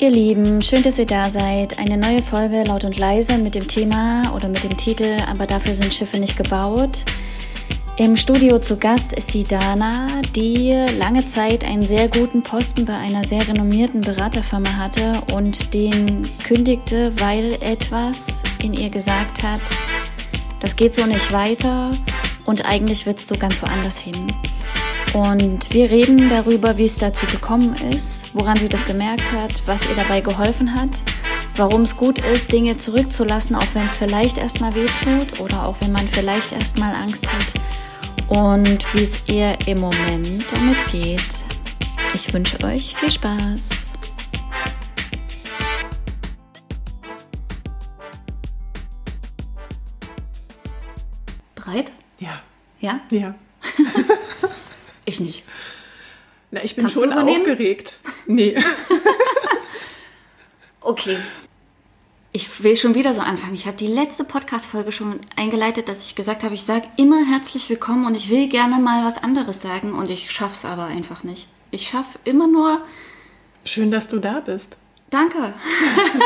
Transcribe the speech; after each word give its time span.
Ihr 0.00 0.10
Lieben, 0.10 0.62
schön, 0.62 0.82
dass 0.82 0.98
ihr 0.98 1.04
da 1.04 1.28
seid. 1.28 1.78
Eine 1.78 1.98
neue 1.98 2.22
Folge 2.22 2.64
laut 2.64 2.86
und 2.86 2.96
leise 2.96 3.36
mit 3.36 3.54
dem 3.54 3.68
Thema 3.68 4.32
oder 4.34 4.48
mit 4.48 4.64
dem 4.64 4.74
Titel 4.74 5.18
Aber 5.28 5.46
dafür 5.46 5.74
sind 5.74 5.92
Schiffe 5.92 6.18
nicht 6.18 6.38
gebaut. 6.38 7.04
Im 7.98 8.16
Studio 8.16 8.58
zu 8.60 8.78
Gast 8.78 9.12
ist 9.12 9.34
die 9.34 9.44
Dana, 9.44 10.06
die 10.34 10.72
lange 10.98 11.26
Zeit 11.26 11.64
einen 11.64 11.82
sehr 11.82 12.08
guten 12.08 12.42
Posten 12.42 12.86
bei 12.86 12.94
einer 12.94 13.24
sehr 13.24 13.46
renommierten 13.46 14.00
Beraterfirma 14.00 14.74
hatte 14.78 15.20
und 15.34 15.74
den 15.74 16.26
kündigte, 16.44 17.12
weil 17.20 17.58
etwas 17.60 18.42
in 18.62 18.72
ihr 18.72 18.88
gesagt 18.88 19.42
hat, 19.42 19.60
das 20.60 20.76
geht 20.76 20.94
so 20.94 21.04
nicht 21.04 21.30
weiter 21.30 21.90
und 22.46 22.64
eigentlich 22.64 23.04
willst 23.04 23.30
du 23.30 23.36
ganz 23.36 23.60
woanders 23.60 23.98
hin. 23.98 24.32
Und 25.12 25.74
wir 25.74 25.90
reden 25.90 26.28
darüber, 26.28 26.78
wie 26.78 26.84
es 26.84 26.96
dazu 26.96 27.26
gekommen 27.26 27.74
ist, 27.74 28.32
woran 28.32 28.56
sie 28.56 28.68
das 28.68 28.84
gemerkt 28.84 29.32
hat, 29.32 29.66
was 29.66 29.88
ihr 29.88 29.96
dabei 29.96 30.20
geholfen 30.20 30.72
hat, 30.72 31.02
warum 31.56 31.82
es 31.82 31.96
gut 31.96 32.20
ist, 32.20 32.52
Dinge 32.52 32.76
zurückzulassen, 32.76 33.56
auch 33.56 33.66
wenn 33.74 33.86
es 33.86 33.96
vielleicht 33.96 34.38
erstmal 34.38 34.72
weh 34.76 34.86
tut 34.86 35.40
oder 35.40 35.66
auch 35.66 35.76
wenn 35.80 35.90
man 35.90 36.06
vielleicht 36.06 36.52
erstmal 36.52 36.94
Angst 36.94 37.26
hat 37.26 37.54
und 38.28 38.94
wie 38.94 39.02
es 39.02 39.20
ihr 39.26 39.58
im 39.66 39.80
Moment 39.80 40.44
damit 40.52 40.86
geht. 40.92 41.44
Ich 42.14 42.32
wünsche 42.32 42.62
euch 42.64 42.94
viel 42.94 43.10
Spaß. 43.10 43.88
Bereit? 51.56 51.90
Ja. 52.20 52.40
Ja? 52.80 53.00
Ja. 53.10 53.34
Ich 55.10 55.18
nicht. 55.18 55.42
Na, 56.52 56.62
ich 56.62 56.76
bin 56.76 56.84
Kannst 56.84 57.00
schon 57.00 57.12
aufgeregt. 57.12 57.96
Nee. 58.26 58.56
Okay. 60.82 61.18
Ich 62.32 62.62
will 62.62 62.74
schon 62.74 62.94
wieder 62.94 63.12
so 63.12 63.20
anfangen. 63.20 63.52
Ich 63.52 63.66
habe 63.66 63.76
die 63.76 63.86
letzte 63.86 64.24
Podcast-Folge 64.24 64.92
schon 64.92 65.20
eingeleitet, 65.36 65.90
dass 65.90 66.06
ich 66.06 66.14
gesagt 66.14 66.42
habe, 66.42 66.54
ich 66.54 66.62
sage 66.62 66.88
immer 66.96 67.22
herzlich 67.22 67.68
willkommen 67.68 68.06
und 68.06 68.14
ich 68.14 68.30
will 68.30 68.48
gerne 68.48 68.78
mal 68.78 69.04
was 69.04 69.22
anderes 69.22 69.60
sagen 69.60 69.92
und 69.92 70.10
ich 70.10 70.30
schaff's 70.30 70.64
aber 70.64 70.84
einfach 70.84 71.22
nicht. 71.22 71.48
Ich 71.70 71.88
schaffe 71.88 72.18
immer 72.24 72.46
nur 72.46 72.80
Schön, 73.64 73.90
dass 73.90 74.08
du 74.08 74.18
da 74.18 74.40
bist. 74.40 74.78
Danke. 75.10 75.52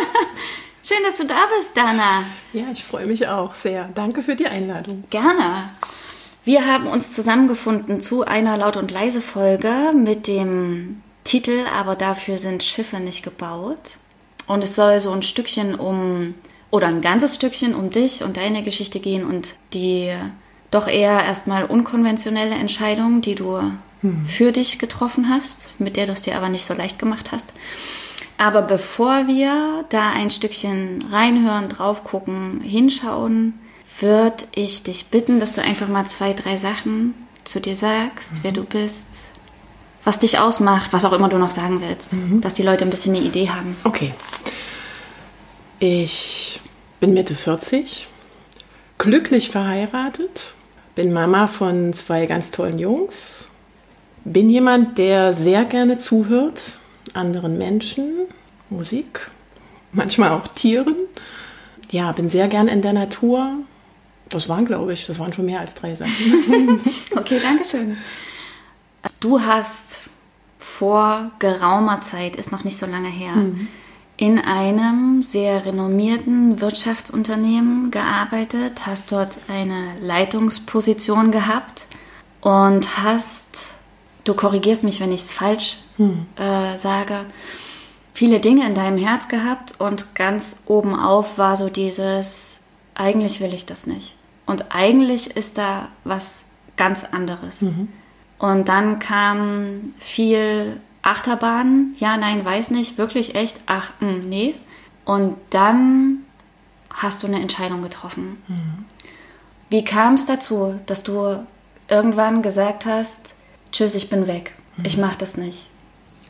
Schön, 0.84 1.02
dass 1.04 1.16
du 1.16 1.26
da 1.26 1.46
bist, 1.56 1.76
Dana. 1.76 2.24
Ja, 2.52 2.66
ich 2.72 2.84
freue 2.84 3.06
mich 3.06 3.26
auch 3.26 3.56
sehr. 3.56 3.90
Danke 3.94 4.22
für 4.22 4.36
die 4.36 4.46
Einladung. 4.46 5.02
Gerne. 5.10 5.70
Wir 6.44 6.66
haben 6.66 6.86
uns 6.86 7.12
zusammengefunden 7.12 8.02
zu 8.02 8.24
einer 8.24 8.58
Laut- 8.58 8.76
und 8.76 8.90
Leise-Folge 8.90 9.92
mit 9.94 10.26
dem 10.26 11.00
Titel 11.24 11.64
Aber 11.74 11.96
dafür 11.96 12.36
sind 12.36 12.62
Schiffe 12.62 13.00
nicht 13.00 13.22
gebaut. 13.22 13.96
Und 14.46 14.62
es 14.62 14.76
soll 14.76 15.00
so 15.00 15.10
ein 15.12 15.22
Stückchen 15.22 15.74
um, 15.74 16.34
oder 16.70 16.88
ein 16.88 17.00
ganzes 17.00 17.36
Stückchen 17.36 17.74
um 17.74 17.88
dich 17.88 18.22
und 18.22 18.36
deine 18.36 18.62
Geschichte 18.62 19.00
gehen 19.00 19.24
und 19.24 19.54
die 19.72 20.14
doch 20.70 20.86
eher 20.86 21.24
erstmal 21.24 21.64
unkonventionelle 21.64 22.54
Entscheidung, 22.54 23.22
die 23.22 23.36
du 23.36 23.72
für 24.26 24.52
dich 24.52 24.78
getroffen 24.78 25.30
hast, 25.30 25.80
mit 25.80 25.96
der 25.96 26.04
du 26.04 26.12
es 26.12 26.20
dir 26.20 26.36
aber 26.36 26.50
nicht 26.50 26.66
so 26.66 26.74
leicht 26.74 26.98
gemacht 26.98 27.32
hast. 27.32 27.54
Aber 28.36 28.60
bevor 28.60 29.26
wir 29.28 29.86
da 29.88 30.10
ein 30.10 30.30
Stückchen 30.30 31.02
reinhören, 31.10 31.70
drauf 31.70 32.04
gucken, 32.04 32.60
hinschauen, 32.60 33.54
würde 34.00 34.44
ich 34.54 34.82
dich 34.82 35.06
bitten, 35.06 35.40
dass 35.40 35.54
du 35.54 35.62
einfach 35.62 35.88
mal 35.88 36.06
zwei, 36.06 36.32
drei 36.32 36.56
Sachen 36.56 37.14
zu 37.44 37.60
dir 37.60 37.76
sagst, 37.76 38.42
wer 38.42 38.52
du 38.52 38.64
bist, 38.64 39.20
was 40.04 40.18
dich 40.18 40.38
ausmacht, 40.38 40.92
was 40.92 41.04
auch 41.04 41.12
immer 41.12 41.28
du 41.28 41.38
noch 41.38 41.50
sagen 41.50 41.80
willst, 41.80 42.14
dass 42.40 42.54
die 42.54 42.62
Leute 42.62 42.84
ein 42.84 42.90
bisschen 42.90 43.14
eine 43.14 43.24
Idee 43.24 43.50
haben. 43.50 43.76
Okay. 43.84 44.14
Ich 45.78 46.60
bin 47.00 47.14
Mitte 47.14 47.34
40, 47.34 48.06
glücklich 48.98 49.50
verheiratet, 49.50 50.54
bin 50.94 51.12
Mama 51.12 51.46
von 51.46 51.92
zwei 51.92 52.26
ganz 52.26 52.50
tollen 52.50 52.78
Jungs, 52.78 53.48
bin 54.24 54.48
jemand, 54.48 54.98
der 54.98 55.32
sehr 55.32 55.64
gerne 55.64 55.96
zuhört, 55.96 56.78
anderen 57.12 57.58
Menschen, 57.58 58.26
Musik, 58.70 59.30
manchmal 59.92 60.30
auch 60.30 60.48
Tieren. 60.48 60.96
Ja, 61.90 62.12
bin 62.12 62.28
sehr 62.28 62.48
gern 62.48 62.68
in 62.68 62.82
der 62.82 62.92
Natur. 62.92 63.58
Das 64.34 64.48
waren, 64.48 64.66
glaube 64.66 64.92
ich, 64.92 65.06
das 65.06 65.18
waren 65.18 65.32
schon 65.32 65.46
mehr 65.46 65.60
als 65.60 65.74
drei 65.74 65.94
Sachen. 65.94 66.80
Okay, 67.16 67.38
danke 67.40 67.64
schön. 67.64 67.96
Du 69.20 69.40
hast 69.40 70.10
vor 70.58 71.30
geraumer 71.38 72.00
Zeit, 72.00 72.36
ist 72.36 72.50
noch 72.50 72.64
nicht 72.64 72.76
so 72.76 72.86
lange 72.86 73.08
her, 73.08 73.34
in 74.16 74.38
einem 74.38 75.22
sehr 75.22 75.64
renommierten 75.64 76.60
Wirtschaftsunternehmen 76.60 77.90
gearbeitet, 77.90 78.86
hast 78.86 79.12
dort 79.12 79.38
eine 79.48 79.98
Leitungsposition 80.00 81.30
gehabt 81.30 81.86
und 82.40 83.02
hast, 83.02 83.74
du 84.24 84.34
korrigierst 84.34 84.84
mich, 84.84 85.00
wenn 85.00 85.12
ich 85.12 85.22
es 85.22 85.30
falsch 85.30 85.78
äh, 86.36 86.76
sage, 86.76 87.26
viele 88.12 88.40
Dinge 88.40 88.66
in 88.66 88.74
deinem 88.74 88.98
Herz 88.98 89.28
gehabt 89.28 89.80
und 89.80 90.14
ganz 90.14 90.62
oben 90.66 90.98
auf 90.98 91.38
war 91.38 91.56
so 91.56 91.68
dieses, 91.68 92.68
eigentlich 92.94 93.40
will 93.40 93.54
ich 93.54 93.66
das 93.66 93.86
nicht. 93.86 94.16
Und 94.46 94.74
eigentlich 94.74 95.36
ist 95.36 95.58
da 95.58 95.88
was 96.04 96.46
ganz 96.76 97.04
anderes. 97.04 97.62
Und 98.38 98.68
dann 98.68 98.98
kam 98.98 99.94
viel 99.98 100.80
Achterbahn, 101.02 101.94
ja, 101.98 102.16
nein, 102.16 102.44
weiß 102.44 102.70
nicht, 102.70 102.98
wirklich 102.98 103.34
echt, 103.34 103.60
ach, 103.66 103.92
mh, 104.00 104.24
nee. 104.26 104.54
Und 105.04 105.36
dann 105.50 106.18
hast 106.90 107.22
du 107.22 107.26
eine 107.26 107.40
Entscheidung 107.40 107.82
getroffen. 107.82 108.38
Wie 109.70 109.84
kam 109.84 110.14
es 110.14 110.26
dazu, 110.26 110.80
dass 110.86 111.02
du 111.02 111.44
irgendwann 111.88 112.42
gesagt 112.42 112.86
hast, 112.86 113.34
tschüss, 113.72 113.94
ich 113.94 114.08
bin 114.08 114.26
weg, 114.26 114.54
ich 114.82 114.96
mach 114.96 115.14
das 115.14 115.36
nicht? 115.36 115.68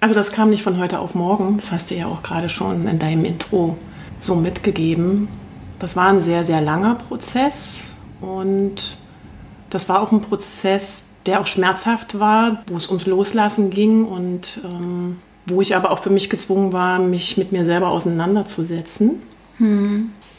Also 0.01 0.15
das 0.15 0.33
kam 0.33 0.51
nicht 0.51 0.63
von 0.63 0.79
heute 0.79 0.99
auf 0.99 1.15
morgen. 1.15 1.57
Das 1.57 1.73
hast 1.73 1.91
du 1.91 1.95
ja 1.95 2.07
auch 2.07 2.23
gerade 2.23 2.49
schon 2.49 2.87
in 2.89 2.99
deinem 2.99 3.25
Intro 3.25 3.79
so 4.21 4.35
mitgegeben. 4.35 5.29
Das 5.79 5.97
war 5.97 6.09
ein 6.09 6.19
sehr, 6.19 6.45
sehr 6.45 6.61
langer 6.61 6.97
Prozess 6.97 7.94
und 8.21 8.97
das 9.71 9.89
war 9.89 10.01
auch 10.01 10.13
ein 10.13 10.21
Prozess, 10.21 11.07
der 11.27 11.41
auch 11.41 11.47
schmerzhaft 11.47 12.21
war, 12.21 12.63
wo 12.69 12.77
es 12.77 12.89
ums 12.89 13.07
Loslassen 13.07 13.71
ging 13.71 14.05
und 14.05 14.61
ähm, 14.65 15.19
wo 15.47 15.61
ich 15.61 15.75
aber 15.75 15.91
auch 15.91 15.99
für 15.99 16.11
mich 16.11 16.31
gezwungen 16.31 16.73
war, 16.73 16.99
mich 16.99 17.37
mit 17.37 17.53
mir 17.53 17.65
selber 17.65 17.89
auseinanderzusetzen. 17.89 19.23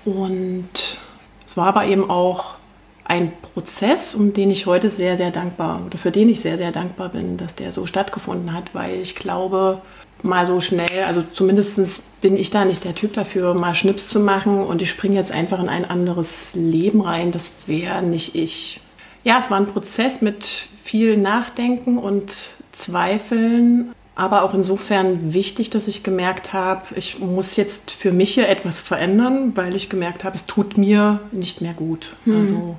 Und 0.05 0.99
es 1.45 1.57
war 1.57 1.67
aber 1.67 1.85
eben 1.85 2.09
auch 2.09 2.55
ein 3.03 3.33
Prozess, 3.41 4.15
um 4.15 4.33
den 4.33 4.49
ich 4.49 4.65
heute 4.65 4.89
sehr, 4.89 5.15
sehr 5.15 5.31
dankbar 5.31 5.81
oder 5.85 5.97
für 5.97 6.11
den 6.11 6.27
ich 6.29 6.41
sehr, 6.41 6.57
sehr 6.57 6.71
dankbar 6.71 7.09
bin, 7.09 7.37
dass 7.37 7.55
der 7.55 7.71
so 7.71 7.85
stattgefunden 7.85 8.51
hat, 8.53 8.73
weil 8.73 8.99
ich 8.99 9.15
glaube, 9.15 9.81
mal 10.23 10.47
so 10.47 10.59
schnell, 10.59 11.03
also 11.07 11.23
zumindest 11.33 12.01
bin 12.21 12.37
ich 12.37 12.49
da 12.49 12.65
nicht 12.65 12.83
der 12.83 12.95
Typ 12.95 13.13
dafür, 13.13 13.53
mal 13.53 13.75
Schnips 13.75 14.09
zu 14.09 14.19
machen 14.19 14.63
und 14.63 14.81
ich 14.81 14.89
springe 14.89 15.15
jetzt 15.15 15.31
einfach 15.31 15.59
in 15.59 15.69
ein 15.69 15.85
anderes 15.85 16.51
Leben 16.55 17.01
rein. 17.01 17.31
Das 17.31 17.53
wäre 17.67 18.01
nicht 18.01 18.35
ich. 18.35 18.81
Ja, 19.23 19.37
es 19.39 19.51
war 19.51 19.57
ein 19.57 19.67
Prozess 19.67 20.21
mit 20.21 20.45
viel 20.83 21.17
Nachdenken 21.17 21.97
und 21.97 22.47
Zweifeln, 22.71 23.93
aber 24.15 24.43
auch 24.43 24.53
insofern 24.53 25.33
wichtig, 25.33 25.69
dass 25.69 25.87
ich 25.87 26.03
gemerkt 26.03 26.53
habe, 26.53 26.83
ich 26.95 27.19
muss 27.19 27.57
jetzt 27.57 27.91
für 27.91 28.11
mich 28.11 28.33
hier 28.33 28.47
etwas 28.49 28.79
verändern, 28.79 29.51
weil 29.55 29.75
ich 29.75 29.89
gemerkt 29.89 30.23
habe, 30.23 30.35
es 30.35 30.45
tut 30.45 30.77
mir 30.77 31.19
nicht 31.31 31.61
mehr 31.61 31.73
gut. 31.73 32.15
Also 32.25 32.77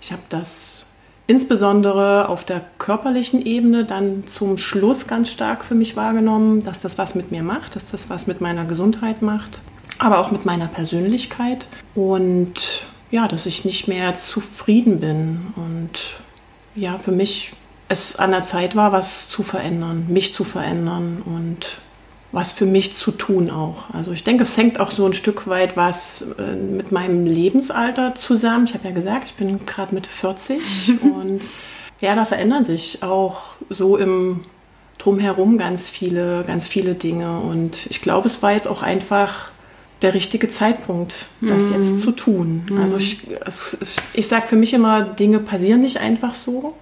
ich 0.00 0.12
habe 0.12 0.22
das 0.28 0.81
insbesondere 1.26 2.28
auf 2.28 2.44
der 2.44 2.62
körperlichen 2.78 3.44
Ebene 3.44 3.84
dann 3.84 4.26
zum 4.26 4.58
Schluss 4.58 5.06
ganz 5.06 5.30
stark 5.30 5.64
für 5.64 5.74
mich 5.74 5.96
wahrgenommen, 5.96 6.62
dass 6.62 6.80
das 6.80 6.98
was 6.98 7.14
mit 7.14 7.30
mir 7.30 7.42
macht, 7.42 7.76
dass 7.76 7.90
das 7.90 8.10
was 8.10 8.26
mit 8.26 8.40
meiner 8.40 8.64
Gesundheit 8.64 9.22
macht, 9.22 9.60
aber 9.98 10.18
auch 10.18 10.30
mit 10.30 10.44
meiner 10.44 10.66
Persönlichkeit. 10.66 11.68
Und 11.94 12.84
ja, 13.10 13.28
dass 13.28 13.46
ich 13.46 13.64
nicht 13.64 13.88
mehr 13.88 14.14
zufrieden 14.14 14.98
bin. 14.98 15.52
Und 15.54 16.18
ja, 16.74 16.98
für 16.98 17.12
mich 17.12 17.52
es 17.88 18.16
an 18.16 18.30
der 18.30 18.42
Zeit 18.42 18.74
war, 18.74 18.90
was 18.90 19.28
zu 19.28 19.42
verändern, 19.42 20.06
mich 20.08 20.34
zu 20.34 20.44
verändern. 20.44 21.22
Und 21.24 21.76
was 22.32 22.52
für 22.52 22.64
mich 22.64 22.94
zu 22.94 23.12
tun 23.12 23.50
auch. 23.50 23.92
Also 23.92 24.12
ich 24.12 24.24
denke, 24.24 24.42
es 24.42 24.56
hängt 24.56 24.80
auch 24.80 24.90
so 24.90 25.04
ein 25.06 25.12
Stück 25.12 25.46
weit 25.46 25.76
was 25.76 26.26
äh, 26.38 26.54
mit 26.54 26.90
meinem 26.90 27.26
Lebensalter 27.26 28.14
zusammen. 28.14 28.64
Ich 28.64 28.74
habe 28.74 28.88
ja 28.88 28.94
gesagt, 28.94 29.28
ich 29.28 29.34
bin 29.34 29.64
gerade 29.66 29.94
Mitte 29.94 30.08
40 30.08 31.02
und 31.02 31.42
ja, 32.00 32.16
da 32.16 32.24
verändern 32.24 32.64
sich 32.64 33.02
auch 33.02 33.42
so 33.68 33.96
im 33.96 34.40
Drumherum 34.98 35.58
ganz 35.58 35.88
viele, 35.88 36.42
ganz 36.46 36.68
viele 36.68 36.94
Dinge. 36.94 37.38
Und 37.38 37.86
ich 37.90 38.00
glaube, 38.00 38.28
es 38.28 38.42
war 38.42 38.52
jetzt 38.52 38.66
auch 38.66 38.82
einfach 38.82 39.50
der 40.00 40.14
richtige 40.14 40.48
Zeitpunkt, 40.48 41.26
das 41.40 41.70
jetzt 41.70 42.00
zu 42.00 42.10
tun. 42.10 42.66
Also 42.80 42.96
ich, 42.96 43.20
es, 43.46 43.76
es, 43.80 43.96
ich 44.14 44.26
sage 44.26 44.48
für 44.48 44.56
mich 44.56 44.74
immer, 44.74 45.02
Dinge 45.02 45.38
passieren 45.38 45.80
nicht 45.80 45.98
einfach 45.98 46.34
so. 46.34 46.74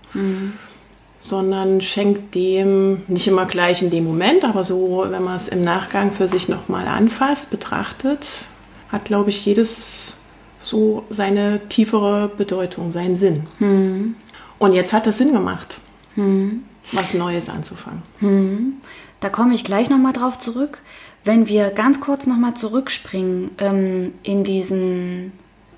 Sondern 1.20 1.82
schenkt 1.82 2.34
dem 2.34 3.02
nicht 3.06 3.26
immer 3.28 3.44
gleich 3.44 3.82
in 3.82 3.90
dem 3.90 4.05
Moment, 4.05 4.44
aber 4.44 4.64
so, 4.64 5.05
wenn 5.08 5.22
man 5.22 5.37
es 5.37 5.49
im 5.49 5.62
Nachgang 5.62 6.12
für 6.12 6.26
sich 6.26 6.49
nochmal 6.49 6.88
anfasst, 6.88 7.50
betrachtet, 7.50 8.46
hat, 8.90 9.05
glaube 9.05 9.31
ich, 9.31 9.44
jedes 9.44 10.17
so 10.58 11.05
seine 11.11 11.61
tiefere 11.69 12.28
Bedeutung, 12.28 12.90
seinen 12.90 13.17
Sinn. 13.17 13.46
Hm. 13.58 14.14
Und 14.58 14.72
jetzt 14.72 14.93
hat 14.93 15.06
es 15.06 15.19
Sinn 15.19 15.32
gemacht, 15.32 15.78
hm. 16.14 16.64
was 16.93 17.14
Neues 17.14 17.49
anzufangen. 17.49 18.02
Hm. 18.19 18.75
Da 19.20 19.28
komme 19.28 19.55
ich 19.55 19.64
gleich 19.64 19.90
nochmal 19.90 20.12
drauf 20.12 20.38
zurück. 20.38 20.78
Wenn 21.25 21.49
wir 21.49 21.70
ganz 21.70 22.00
kurz 22.00 22.26
nochmal 22.26 22.55
zurückspringen 22.55 23.50
ähm, 23.58 24.14
in 24.22 24.43
diesen 24.43 25.32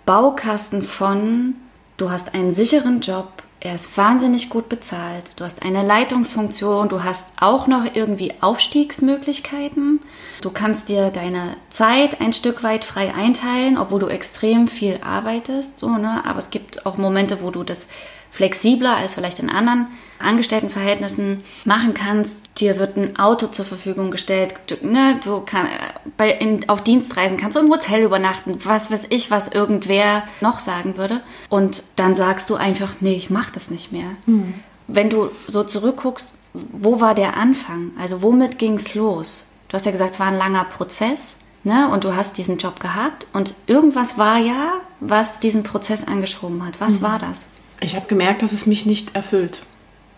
Baukasten 0.07 0.83
von, 0.83 1.55
du 1.97 2.11
hast 2.11 2.35
einen 2.35 2.53
sicheren 2.53 3.01
Job, 3.01 3.43
er 3.65 3.77
ist 3.77 3.97
wahnsinnig 3.97 4.51
gut 4.51 4.69
bezahlt, 4.69 5.31
du 5.37 5.45
hast 5.45 5.63
eine 5.63 5.87
Leitungsfunktion, 5.87 6.89
du 6.89 7.05
hast 7.05 7.35
auch 7.41 7.69
noch 7.69 7.85
irgendwie 7.95 8.35
Aufstiegsmöglichkeiten, 8.41 10.01
du 10.41 10.51
kannst 10.51 10.89
dir 10.89 11.11
deine 11.11 11.57
Zeit 11.71 12.21
ein 12.21 12.33
Stück 12.33 12.65
weit 12.65 12.85
frei 12.85 13.15
einteilen, 13.15 13.79
obwohl 13.79 14.01
du 14.01 14.09
extrem 14.09 14.67
viel 14.67 14.99
arbeitest, 15.05 15.79
so, 15.79 15.91
ne? 15.91 16.25
aber 16.27 16.41
es 16.41 16.51
gibt 16.51 16.87
auch 16.87 16.97
Momente, 16.97 17.41
wo 17.41 17.53
du 17.53 17.63
das 17.63 17.87
flexibler 18.33 18.97
als 18.97 19.15
vielleicht 19.15 19.39
in 19.39 19.51
anderen 19.51 19.89
Angestelltenverhältnissen 20.19 21.45
machen 21.67 21.93
kannst. 21.93 22.43
Dir 22.59 22.79
wird 22.79 22.97
ein 22.97 23.19
Auto 23.19 23.47
zur 23.49 23.67
Verfügung 23.67 24.11
gestellt. 24.11 24.55
Du, 24.69 24.77
ne, 24.87 25.21
du 25.23 25.41
kann, 25.41 25.69
bei, 26.17 26.31
in, 26.31 26.67
auf 26.69 26.83
Dienstreisen 26.83 27.37
kannst 27.37 27.57
du 27.57 27.61
im 27.61 27.71
Hotel 27.71 28.03
übernachten. 28.03 28.59
Was 28.65 28.91
weiß 28.91 29.09
ich, 29.11 29.31
was 29.31 29.49
irgendwer 29.49 30.25
noch 30.41 30.61
sagen 30.61 30.97
würde. 30.97 31.21
Und 31.51 31.83
dann 31.97 32.17
sagst 32.17 32.49
du 32.49 32.55
einfach, 32.55 32.95
nee, 33.01 33.15
ich 33.15 33.29
mach 33.29 33.51
das 33.51 33.71
nicht 33.71 33.93
mehr. 33.93 34.09
Mhm. 34.25 34.55
Wenn 34.89 35.11
du 35.11 35.31
so 35.47 35.63
zurückguckst, 35.63 36.35
wo 36.55 37.01
war 37.01 37.15
der 37.15 37.37
Anfang? 37.37 37.93
Also 37.99 38.23
womit 38.23 38.59
ging's 38.59 38.95
los? 38.95 39.51
Du 39.69 39.75
hast 39.75 39.85
ja 39.85 39.93
gesagt, 39.93 40.15
es 40.15 40.21
war 40.21 40.29
ein 40.29 40.39
langer 40.39 40.65
Prozess. 40.65 41.37
Ne? 41.65 41.89
Und 41.91 42.05
du 42.05 42.17
hast 42.17 42.39
diesen 42.39 42.57
Job 42.57 42.81
gehabt 42.81 43.27
und 43.33 43.55
irgendwas 43.67 44.19
war 44.19 44.39
ja, 44.39 44.81
was 45.01 45.39
diesen 45.39 45.63
Prozess 45.63 46.09
angeschoben 46.09 46.67
hat. 46.67 46.81
Was 46.81 46.95
mhm. 46.95 47.03
war 47.03 47.19
das? 47.19 47.51
Ich 47.83 47.97
habe 47.97 48.07
gemerkt, 48.07 48.43
dass 48.43 48.53
es 48.53 48.67
mich 48.67 48.87
nicht 48.87 49.15
erfüllt. 49.17 49.63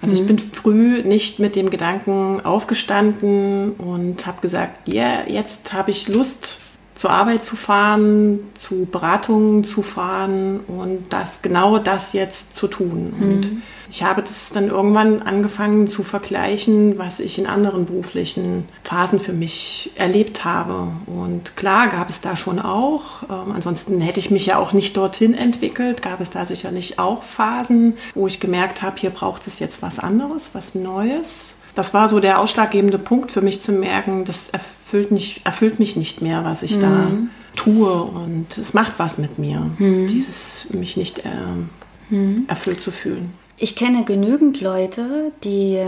Also 0.02 0.14
mhm. 0.14 0.20
ich 0.20 0.26
bin 0.26 0.38
früh 0.38 1.02
nicht 1.02 1.38
mit 1.38 1.56
dem 1.56 1.70
Gedanken 1.70 2.40
aufgestanden 2.44 3.72
und 3.72 4.26
habe 4.26 4.40
gesagt, 4.40 4.88
ja, 4.88 5.20
yeah, 5.20 5.28
jetzt 5.28 5.72
habe 5.72 5.90
ich 5.90 6.08
Lust, 6.08 6.58
zur 6.94 7.10
Arbeit 7.10 7.42
zu 7.42 7.56
fahren, 7.56 8.40
zu 8.54 8.86
Beratungen 8.90 9.64
zu 9.64 9.82
fahren 9.82 10.60
und 10.60 11.06
das 11.10 11.42
genau 11.42 11.78
das 11.78 12.12
jetzt 12.12 12.54
zu 12.54 12.68
tun. 12.68 13.14
Mhm. 13.16 13.22
Und 13.22 13.62
ich 13.90 14.02
habe 14.02 14.22
das 14.22 14.50
dann 14.50 14.70
irgendwann 14.70 15.22
angefangen 15.22 15.86
zu 15.86 16.02
vergleichen, 16.02 16.98
was 16.98 17.20
ich 17.20 17.38
in 17.38 17.46
anderen 17.46 17.86
beruflichen 17.86 18.68
Phasen 18.82 19.20
für 19.20 19.32
mich 19.32 19.92
erlebt 19.94 20.44
habe. 20.44 20.88
Und 21.06 21.56
klar 21.56 21.88
gab 21.88 22.10
es 22.10 22.20
da 22.20 22.36
schon 22.36 22.58
auch, 22.58 23.22
ähm, 23.24 23.52
ansonsten 23.54 24.00
hätte 24.00 24.20
ich 24.20 24.30
mich 24.30 24.46
ja 24.46 24.58
auch 24.58 24.72
nicht 24.72 24.96
dorthin 24.96 25.34
entwickelt, 25.34 26.02
gab 26.02 26.20
es 26.20 26.30
da 26.30 26.44
sicherlich 26.44 26.98
auch 26.98 27.22
Phasen, 27.22 27.96
wo 28.14 28.26
ich 28.26 28.40
gemerkt 28.40 28.82
habe, 28.82 28.98
hier 28.98 29.10
braucht 29.10 29.46
es 29.46 29.58
jetzt 29.58 29.82
was 29.82 29.98
anderes, 29.98 30.50
was 30.54 30.74
Neues. 30.74 31.56
Das 31.74 31.92
war 31.92 32.08
so 32.08 32.20
der 32.20 32.38
ausschlaggebende 32.38 32.98
Punkt 32.98 33.32
für 33.32 33.40
mich 33.40 33.60
zu 33.60 33.72
merken, 33.72 34.24
das 34.24 34.48
erfüllt, 34.50 35.10
nicht, 35.10 35.44
erfüllt 35.44 35.78
mich 35.78 35.96
nicht 35.96 36.22
mehr, 36.22 36.44
was 36.44 36.62
ich 36.62 36.76
mhm. 36.76 36.80
da 36.80 37.10
tue 37.56 38.02
und 38.02 38.56
es 38.58 38.74
macht 38.74 38.94
was 38.98 39.18
mit 39.18 39.38
mir, 39.38 39.70
mhm. 39.78 40.06
dieses 40.06 40.68
mich 40.70 40.96
nicht 40.96 41.20
äh, 41.20 42.30
erfüllt 42.46 42.80
zu 42.80 42.90
fühlen. 42.90 43.32
Ich 43.56 43.76
kenne 43.76 44.04
genügend 44.04 44.60
Leute, 44.60 45.32
die 45.42 45.80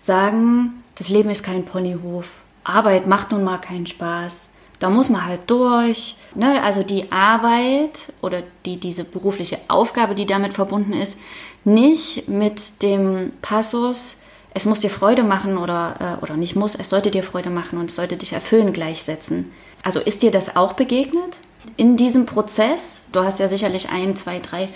sagen, 0.00 0.82
das 0.96 1.08
Leben 1.08 1.30
ist 1.30 1.42
kein 1.42 1.64
Ponyhof. 1.64 2.26
Arbeit 2.64 3.06
macht 3.06 3.32
nun 3.32 3.44
mal 3.44 3.58
keinen 3.58 3.86
Spaß. 3.86 4.48
Da 4.78 4.90
muss 4.90 5.08
man 5.08 5.24
halt 5.24 5.48
durch. 5.48 6.16
Ne? 6.34 6.62
Also 6.62 6.82
die 6.82 7.10
Arbeit 7.12 8.12
oder 8.20 8.42
die, 8.66 8.78
diese 8.78 9.04
berufliche 9.04 9.58
Aufgabe, 9.68 10.14
die 10.14 10.26
damit 10.26 10.52
verbunden 10.52 10.92
ist, 10.92 11.18
nicht 11.64 12.28
mit 12.28 12.82
dem 12.82 13.32
Passus, 13.40 14.22
es 14.54 14.66
muss 14.66 14.80
dir 14.80 14.90
Freude 14.90 15.24
machen 15.24 15.58
oder, 15.58 16.18
äh, 16.20 16.24
oder 16.24 16.36
nicht 16.36 16.56
muss, 16.56 16.74
es 16.76 16.88
sollte 16.88 17.10
dir 17.10 17.22
Freude 17.22 17.50
machen 17.50 17.78
und 17.78 17.90
es 17.90 17.96
sollte 17.96 18.16
dich 18.16 18.32
erfüllen 18.32 18.72
gleichsetzen. 18.72 19.52
Also 19.82 20.00
ist 20.00 20.22
dir 20.22 20.30
das 20.30 20.56
auch 20.56 20.72
begegnet 20.74 21.36
in 21.76 21.96
diesem 21.96 22.24
Prozess? 22.24 23.02
Du 23.12 23.20
hast 23.20 23.40
ja 23.40 23.48
sicherlich 23.48 23.90
ein, 23.90 24.16
zwei, 24.16 24.38
drei 24.38 24.68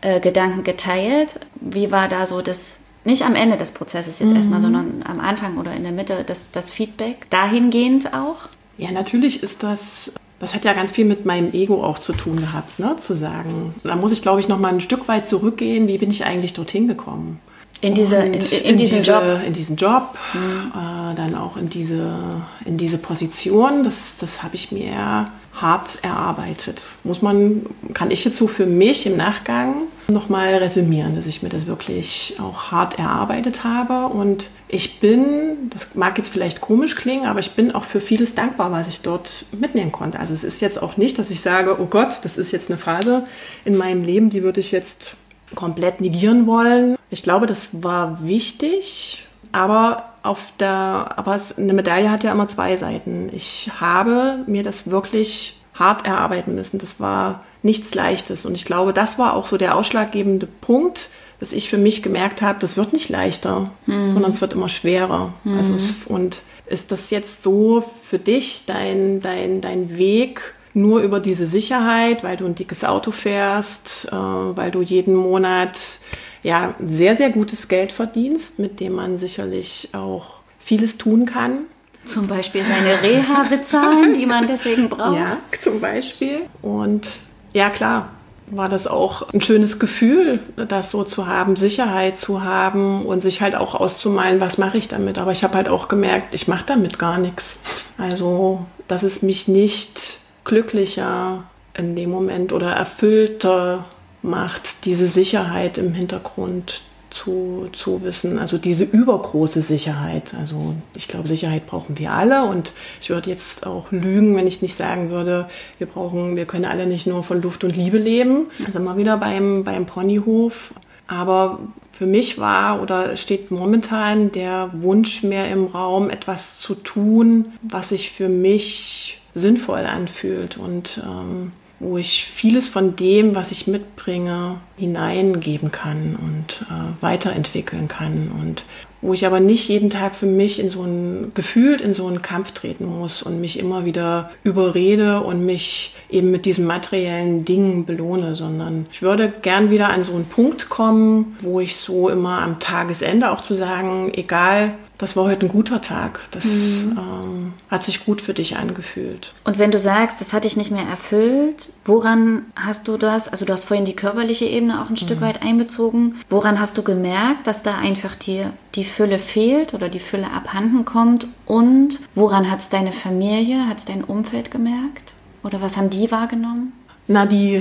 äh, 0.00 0.20
Gedanken 0.20 0.64
geteilt. 0.64 1.40
Wie 1.54 1.90
war 1.90 2.08
da 2.08 2.26
so 2.26 2.42
das, 2.42 2.80
nicht 3.04 3.22
am 3.22 3.36
Ende 3.36 3.56
des 3.56 3.72
Prozesses 3.72 4.18
jetzt 4.18 4.30
mhm. 4.30 4.36
erstmal, 4.36 4.60
sondern 4.60 5.04
am 5.06 5.20
Anfang 5.20 5.56
oder 5.56 5.72
in 5.72 5.84
der 5.84 5.92
Mitte 5.92 6.24
das, 6.26 6.50
das 6.50 6.70
Feedback 6.72 7.30
dahingehend 7.30 8.12
auch? 8.12 8.48
Ja, 8.76 8.90
natürlich 8.90 9.42
ist 9.42 9.62
das 9.62 10.12
das 10.42 10.56
hat 10.56 10.64
ja 10.64 10.72
ganz 10.72 10.90
viel 10.90 11.04
mit 11.04 11.24
meinem 11.24 11.52
Ego 11.52 11.84
auch 11.84 12.00
zu 12.00 12.12
tun 12.12 12.40
gehabt, 12.40 12.80
ne? 12.80 12.96
zu 12.96 13.14
sagen. 13.14 13.76
Da 13.84 13.94
muss 13.94 14.10
ich, 14.10 14.22
glaube 14.22 14.40
ich, 14.40 14.48
noch 14.48 14.58
mal 14.58 14.72
ein 14.72 14.80
Stück 14.80 15.06
weit 15.06 15.28
zurückgehen. 15.28 15.86
Wie 15.86 15.98
bin 15.98 16.10
ich 16.10 16.24
eigentlich 16.24 16.52
dorthin 16.52 16.88
gekommen? 16.88 17.38
In, 17.82 17.94
diese, 17.94 18.16
in, 18.16 18.34
in, 18.34 18.78
diesen 18.78 18.98
diese, 18.98 19.10
Job. 19.10 19.40
In 19.44 19.52
diesen 19.52 19.76
Job, 19.76 20.16
mhm. 20.34 20.72
äh, 20.72 21.14
dann 21.16 21.34
auch 21.34 21.56
in 21.56 21.68
diese, 21.68 22.16
in 22.64 22.76
diese 22.78 22.96
Position. 22.96 23.82
Das, 23.82 24.18
das 24.18 24.44
habe 24.44 24.54
ich 24.54 24.70
mir 24.70 25.28
hart 25.52 25.98
erarbeitet. 26.02 26.92
Muss 27.02 27.22
man, 27.22 27.66
kann 27.92 28.12
ich 28.12 28.24
jetzt 28.24 28.38
so 28.38 28.46
für 28.46 28.66
mich 28.66 29.04
im 29.06 29.16
Nachgang 29.16 29.82
nochmal 30.06 30.54
resümieren, 30.54 31.16
dass 31.16 31.26
ich 31.26 31.42
mir 31.42 31.48
das 31.48 31.66
wirklich 31.66 32.36
auch 32.40 32.70
hart 32.70 33.00
erarbeitet 33.00 33.64
habe. 33.64 34.06
Und 34.06 34.48
ich 34.68 35.00
bin, 35.00 35.68
das 35.70 35.96
mag 35.96 36.16
jetzt 36.18 36.32
vielleicht 36.32 36.60
komisch 36.60 36.94
klingen, 36.94 37.26
aber 37.26 37.40
ich 37.40 37.50
bin 37.50 37.74
auch 37.74 37.84
für 37.84 38.00
vieles 38.00 38.36
dankbar, 38.36 38.70
was 38.70 38.86
ich 38.86 39.02
dort 39.02 39.44
mitnehmen 39.52 39.90
konnte. 39.90 40.20
Also 40.20 40.32
es 40.32 40.44
ist 40.44 40.60
jetzt 40.60 40.80
auch 40.80 40.96
nicht, 40.96 41.18
dass 41.18 41.30
ich 41.30 41.40
sage, 41.40 41.76
oh 41.80 41.86
Gott, 41.86 42.20
das 42.22 42.38
ist 42.38 42.52
jetzt 42.52 42.70
eine 42.70 42.78
Phase 42.78 43.26
in 43.64 43.76
meinem 43.76 44.04
Leben, 44.04 44.30
die 44.30 44.44
würde 44.44 44.60
ich 44.60 44.70
jetzt 44.70 45.16
komplett 45.54 46.00
negieren 46.00 46.46
wollen. 46.46 46.96
Ich 47.12 47.22
glaube, 47.22 47.46
das 47.46 47.82
war 47.82 48.26
wichtig, 48.26 49.26
aber 49.52 50.04
auf 50.22 50.52
der, 50.58 51.12
aber 51.16 51.34
es, 51.34 51.58
eine 51.58 51.74
Medaille 51.74 52.10
hat 52.10 52.24
ja 52.24 52.32
immer 52.32 52.48
zwei 52.48 52.76
Seiten. 52.78 53.28
Ich 53.34 53.70
habe 53.78 54.38
mir 54.46 54.62
das 54.62 54.90
wirklich 54.90 55.60
hart 55.74 56.06
erarbeiten 56.06 56.54
müssen. 56.54 56.78
Das 56.78 57.00
war 57.00 57.44
nichts 57.62 57.94
Leichtes. 57.94 58.46
Und 58.46 58.54
ich 58.54 58.64
glaube, 58.64 58.94
das 58.94 59.18
war 59.18 59.34
auch 59.34 59.46
so 59.46 59.58
der 59.58 59.76
ausschlaggebende 59.76 60.46
Punkt, 60.46 61.10
dass 61.38 61.52
ich 61.52 61.68
für 61.68 61.76
mich 61.76 62.02
gemerkt 62.02 62.40
habe, 62.40 62.58
das 62.60 62.78
wird 62.78 62.94
nicht 62.94 63.10
leichter, 63.10 63.70
mhm. 63.84 64.12
sondern 64.12 64.30
es 64.30 64.40
wird 64.40 64.54
immer 64.54 64.70
schwerer. 64.70 65.34
Mhm. 65.44 65.58
Also 65.58 65.74
es, 65.74 66.06
und 66.06 66.40
ist 66.66 66.92
das 66.92 67.10
jetzt 67.10 67.42
so 67.42 67.82
für 67.82 68.18
dich 68.18 68.62
dein, 68.64 69.20
dein, 69.20 69.60
dein 69.60 69.98
Weg 69.98 70.54
nur 70.72 71.02
über 71.02 71.20
diese 71.20 71.44
Sicherheit, 71.44 72.24
weil 72.24 72.38
du 72.38 72.46
ein 72.46 72.54
dickes 72.54 72.84
Auto 72.84 73.10
fährst, 73.10 74.08
äh, 74.10 74.14
weil 74.14 74.70
du 74.70 74.80
jeden 74.80 75.14
Monat 75.14 75.98
ja 76.42 76.74
sehr, 76.84 77.16
sehr 77.16 77.30
gutes 77.30 77.68
Geld 77.68 77.92
verdienst, 77.92 78.58
mit 78.58 78.80
dem 78.80 78.92
man 78.92 79.16
sicherlich 79.16 79.90
auch 79.92 80.40
vieles 80.58 80.98
tun 80.98 81.26
kann. 81.26 81.58
Zum 82.04 82.26
Beispiel 82.26 82.64
seine 82.64 83.02
Reha 83.02 83.44
bezahlen, 83.48 84.14
die 84.14 84.26
man 84.26 84.46
deswegen 84.46 84.88
braucht. 84.90 85.18
Ja, 85.18 85.38
zum 85.60 85.80
Beispiel. 85.80 86.40
Und 86.60 87.08
ja, 87.52 87.70
klar, 87.70 88.10
war 88.46 88.68
das 88.68 88.86
auch 88.86 89.32
ein 89.32 89.40
schönes 89.40 89.78
Gefühl, 89.78 90.40
das 90.56 90.90
so 90.90 91.04
zu 91.04 91.26
haben, 91.26 91.56
Sicherheit 91.56 92.16
zu 92.16 92.42
haben 92.42 93.06
und 93.06 93.22
sich 93.22 93.40
halt 93.40 93.54
auch 93.54 93.74
auszumalen, 93.74 94.40
was 94.40 94.58
mache 94.58 94.78
ich 94.78 94.88
damit. 94.88 95.18
Aber 95.18 95.32
ich 95.32 95.44
habe 95.44 95.54
halt 95.54 95.68
auch 95.68 95.88
gemerkt, 95.88 96.34
ich 96.34 96.48
mache 96.48 96.64
damit 96.66 96.98
gar 96.98 97.18
nichts. 97.18 97.56
Also, 97.98 98.66
dass 98.88 99.04
es 99.04 99.22
mich 99.22 99.48
nicht 99.48 100.18
glücklicher 100.44 101.44
in 101.74 101.96
dem 101.96 102.10
Moment 102.10 102.52
oder 102.52 102.72
erfüllter 102.72 103.86
macht, 104.22 104.84
diese 104.84 105.08
Sicherheit 105.08 105.78
im 105.78 105.94
Hintergrund 105.94 106.82
zu, 107.12 107.68
zu 107.72 108.02
wissen. 108.02 108.38
Also 108.38 108.58
diese 108.58 108.84
übergroße 108.84 109.62
Sicherheit. 109.62 110.34
Also 110.38 110.74
ich 110.94 111.08
glaube, 111.08 111.28
Sicherheit 111.28 111.66
brauchen 111.66 111.98
wir 111.98 112.12
alle 112.12 112.44
und 112.44 112.72
ich 113.00 113.10
würde 113.10 113.30
jetzt 113.30 113.66
auch 113.66 113.92
lügen, 113.92 114.34
wenn 114.34 114.46
ich 114.46 114.62
nicht 114.62 114.74
sagen 114.74 115.10
würde, 115.10 115.48
wir 115.78 115.86
brauchen, 115.86 116.36
wir 116.36 116.46
können 116.46 116.64
alle 116.64 116.86
nicht 116.86 117.06
nur 117.06 117.22
von 117.22 117.42
Luft 117.42 117.64
und 117.64 117.76
Liebe 117.76 117.98
leben. 117.98 118.46
Also 118.64 118.78
immer 118.78 118.96
wieder 118.96 119.18
beim, 119.18 119.64
beim 119.64 119.86
Ponyhof. 119.86 120.74
Aber 121.06 121.58
für 121.92 122.06
mich 122.06 122.38
war 122.38 122.80
oder 122.80 123.16
steht 123.16 123.50
momentan 123.50 124.32
der 124.32 124.70
Wunsch 124.72 125.22
mehr 125.22 125.50
im 125.50 125.66
Raum, 125.66 126.08
etwas 126.08 126.58
zu 126.58 126.74
tun, 126.74 127.52
was 127.62 127.90
sich 127.90 128.10
für 128.10 128.28
mich 128.28 129.20
sinnvoll 129.34 129.80
anfühlt 129.80 130.56
und 130.56 131.02
ähm, 131.04 131.52
wo 131.82 131.98
ich 131.98 132.24
vieles 132.24 132.68
von 132.68 132.94
dem, 132.94 133.34
was 133.34 133.50
ich 133.50 133.66
mitbringe, 133.66 134.60
hineingeben 134.76 135.72
kann 135.72 136.16
und 136.16 136.64
äh, 136.70 137.02
weiterentwickeln 137.02 137.88
kann. 137.88 138.30
Und 138.40 138.64
wo 139.00 139.12
ich 139.12 139.26
aber 139.26 139.40
nicht 139.40 139.68
jeden 139.68 139.90
Tag 139.90 140.14
für 140.14 140.26
mich 140.26 140.60
in 140.60 140.70
so 140.70 140.84
ein, 140.84 141.32
gefühlt 141.34 141.80
in 141.80 141.92
so 141.92 142.06
einen 142.06 142.22
Kampf 142.22 142.52
treten 142.52 142.86
muss 142.86 143.22
und 143.22 143.40
mich 143.40 143.58
immer 143.58 143.84
wieder 143.84 144.30
überrede 144.44 145.22
und 145.22 145.44
mich 145.44 145.96
eben 146.08 146.30
mit 146.30 146.46
diesen 146.46 146.66
materiellen 146.66 147.44
Dingen 147.44 147.84
belohne, 147.84 148.36
sondern 148.36 148.86
ich 148.92 149.02
würde 149.02 149.32
gern 149.42 149.70
wieder 149.70 149.88
an 149.88 150.04
so 150.04 150.14
einen 150.14 150.26
Punkt 150.26 150.68
kommen, 150.68 151.36
wo 151.40 151.58
ich 151.58 151.76
so 151.76 152.08
immer 152.08 152.42
am 152.42 152.60
Tagesende 152.60 153.32
auch 153.32 153.40
zu 153.40 153.54
sagen, 153.54 154.12
egal 154.14 154.74
das 155.02 155.16
war 155.16 155.24
heute 155.24 155.46
ein 155.46 155.48
guter 155.48 155.82
Tag. 155.82 156.20
Das 156.30 156.44
mhm. 156.44 156.96
ähm, 156.96 157.54
hat 157.68 157.82
sich 157.82 158.04
gut 158.04 158.20
für 158.20 158.34
dich 158.34 158.56
angefühlt. 158.56 159.34
Und 159.42 159.58
wenn 159.58 159.72
du 159.72 159.78
sagst, 159.80 160.20
das 160.20 160.32
hat 160.32 160.44
dich 160.44 160.56
nicht 160.56 160.70
mehr 160.70 160.84
erfüllt, 160.84 161.70
woran 161.84 162.44
hast 162.54 162.86
du 162.86 162.96
das, 162.96 163.28
also 163.28 163.44
du 163.44 163.52
hast 163.52 163.64
vorhin 163.64 163.84
die 163.84 163.96
körperliche 163.96 164.44
Ebene 164.44 164.80
auch 164.80 164.86
ein 164.86 164.92
mhm. 164.92 164.96
Stück 164.96 165.20
weit 165.20 165.42
einbezogen, 165.42 166.20
woran 166.30 166.60
hast 166.60 166.78
du 166.78 166.84
gemerkt, 166.84 167.48
dass 167.48 167.64
da 167.64 167.78
einfach 167.78 168.14
dir 168.14 168.52
die 168.76 168.84
Fülle 168.84 169.18
fehlt 169.18 169.74
oder 169.74 169.88
die 169.88 169.98
Fülle 169.98 170.30
abhanden 170.30 170.84
kommt 170.84 171.26
und 171.46 171.98
woran 172.14 172.48
hat 172.48 172.60
es 172.60 172.68
deine 172.68 172.92
Familie, 172.92 173.66
hat 173.66 173.78
es 173.78 173.84
dein 173.86 174.04
Umfeld 174.04 174.52
gemerkt? 174.52 175.14
Oder 175.42 175.60
was 175.60 175.76
haben 175.76 175.90
die 175.90 176.12
wahrgenommen? 176.12 176.72
Na, 177.08 177.26
die 177.26 177.60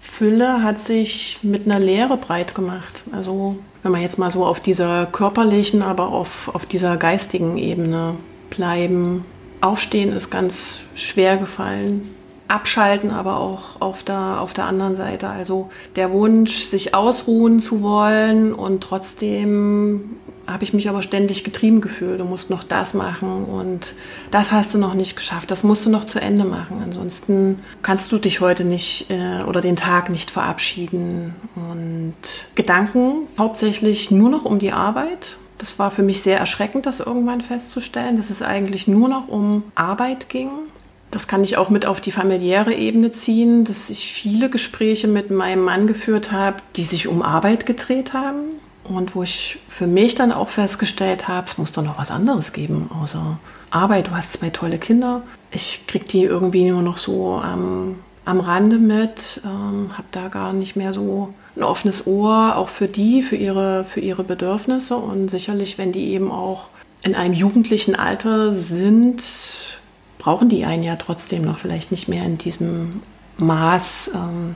Fülle 0.00 0.62
hat 0.62 0.78
sich 0.78 1.40
mit 1.42 1.66
einer 1.66 1.78
Leere 1.78 2.16
breit 2.16 2.54
gemacht. 2.54 3.02
Also 3.12 3.58
wenn 3.84 3.92
man 3.92 4.00
jetzt 4.00 4.18
mal 4.18 4.30
so 4.30 4.46
auf 4.46 4.60
dieser 4.60 5.04
körperlichen, 5.04 5.82
aber 5.82 6.08
auf, 6.08 6.50
auf 6.54 6.64
dieser 6.64 6.96
geistigen 6.96 7.58
Ebene 7.58 8.16
bleiben. 8.48 9.26
Aufstehen 9.60 10.10
ist 10.12 10.30
ganz 10.30 10.80
schwer 10.94 11.36
gefallen. 11.36 12.14
Abschalten 12.48 13.10
aber 13.10 13.38
auch 13.38 13.82
auf 13.82 14.02
der, 14.02 14.40
auf 14.40 14.54
der 14.54 14.64
anderen 14.64 14.94
Seite. 14.94 15.28
Also 15.28 15.68
der 15.96 16.12
Wunsch, 16.12 16.64
sich 16.64 16.94
ausruhen 16.94 17.60
zu 17.60 17.82
wollen 17.82 18.54
und 18.54 18.82
trotzdem 18.82 20.16
habe 20.46 20.64
ich 20.64 20.74
mich 20.74 20.88
aber 20.88 21.02
ständig 21.02 21.44
getrieben 21.44 21.80
gefühlt. 21.80 22.20
Du 22.20 22.24
musst 22.24 22.50
noch 22.50 22.64
das 22.64 22.94
machen 22.94 23.44
und 23.44 23.94
das 24.30 24.52
hast 24.52 24.74
du 24.74 24.78
noch 24.78 24.94
nicht 24.94 25.16
geschafft. 25.16 25.50
Das 25.50 25.64
musst 25.64 25.86
du 25.86 25.90
noch 25.90 26.04
zu 26.04 26.20
Ende 26.20 26.44
machen. 26.44 26.80
Ansonsten 26.82 27.60
kannst 27.82 28.12
du 28.12 28.18
dich 28.18 28.40
heute 28.40 28.64
nicht 28.64 29.10
äh, 29.10 29.42
oder 29.42 29.60
den 29.60 29.76
Tag 29.76 30.10
nicht 30.10 30.30
verabschieden. 30.30 31.34
Und 31.56 32.14
Gedanken 32.54 33.26
hauptsächlich 33.38 34.10
nur 34.10 34.30
noch 34.30 34.44
um 34.44 34.58
die 34.58 34.72
Arbeit. 34.72 35.36
Das 35.58 35.78
war 35.78 35.90
für 35.90 36.02
mich 36.02 36.22
sehr 36.22 36.38
erschreckend, 36.38 36.84
das 36.84 37.00
irgendwann 37.00 37.40
festzustellen, 37.40 38.16
dass 38.16 38.30
es 38.30 38.42
eigentlich 38.42 38.86
nur 38.86 39.08
noch 39.08 39.28
um 39.28 39.62
Arbeit 39.74 40.28
ging. 40.28 40.50
Das 41.10 41.28
kann 41.28 41.44
ich 41.44 41.56
auch 41.56 41.70
mit 41.70 41.86
auf 41.86 42.00
die 42.00 42.10
familiäre 42.10 42.74
Ebene 42.74 43.12
ziehen, 43.12 43.64
dass 43.64 43.88
ich 43.88 44.12
viele 44.12 44.50
Gespräche 44.50 45.06
mit 45.06 45.30
meinem 45.30 45.62
Mann 45.62 45.86
geführt 45.86 46.32
habe, 46.32 46.56
die 46.76 46.82
sich 46.82 47.06
um 47.06 47.22
Arbeit 47.22 47.66
gedreht 47.66 48.12
haben 48.12 48.56
und 48.84 49.14
wo 49.14 49.22
ich 49.22 49.58
für 49.68 49.86
mich 49.86 50.14
dann 50.14 50.32
auch 50.32 50.48
festgestellt 50.48 51.26
habe, 51.28 51.46
es 51.48 51.58
muss 51.58 51.72
doch 51.72 51.82
noch 51.82 51.98
was 51.98 52.10
anderes 52.10 52.52
geben, 52.52 52.90
außer 53.02 53.38
Arbeit. 53.70 54.08
Du 54.08 54.12
hast 54.12 54.34
zwei 54.34 54.50
tolle 54.50 54.78
Kinder. 54.78 55.22
Ich 55.50 55.86
kriege 55.86 56.04
die 56.04 56.22
irgendwie 56.22 56.70
nur 56.70 56.82
noch 56.82 56.98
so 56.98 57.40
am, 57.42 57.96
am 58.24 58.40
Rande 58.40 58.78
mit, 58.78 59.40
ähm, 59.44 59.90
habe 59.92 60.08
da 60.10 60.28
gar 60.28 60.52
nicht 60.52 60.76
mehr 60.76 60.92
so 60.92 61.34
ein 61.56 61.62
offenes 61.62 62.06
Ohr, 62.06 62.56
auch 62.56 62.68
für 62.68 62.88
die, 62.88 63.22
für 63.22 63.36
ihre, 63.36 63.84
für 63.84 64.00
ihre 64.00 64.24
Bedürfnisse. 64.24 64.96
Und 64.96 65.30
sicherlich, 65.30 65.78
wenn 65.78 65.92
die 65.92 66.10
eben 66.12 66.30
auch 66.30 66.68
in 67.02 67.14
einem 67.14 67.34
jugendlichen 67.34 67.96
Alter 67.96 68.54
sind, 68.54 69.22
brauchen 70.18 70.48
die 70.48 70.64
einen 70.64 70.82
ja 70.82 70.96
trotzdem 70.96 71.44
noch 71.44 71.58
vielleicht 71.58 71.90
nicht 71.90 72.08
mehr 72.08 72.24
in 72.24 72.38
diesem 72.38 73.02
Maß, 73.38 74.12
ähm, 74.14 74.54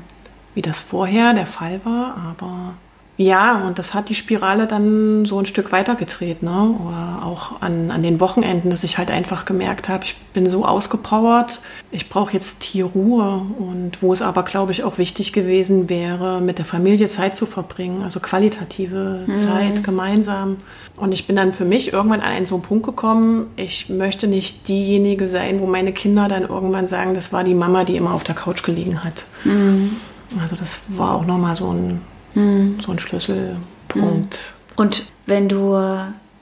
wie 0.54 0.62
das 0.62 0.80
vorher 0.80 1.34
der 1.34 1.46
Fall 1.46 1.80
war. 1.84 2.16
Aber 2.16 2.74
ja, 3.20 3.66
und 3.66 3.80
das 3.80 3.94
hat 3.94 4.10
die 4.10 4.14
Spirale 4.14 4.68
dann 4.68 5.26
so 5.26 5.40
ein 5.40 5.46
Stück 5.46 5.72
weitergedreht, 5.72 6.44
ne? 6.44 6.76
Oder 6.86 7.26
auch 7.26 7.60
an, 7.60 7.90
an 7.90 8.04
den 8.04 8.20
Wochenenden, 8.20 8.70
dass 8.70 8.84
ich 8.84 8.96
halt 8.96 9.10
einfach 9.10 9.44
gemerkt 9.44 9.88
habe, 9.88 10.04
ich 10.04 10.16
bin 10.32 10.46
so 10.46 10.64
ausgepowert, 10.64 11.58
ich 11.90 12.08
brauche 12.08 12.32
jetzt 12.32 12.62
hier 12.62 12.84
Ruhe. 12.84 13.42
Und 13.58 14.02
wo 14.02 14.12
es 14.12 14.22
aber, 14.22 14.44
glaube 14.44 14.70
ich, 14.70 14.84
auch 14.84 14.98
wichtig 14.98 15.32
gewesen 15.32 15.88
wäre, 15.88 16.40
mit 16.40 16.58
der 16.58 16.64
Familie 16.64 17.08
Zeit 17.08 17.34
zu 17.34 17.44
verbringen, 17.44 18.04
also 18.04 18.20
qualitative 18.20 19.24
mhm. 19.26 19.34
Zeit 19.34 19.82
gemeinsam. 19.82 20.58
Und 20.94 21.10
ich 21.10 21.26
bin 21.26 21.34
dann 21.34 21.52
für 21.52 21.64
mich 21.64 21.92
irgendwann 21.92 22.20
an 22.20 22.30
einen 22.30 22.46
so 22.46 22.54
einen 22.54 22.62
Punkt 22.62 22.86
gekommen, 22.86 23.48
ich 23.56 23.88
möchte 23.88 24.28
nicht 24.28 24.68
diejenige 24.68 25.26
sein, 25.26 25.58
wo 25.58 25.66
meine 25.66 25.92
Kinder 25.92 26.28
dann 26.28 26.44
irgendwann 26.44 26.86
sagen, 26.86 27.14
das 27.14 27.32
war 27.32 27.42
die 27.42 27.54
Mama, 27.54 27.82
die 27.82 27.96
immer 27.96 28.14
auf 28.14 28.22
der 28.22 28.36
Couch 28.36 28.62
gelegen 28.62 29.02
hat. 29.02 29.24
Mhm. 29.42 29.96
Also 30.40 30.54
das 30.54 30.82
war 30.86 31.16
auch 31.16 31.26
nochmal 31.26 31.56
so 31.56 31.72
ein 31.72 32.00
Mhm. 32.38 32.80
So 32.80 32.92
ein 32.92 32.98
Schlüsselpunkt. 32.98 34.54
Und 34.76 35.04
wenn 35.26 35.48
du 35.48 35.76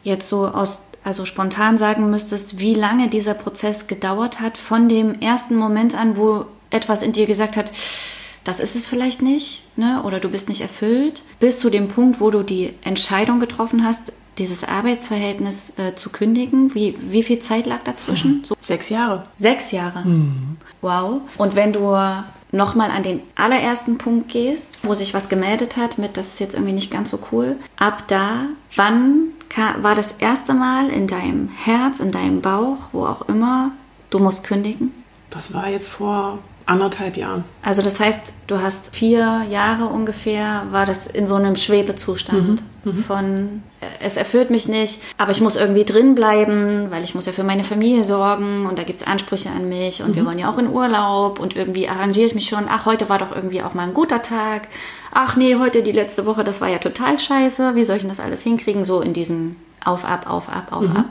jetzt 0.03 0.29
so 0.29 0.47
aus 0.47 0.83
also 1.07 1.25
spontan 1.25 1.79
sagen 1.79 2.11
müsstest, 2.11 2.59
wie 2.59 2.75
lange 2.75 3.09
dieser 3.09 3.35
Prozess 3.35 3.87
gedauert 3.87 4.41
hat, 4.41 4.59
von 4.59 4.89
dem 4.89 5.21
ersten 5.21 5.55
Moment 5.55 5.95
an, 5.95 6.17
wo 6.17 6.47
etwas 6.71 7.05
in 7.05 7.13
dir 7.13 7.27
gesagt 7.27 7.57
hat, 7.57 7.71
das 8.43 8.59
ist 8.59 8.75
es 8.75 8.89
vielleicht 8.89 9.23
nicht, 9.23 9.63
ne? 9.77 10.03
oder 10.05 10.19
du 10.19 10.29
bist 10.29 10.49
nicht 10.49 10.63
erfüllt, 10.63 11.23
bis 11.39 11.61
zu 11.61 11.71
dem 11.71 11.87
Punkt, 11.87 12.21
wo 12.21 12.31
du 12.31 12.43
die 12.43 12.75
Entscheidung 12.83 13.39
getroffen 13.39 13.85
hast, 13.85 14.13
dieses 14.39 14.65
Arbeitsverhältnis 14.65 15.79
äh, 15.79 15.95
zu 15.95 16.11
kündigen. 16.11 16.75
Wie, 16.75 16.97
wie 17.01 17.23
viel 17.23 17.39
Zeit 17.39 17.67
lag 17.67 17.85
dazwischen? 17.85 18.39
Mhm. 18.39 18.45
So 18.45 18.57
Sechs 18.61 18.89
Jahre. 18.89 19.27
Sechs 19.39 19.71
Jahre. 19.71 20.07
Mhm. 20.07 20.57
Wow. 20.81 21.21
Und 21.39 21.55
wenn 21.55 21.73
du 21.73 21.95
nochmal 22.57 22.91
an 22.91 23.03
den 23.03 23.23
allerersten 23.35 23.99
Punkt 23.99 24.31
gehst, 24.31 24.79
wo 24.83 24.95
sich 24.95 25.15
was 25.15 25.29
gemeldet 25.29 25.77
hat 25.77 25.99
mit, 25.99 26.17
das 26.17 26.29
ist 26.35 26.41
jetzt 26.41 26.55
irgendwie 26.55 26.73
nicht 26.73 26.91
ganz 26.91 27.11
so 27.11 27.19
cool, 27.31 27.57
ab 27.77 28.05
da, 28.09 28.47
wann 28.75 29.29
war 29.81 29.95
das 29.95 30.13
erste 30.13 30.55
Mal 30.55 30.89
in 30.89 31.07
deinem 31.07 31.49
Herz, 31.49 32.01
in 32.01 32.11
deinem 32.11 32.43
Bauch, 32.43 32.79
wo 32.93 33.07
auch 33.07 33.23
immer, 33.23 33.73
du 34.11 34.19
musst 34.19 34.45
kündigen? 34.45 34.93
Das 35.31 35.55
war 35.55 35.69
jetzt 35.69 35.89
vor 35.89 36.39
anderthalb 36.67 37.17
Jahren. 37.17 37.45
Also 37.63 37.81
das 37.81 38.01
heißt, 38.01 38.33
du 38.49 38.61
hast 38.61 38.95
vier 38.95 39.45
Jahre 39.49 39.87
ungefähr, 39.87 40.65
war 40.71 40.85
das 40.85 41.07
in 41.07 41.29
so 41.29 41.37
einem 41.37 41.55
Schwebezustand 41.55 42.63
mhm, 42.85 42.91
mhm. 42.91 43.05
von, 43.05 43.63
äh, 43.81 43.87
es 44.01 44.17
erfüllt 44.17 44.51
mich 44.51 44.67
nicht, 44.67 45.01
aber 45.17 45.31
ich 45.31 45.41
muss 45.41 45.55
irgendwie 45.55 45.85
drin 45.85 46.17
bleiben, 46.17 46.91
weil 46.91 47.05
ich 47.05 47.15
muss 47.15 47.27
ja 47.27 47.33
für 47.33 47.45
meine 47.45 47.63
Familie 47.63 48.03
sorgen 48.03 48.67
und 48.67 48.79
da 48.79 48.83
gibt 48.83 49.01
es 49.01 49.07
Ansprüche 49.07 49.51
an 49.51 49.69
mich 49.69 50.03
und 50.03 50.11
mhm. 50.11 50.15
wir 50.17 50.27
wollen 50.27 50.39
ja 50.41 50.51
auch 50.51 50.59
in 50.59 50.69
Urlaub 50.69 51.39
und 51.39 51.55
irgendwie 51.55 51.89
arrangiere 51.89 52.27
ich 52.27 52.35
mich 52.35 52.49
schon, 52.49 52.67
ach, 52.69 52.85
heute 52.85 53.09
war 53.09 53.19
doch 53.19 53.35
irgendwie 53.35 53.63
auch 53.63 53.75
mal 53.75 53.85
ein 53.85 53.95
guter 53.95 54.23
Tag, 54.23 54.69
ach 55.13 55.37
nee, 55.37 55.57
heute 55.57 55.85
die 55.85 55.93
letzte 55.93 56.27
Woche, 56.27 56.43
das 56.43 56.61
war 56.61 56.69
ja 56.69 56.79
total 56.79 57.19
scheiße, 57.19 57.77
wie 57.77 57.85
soll 57.85 57.97
ich 57.97 58.03
denn 58.03 58.11
das 58.11 58.21
alles 58.21 58.43
hinkriegen, 58.43 58.85
so 58.85 59.01
in 59.01 59.13
diesem 59.13 59.57
auf, 59.87 60.05
ab, 60.05 60.29
auf, 60.29 60.49
ab, 60.49 60.69
auf, 60.71 60.89
mhm. 60.89 60.97
ab. 60.97 61.07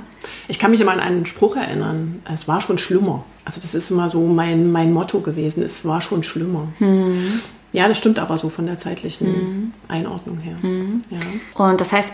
Ich 0.47 0.59
kann 0.59 0.71
mich 0.71 0.81
immer 0.81 0.91
an 0.91 0.99
einen 0.99 1.25
Spruch 1.25 1.55
erinnern, 1.55 2.21
es 2.31 2.47
war 2.47 2.61
schon 2.61 2.77
schlimmer. 2.77 3.23
Also 3.45 3.61
das 3.61 3.75
ist 3.75 3.91
immer 3.91 4.09
so 4.09 4.25
mein, 4.25 4.71
mein 4.71 4.91
Motto 4.91 5.19
gewesen, 5.19 5.63
es 5.63 5.85
war 5.85 6.01
schon 6.01 6.23
schlimmer. 6.23 6.67
Mhm. 6.79 7.41
Ja, 7.71 7.87
das 7.87 7.97
stimmt 7.97 8.19
aber 8.19 8.37
so 8.37 8.49
von 8.49 8.65
der 8.65 8.77
zeitlichen 8.77 9.27
mhm. 9.27 9.73
Einordnung 9.87 10.37
her. 10.37 10.55
Mhm. 10.61 11.01
Ja. 11.09 11.65
Und 11.65 11.81
das 11.81 11.91
heißt, 11.91 12.09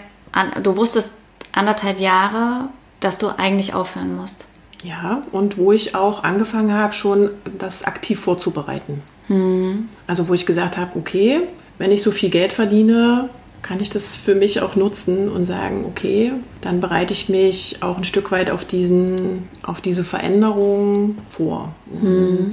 du 0.63 0.75
wusstest 0.75 1.13
anderthalb 1.51 1.99
Jahre, 1.99 2.69
dass 2.99 3.17
du 3.17 3.29
eigentlich 3.29 3.73
aufhören 3.73 4.15
musst. 4.15 4.47
Ja, 4.83 5.21
und 5.31 5.57
wo 5.57 5.71
ich 5.71 5.95
auch 5.95 6.23
angefangen 6.23 6.73
habe, 6.73 6.93
schon 6.93 7.29
das 7.59 7.83
aktiv 7.83 8.19
vorzubereiten. 8.19 9.01
Mhm. 9.27 9.89
Also 10.07 10.27
wo 10.27 10.33
ich 10.33 10.45
gesagt 10.45 10.77
habe, 10.77 10.97
okay, 10.97 11.47
wenn 11.77 11.91
ich 11.91 12.01
so 12.01 12.11
viel 12.11 12.29
Geld 12.29 12.53
verdiene, 12.53 13.29
kann 13.61 13.79
ich 13.79 13.89
das 13.89 14.15
für 14.15 14.35
mich 14.35 14.61
auch 14.61 14.75
nutzen 14.75 15.29
und 15.29 15.45
sagen, 15.45 15.85
okay, 15.85 16.33
dann 16.61 16.81
bereite 16.81 17.13
ich 17.13 17.29
mich 17.29 17.77
auch 17.81 17.97
ein 17.97 18.03
Stück 18.03 18.31
weit 18.31 18.49
auf, 18.49 18.65
diesen, 18.65 19.47
auf 19.63 19.81
diese 19.81 20.03
Veränderung 20.03 21.17
vor 21.29 21.73
und 21.91 22.01
hm. 22.01 22.51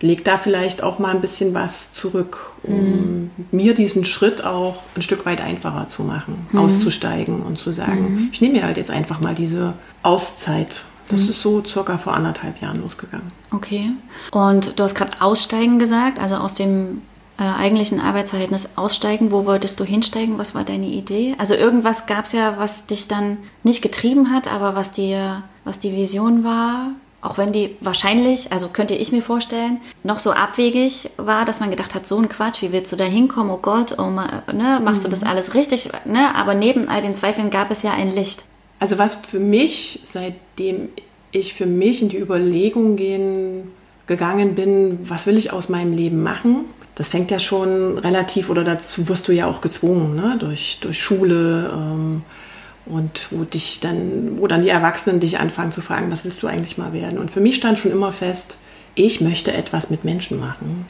lege 0.00 0.22
da 0.22 0.36
vielleicht 0.36 0.82
auch 0.82 0.98
mal 0.98 1.14
ein 1.14 1.20
bisschen 1.20 1.54
was 1.54 1.92
zurück, 1.92 2.52
um 2.62 2.72
hm. 2.72 3.30
mir 3.50 3.74
diesen 3.74 4.04
Schritt 4.04 4.44
auch 4.44 4.82
ein 4.96 5.02
Stück 5.02 5.24
weit 5.26 5.40
einfacher 5.40 5.88
zu 5.88 6.02
machen, 6.02 6.46
hm. 6.50 6.58
auszusteigen 6.58 7.42
und 7.42 7.58
zu 7.58 7.72
sagen, 7.72 8.06
hm. 8.06 8.28
ich 8.32 8.40
nehme 8.40 8.54
mir 8.54 8.64
halt 8.64 8.76
jetzt 8.76 8.90
einfach 8.90 9.20
mal 9.20 9.34
diese 9.34 9.74
Auszeit. 10.02 10.82
Das 11.08 11.22
hm. 11.22 11.30
ist 11.30 11.42
so 11.42 11.64
circa 11.64 11.98
vor 11.98 12.14
anderthalb 12.14 12.60
Jahren 12.60 12.82
losgegangen. 12.82 13.28
Okay. 13.52 13.90
Und 14.30 14.78
du 14.78 14.82
hast 14.82 14.94
gerade 14.94 15.20
aussteigen 15.20 15.78
gesagt, 15.78 16.18
also 16.18 16.36
aus 16.36 16.54
dem 16.54 17.02
äh, 17.40 17.44
eigentlichen 17.44 18.00
Arbeitsverhältnis 18.00 18.76
aussteigen? 18.76 19.32
Wo 19.32 19.46
wolltest 19.46 19.80
du 19.80 19.84
hinsteigen? 19.84 20.36
Was 20.36 20.54
war 20.54 20.62
deine 20.62 20.86
Idee? 20.86 21.34
Also 21.38 21.54
irgendwas 21.54 22.06
gab 22.06 22.26
es 22.26 22.32
ja, 22.32 22.58
was 22.58 22.86
dich 22.86 23.08
dann 23.08 23.38
nicht 23.62 23.80
getrieben 23.80 24.30
hat, 24.30 24.46
aber 24.46 24.76
was 24.76 24.92
dir, 24.92 25.42
was 25.64 25.80
die 25.80 25.96
Vision 25.96 26.44
war. 26.44 26.90
Auch 27.22 27.38
wenn 27.38 27.52
die 27.52 27.76
wahrscheinlich, 27.80 28.52
also 28.52 28.68
könnte 28.68 28.94
ich 28.94 29.10
mir 29.10 29.22
vorstellen, 29.22 29.80
noch 30.04 30.18
so 30.18 30.32
abwegig 30.32 31.10
war, 31.16 31.44
dass 31.44 31.60
man 31.60 31.70
gedacht 31.70 31.94
hat, 31.94 32.06
so 32.06 32.18
ein 32.18 32.28
Quatsch, 32.28 32.62
wie 32.62 32.72
willst 32.72 32.92
du 32.92 32.96
da 32.96 33.04
hinkommen? 33.04 33.50
Oh 33.50 33.58
Gott, 33.60 33.98
oh, 33.98 34.10
ne, 34.10 34.80
machst 34.82 35.00
mhm. 35.00 35.04
du 35.04 35.08
das 35.08 35.22
alles 35.22 35.54
richtig? 35.54 35.90
Ne? 36.04 36.34
Aber 36.34 36.54
neben 36.54 36.88
all 36.88 37.02
den 37.02 37.14
Zweifeln 37.14 37.50
gab 37.50 37.70
es 37.70 37.82
ja 37.82 37.92
ein 37.92 38.14
Licht. 38.14 38.42
Also 38.78 38.98
was 38.98 39.16
für 39.16 39.40
mich, 39.40 40.00
seitdem 40.04 40.90
ich 41.32 41.54
für 41.54 41.66
mich 41.66 42.02
in 42.02 42.10
die 42.10 42.18
Überlegung 42.18 42.96
gehen, 42.96 43.70
gegangen 44.06 44.54
bin, 44.54 44.98
was 45.02 45.26
will 45.26 45.38
ich 45.38 45.52
aus 45.52 45.68
meinem 45.68 45.92
Leben 45.92 46.22
machen, 46.22 46.64
das 46.94 47.08
fängt 47.08 47.30
ja 47.30 47.38
schon 47.38 47.98
relativ, 47.98 48.50
oder 48.50 48.64
dazu 48.64 49.08
wirst 49.08 49.28
du 49.28 49.32
ja 49.32 49.46
auch 49.46 49.60
gezwungen, 49.60 50.14
ne? 50.14 50.36
durch, 50.38 50.78
durch 50.80 51.00
Schule 51.00 51.70
ähm, 51.72 52.22
und 52.86 53.28
wo 53.30 53.44
dich 53.44 53.80
dann, 53.80 54.38
wo 54.38 54.46
dann 54.46 54.62
die 54.62 54.68
Erwachsenen 54.68 55.20
dich 55.20 55.38
anfangen 55.38 55.72
zu 55.72 55.80
fragen, 55.80 56.10
was 56.10 56.24
willst 56.24 56.42
du 56.42 56.46
eigentlich 56.46 56.78
mal 56.78 56.92
werden? 56.92 57.18
Und 57.18 57.30
für 57.30 57.40
mich 57.40 57.56
stand 57.56 57.78
schon 57.78 57.92
immer 57.92 58.12
fest, 58.12 58.58
ich 58.94 59.20
möchte 59.20 59.52
etwas 59.52 59.90
mit 59.90 60.04
Menschen 60.04 60.40
machen. 60.40 60.86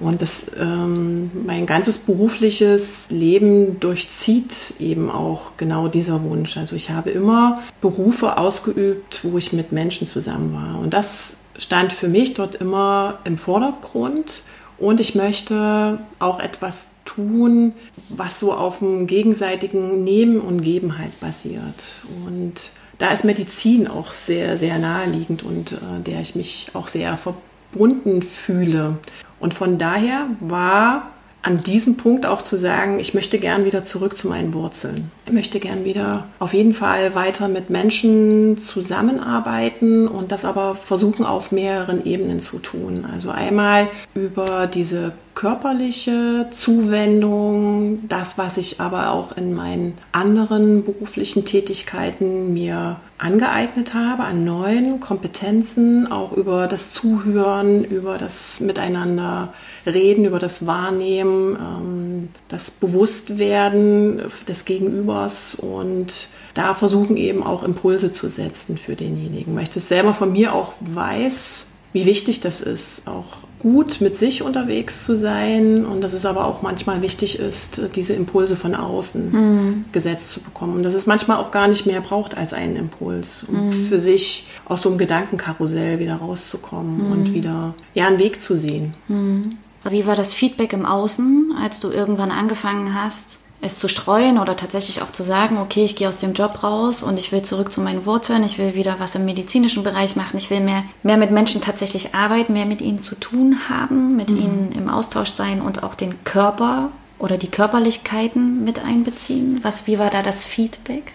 Und 0.00 0.22
das, 0.22 0.46
ähm, 0.58 1.30
mein 1.46 1.66
ganzes 1.66 1.98
berufliches 1.98 3.10
Leben 3.10 3.78
durchzieht 3.78 4.74
eben 4.80 5.08
auch 5.08 5.52
genau 5.56 5.86
dieser 5.86 6.24
Wunsch. 6.24 6.56
Also 6.56 6.74
ich 6.74 6.90
habe 6.90 7.10
immer 7.10 7.62
Berufe 7.80 8.36
ausgeübt, 8.36 9.20
wo 9.22 9.38
ich 9.38 9.52
mit 9.52 9.70
Menschen 9.70 10.08
zusammen 10.08 10.52
war. 10.52 10.80
Und 10.80 10.94
das 10.94 11.38
stand 11.56 11.92
für 11.92 12.08
mich 12.08 12.34
dort 12.34 12.56
immer 12.56 13.20
im 13.24 13.38
Vordergrund. 13.38 14.42
Und 14.78 15.00
ich 15.00 15.14
möchte 15.14 15.98
auch 16.18 16.40
etwas 16.40 16.90
tun, 17.04 17.74
was 18.08 18.40
so 18.40 18.52
auf 18.52 18.80
dem 18.80 19.06
gegenseitigen 19.06 20.02
Nehmen 20.04 20.40
und 20.40 20.62
Geben 20.62 20.98
halt 20.98 21.18
basiert. 21.20 22.02
Und 22.26 22.70
da 22.98 23.12
ist 23.12 23.24
Medizin 23.24 23.88
auch 23.88 24.12
sehr, 24.12 24.58
sehr 24.58 24.78
naheliegend 24.78 25.42
und 25.42 25.72
äh, 25.72 26.00
der 26.04 26.20
ich 26.20 26.34
mich 26.34 26.68
auch 26.74 26.86
sehr 26.86 27.16
verbunden 27.16 28.22
fühle. 28.22 28.98
Und 29.40 29.54
von 29.54 29.78
daher 29.78 30.26
war 30.40 31.10
an 31.44 31.58
diesem 31.58 31.98
Punkt 31.98 32.24
auch 32.24 32.40
zu 32.40 32.56
sagen, 32.56 32.98
ich 32.98 33.12
möchte 33.12 33.38
gern 33.38 33.66
wieder 33.66 33.84
zurück 33.84 34.16
zu 34.16 34.28
meinen 34.28 34.54
Wurzeln. 34.54 35.10
Ich 35.26 35.32
möchte 35.32 35.60
gern 35.60 35.84
wieder 35.84 36.26
auf 36.38 36.54
jeden 36.54 36.72
Fall 36.72 37.14
weiter 37.14 37.48
mit 37.48 37.68
Menschen 37.68 38.56
zusammenarbeiten 38.56 40.08
und 40.08 40.32
das 40.32 40.46
aber 40.46 40.74
versuchen 40.74 41.26
auf 41.26 41.52
mehreren 41.52 42.06
Ebenen 42.06 42.40
zu 42.40 42.58
tun. 42.58 43.06
Also 43.12 43.30
einmal 43.30 43.88
über 44.14 44.66
diese 44.66 45.12
körperliche 45.34 46.46
Zuwendung, 46.52 48.08
das, 48.08 48.38
was 48.38 48.56
ich 48.56 48.80
aber 48.80 49.10
auch 49.10 49.36
in 49.36 49.54
meinen 49.54 49.98
anderen 50.12 50.84
beruflichen 50.84 51.44
Tätigkeiten 51.44 52.52
mir 52.54 52.96
angeeignet 53.18 53.94
habe 53.94 54.24
an 54.24 54.44
neuen 54.44 55.00
Kompetenzen, 55.00 56.10
auch 56.10 56.32
über 56.32 56.66
das 56.66 56.92
Zuhören, 56.92 57.84
über 57.84 58.18
das 58.18 58.60
Miteinander 58.60 59.52
reden, 59.86 60.24
über 60.24 60.38
das 60.38 60.66
Wahrnehmen, 60.66 61.56
ähm, 61.56 62.28
das 62.48 62.70
Bewusstwerden 62.70 64.22
des 64.46 64.64
Gegenübers 64.64 65.54
und 65.54 66.28
da 66.54 66.74
versuchen 66.74 67.16
eben 67.16 67.42
auch 67.42 67.64
Impulse 67.64 68.12
zu 68.12 68.28
setzen 68.28 68.78
für 68.78 68.94
denjenigen, 68.94 69.56
weil 69.56 69.64
ich 69.64 69.70
das 69.70 69.88
selber 69.88 70.14
von 70.14 70.32
mir 70.32 70.54
auch 70.54 70.74
weiß, 70.80 71.70
wie 71.92 72.06
wichtig 72.06 72.40
das 72.40 72.60
ist, 72.60 73.08
auch 73.08 73.38
gut 73.64 74.02
mit 74.02 74.14
sich 74.14 74.42
unterwegs 74.42 75.04
zu 75.04 75.16
sein 75.16 75.86
und 75.86 76.02
dass 76.02 76.12
es 76.12 76.26
aber 76.26 76.44
auch 76.44 76.60
manchmal 76.60 77.00
wichtig 77.00 77.38
ist, 77.38 77.80
diese 77.94 78.12
Impulse 78.12 78.56
von 78.56 78.74
außen 78.74 79.32
mhm. 79.32 79.84
gesetzt 79.90 80.32
zu 80.32 80.40
bekommen. 80.42 80.76
Und 80.76 80.82
dass 80.82 80.92
es 80.92 81.06
manchmal 81.06 81.38
auch 81.38 81.50
gar 81.50 81.66
nicht 81.66 81.86
mehr 81.86 82.02
braucht 82.02 82.36
als 82.36 82.52
einen 82.52 82.76
Impuls, 82.76 83.42
um 83.48 83.66
mhm. 83.66 83.72
für 83.72 83.98
sich 83.98 84.48
aus 84.66 84.82
so 84.82 84.90
einem 84.90 84.98
Gedankenkarussell 84.98 85.98
wieder 85.98 86.16
rauszukommen 86.16 87.06
mhm. 87.06 87.12
und 87.12 87.32
wieder 87.32 87.74
ja 87.94 88.06
einen 88.06 88.18
Weg 88.18 88.42
zu 88.42 88.54
sehen. 88.54 88.92
Mhm. 89.08 89.56
Wie 89.88 90.06
war 90.06 90.14
das 90.14 90.34
Feedback 90.34 90.74
im 90.74 90.84
Außen, 90.84 91.54
als 91.58 91.80
du 91.80 91.90
irgendwann 91.90 92.30
angefangen 92.30 92.92
hast, 92.92 93.38
es 93.64 93.78
zu 93.78 93.88
streuen 93.88 94.38
oder 94.38 94.56
tatsächlich 94.56 95.02
auch 95.02 95.10
zu 95.10 95.22
sagen, 95.22 95.58
okay, 95.58 95.84
ich 95.84 95.96
gehe 95.96 96.08
aus 96.08 96.18
dem 96.18 96.34
Job 96.34 96.62
raus 96.62 97.02
und 97.02 97.18
ich 97.18 97.32
will 97.32 97.42
zurück 97.42 97.72
zu 97.72 97.80
meinen 97.80 98.04
Wurzeln, 98.06 98.44
ich 98.44 98.58
will 98.58 98.74
wieder 98.74 98.96
was 98.98 99.14
im 99.14 99.24
medizinischen 99.24 99.82
Bereich 99.82 100.16
machen, 100.16 100.36
ich 100.36 100.50
will 100.50 100.60
mehr, 100.60 100.84
mehr 101.02 101.16
mit 101.16 101.30
Menschen 101.30 101.60
tatsächlich 101.60 102.14
arbeiten, 102.14 102.52
mehr 102.52 102.66
mit 102.66 102.80
ihnen 102.80 102.98
zu 102.98 103.14
tun 103.14 103.68
haben, 103.68 104.16
mit 104.16 104.30
mhm. 104.30 104.36
ihnen 104.38 104.72
im 104.72 104.88
Austausch 104.88 105.30
sein 105.30 105.62
und 105.62 105.82
auch 105.82 105.94
den 105.94 106.22
Körper 106.24 106.90
oder 107.18 107.38
die 107.38 107.50
Körperlichkeiten 107.50 108.64
mit 108.64 108.84
einbeziehen. 108.84 109.60
Was, 109.62 109.86
wie 109.86 109.98
war 109.98 110.10
da 110.10 110.22
das 110.22 110.46
Feedback? 110.46 111.12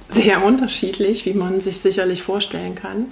Sehr 0.00 0.44
unterschiedlich, 0.44 1.24
wie 1.26 1.34
man 1.34 1.60
sich 1.60 1.78
sicherlich 1.78 2.22
vorstellen 2.22 2.74
kann. 2.74 3.06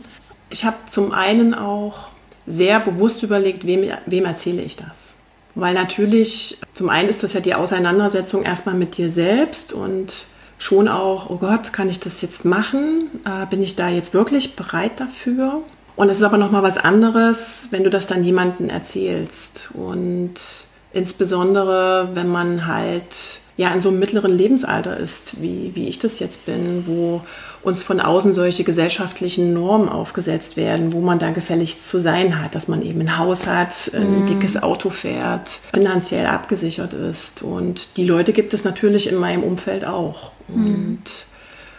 Ich 0.50 0.64
habe 0.64 0.76
zum 0.90 1.12
einen 1.12 1.54
auch 1.54 2.08
sehr 2.46 2.80
bewusst 2.80 3.22
überlegt, 3.22 3.66
wem, 3.66 3.90
wem 4.06 4.24
erzähle 4.24 4.62
ich 4.62 4.76
das. 4.76 5.14
Weil 5.54 5.74
natürlich, 5.74 6.58
zum 6.74 6.88
einen 6.88 7.08
ist 7.08 7.22
das 7.22 7.34
ja 7.34 7.40
die 7.40 7.54
Auseinandersetzung 7.54 8.42
erstmal 8.42 8.74
mit 8.74 8.96
dir 8.96 9.10
selbst 9.10 9.72
und 9.72 10.26
schon 10.58 10.88
auch, 10.88 11.28
oh 11.28 11.36
Gott, 11.36 11.72
kann 11.72 11.88
ich 11.88 12.00
das 12.00 12.22
jetzt 12.22 12.44
machen? 12.44 13.10
Äh, 13.24 13.46
bin 13.46 13.62
ich 13.62 13.76
da 13.76 13.88
jetzt 13.88 14.14
wirklich 14.14 14.56
bereit 14.56 15.00
dafür? 15.00 15.62
Und 15.96 16.08
es 16.08 16.18
ist 16.18 16.22
aber 16.22 16.38
nochmal 16.38 16.62
was 16.62 16.78
anderes, 16.78 17.68
wenn 17.70 17.84
du 17.84 17.90
das 17.90 18.06
dann 18.06 18.24
jemandem 18.24 18.70
erzählst. 18.70 19.70
Und 19.74 20.34
insbesondere, 20.92 22.10
wenn 22.14 22.28
man 22.28 22.66
halt 22.66 23.40
ja 23.56 23.72
in 23.72 23.80
so 23.80 23.90
einem 23.90 23.98
mittleren 23.98 24.36
Lebensalter 24.36 24.96
ist, 24.96 25.40
wie, 25.42 25.72
wie 25.74 25.88
ich 25.88 25.98
das 25.98 26.18
jetzt 26.18 26.46
bin, 26.46 26.86
wo 26.86 27.20
uns 27.62 27.82
von 27.82 28.00
außen 28.00 28.34
solche 28.34 28.64
gesellschaftlichen 28.64 29.52
Normen 29.52 29.88
aufgesetzt 29.88 30.56
werden, 30.56 30.92
wo 30.92 31.00
man 31.00 31.18
da 31.18 31.30
gefälligst 31.30 31.86
zu 31.86 32.00
sein 32.00 32.42
hat, 32.42 32.54
dass 32.54 32.66
man 32.66 32.82
eben 32.82 33.00
ein 33.02 33.18
Haus 33.18 33.46
hat, 33.46 33.92
ein 33.94 34.24
mm. 34.24 34.26
dickes 34.26 34.60
Auto 34.60 34.90
fährt, 34.90 35.60
finanziell 35.72 36.26
abgesichert 36.26 36.92
ist. 36.92 37.42
Und 37.42 37.96
die 37.96 38.06
Leute 38.06 38.32
gibt 38.32 38.52
es 38.52 38.64
natürlich 38.64 39.08
in 39.08 39.16
meinem 39.16 39.44
Umfeld 39.44 39.84
auch. 39.84 40.32
Mhm. 40.48 40.66
Und 40.66 41.26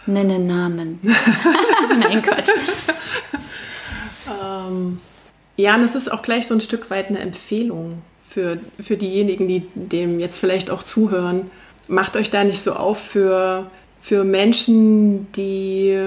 Nenne 0.06 0.38
Namen. 0.38 1.00
Nein, 1.98 2.22
Gott. 2.22 2.50
ähm, 4.28 5.00
ja, 5.56 5.74
und 5.74 5.82
es 5.82 5.94
ist 5.94 6.12
auch 6.12 6.22
gleich 6.22 6.46
so 6.46 6.54
ein 6.54 6.60
Stück 6.60 6.90
weit 6.90 7.08
eine 7.08 7.20
Empfehlung 7.20 8.02
für, 8.34 8.58
für 8.82 8.96
diejenigen, 8.96 9.46
die 9.46 9.62
dem 9.74 10.18
jetzt 10.18 10.38
vielleicht 10.38 10.70
auch 10.70 10.82
zuhören. 10.82 11.50
Macht 11.86 12.16
euch 12.16 12.30
da 12.30 12.42
nicht 12.42 12.60
so 12.60 12.72
auf 12.72 12.98
für 12.98 13.70
für 14.04 14.22
Menschen, 14.22 15.32
die 15.32 15.98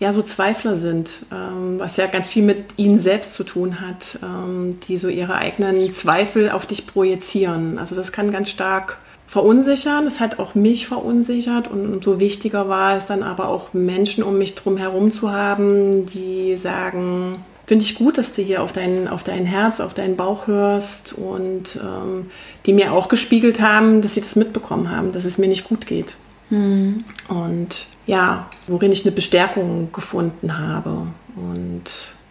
ja 0.00 0.12
so 0.12 0.20
Zweifler 0.22 0.74
sind, 0.74 1.26
ähm, 1.32 1.78
was 1.78 1.96
ja 1.96 2.08
ganz 2.08 2.28
viel 2.28 2.42
mit 2.42 2.76
ihnen 2.76 2.98
selbst 2.98 3.34
zu 3.34 3.44
tun 3.44 3.80
hat, 3.80 4.18
ähm, 4.20 4.80
die 4.88 4.96
so 4.98 5.06
ihre 5.06 5.36
eigenen 5.36 5.88
Zweifel 5.92 6.50
auf 6.50 6.66
dich 6.66 6.88
projizieren. 6.88 7.78
Also 7.78 7.94
das 7.94 8.10
kann 8.10 8.32
ganz 8.32 8.50
stark 8.50 8.98
verunsichern. 9.28 10.08
Es 10.08 10.18
hat 10.18 10.40
auch 10.40 10.56
mich 10.56 10.88
verunsichert 10.88 11.68
und 11.68 11.86
umso 11.86 12.18
wichtiger 12.18 12.68
war 12.68 12.96
es 12.96 13.06
dann 13.06 13.22
aber 13.22 13.48
auch 13.48 13.74
Menschen 13.74 14.24
um 14.24 14.38
mich 14.38 14.56
drum 14.56 14.76
herum 14.76 15.12
zu 15.12 15.30
haben, 15.30 16.06
die 16.06 16.56
sagen, 16.56 17.44
finde 17.66 17.84
ich 17.84 17.96
gut, 17.96 18.16
dass 18.16 18.32
du 18.32 18.42
hier 18.42 18.62
auf 18.62 18.72
dein, 18.72 19.08
auf 19.08 19.24
dein 19.24 19.44
Herz, 19.44 19.80
auf 19.80 19.92
deinen 19.92 20.16
Bauch 20.16 20.46
hörst 20.46 21.12
und 21.12 21.76
ähm, 21.76 22.30
die 22.64 22.72
mir 22.72 22.92
auch 22.92 23.08
gespiegelt 23.08 23.60
haben, 23.60 24.02
dass 24.02 24.14
sie 24.14 24.20
das 24.20 24.36
mitbekommen 24.36 24.90
haben, 24.90 25.12
dass 25.12 25.24
es 25.24 25.38
mir 25.38 25.48
nicht 25.48 25.64
gut 25.64 25.86
geht. 25.86 26.14
Mhm. 26.50 26.98
Und 27.28 27.86
ja, 28.06 28.48
worin 28.68 28.92
ich 28.92 29.04
eine 29.04 29.14
Bestärkung 29.14 29.90
gefunden 29.92 30.58
habe. 30.58 31.08
Und 31.34 31.84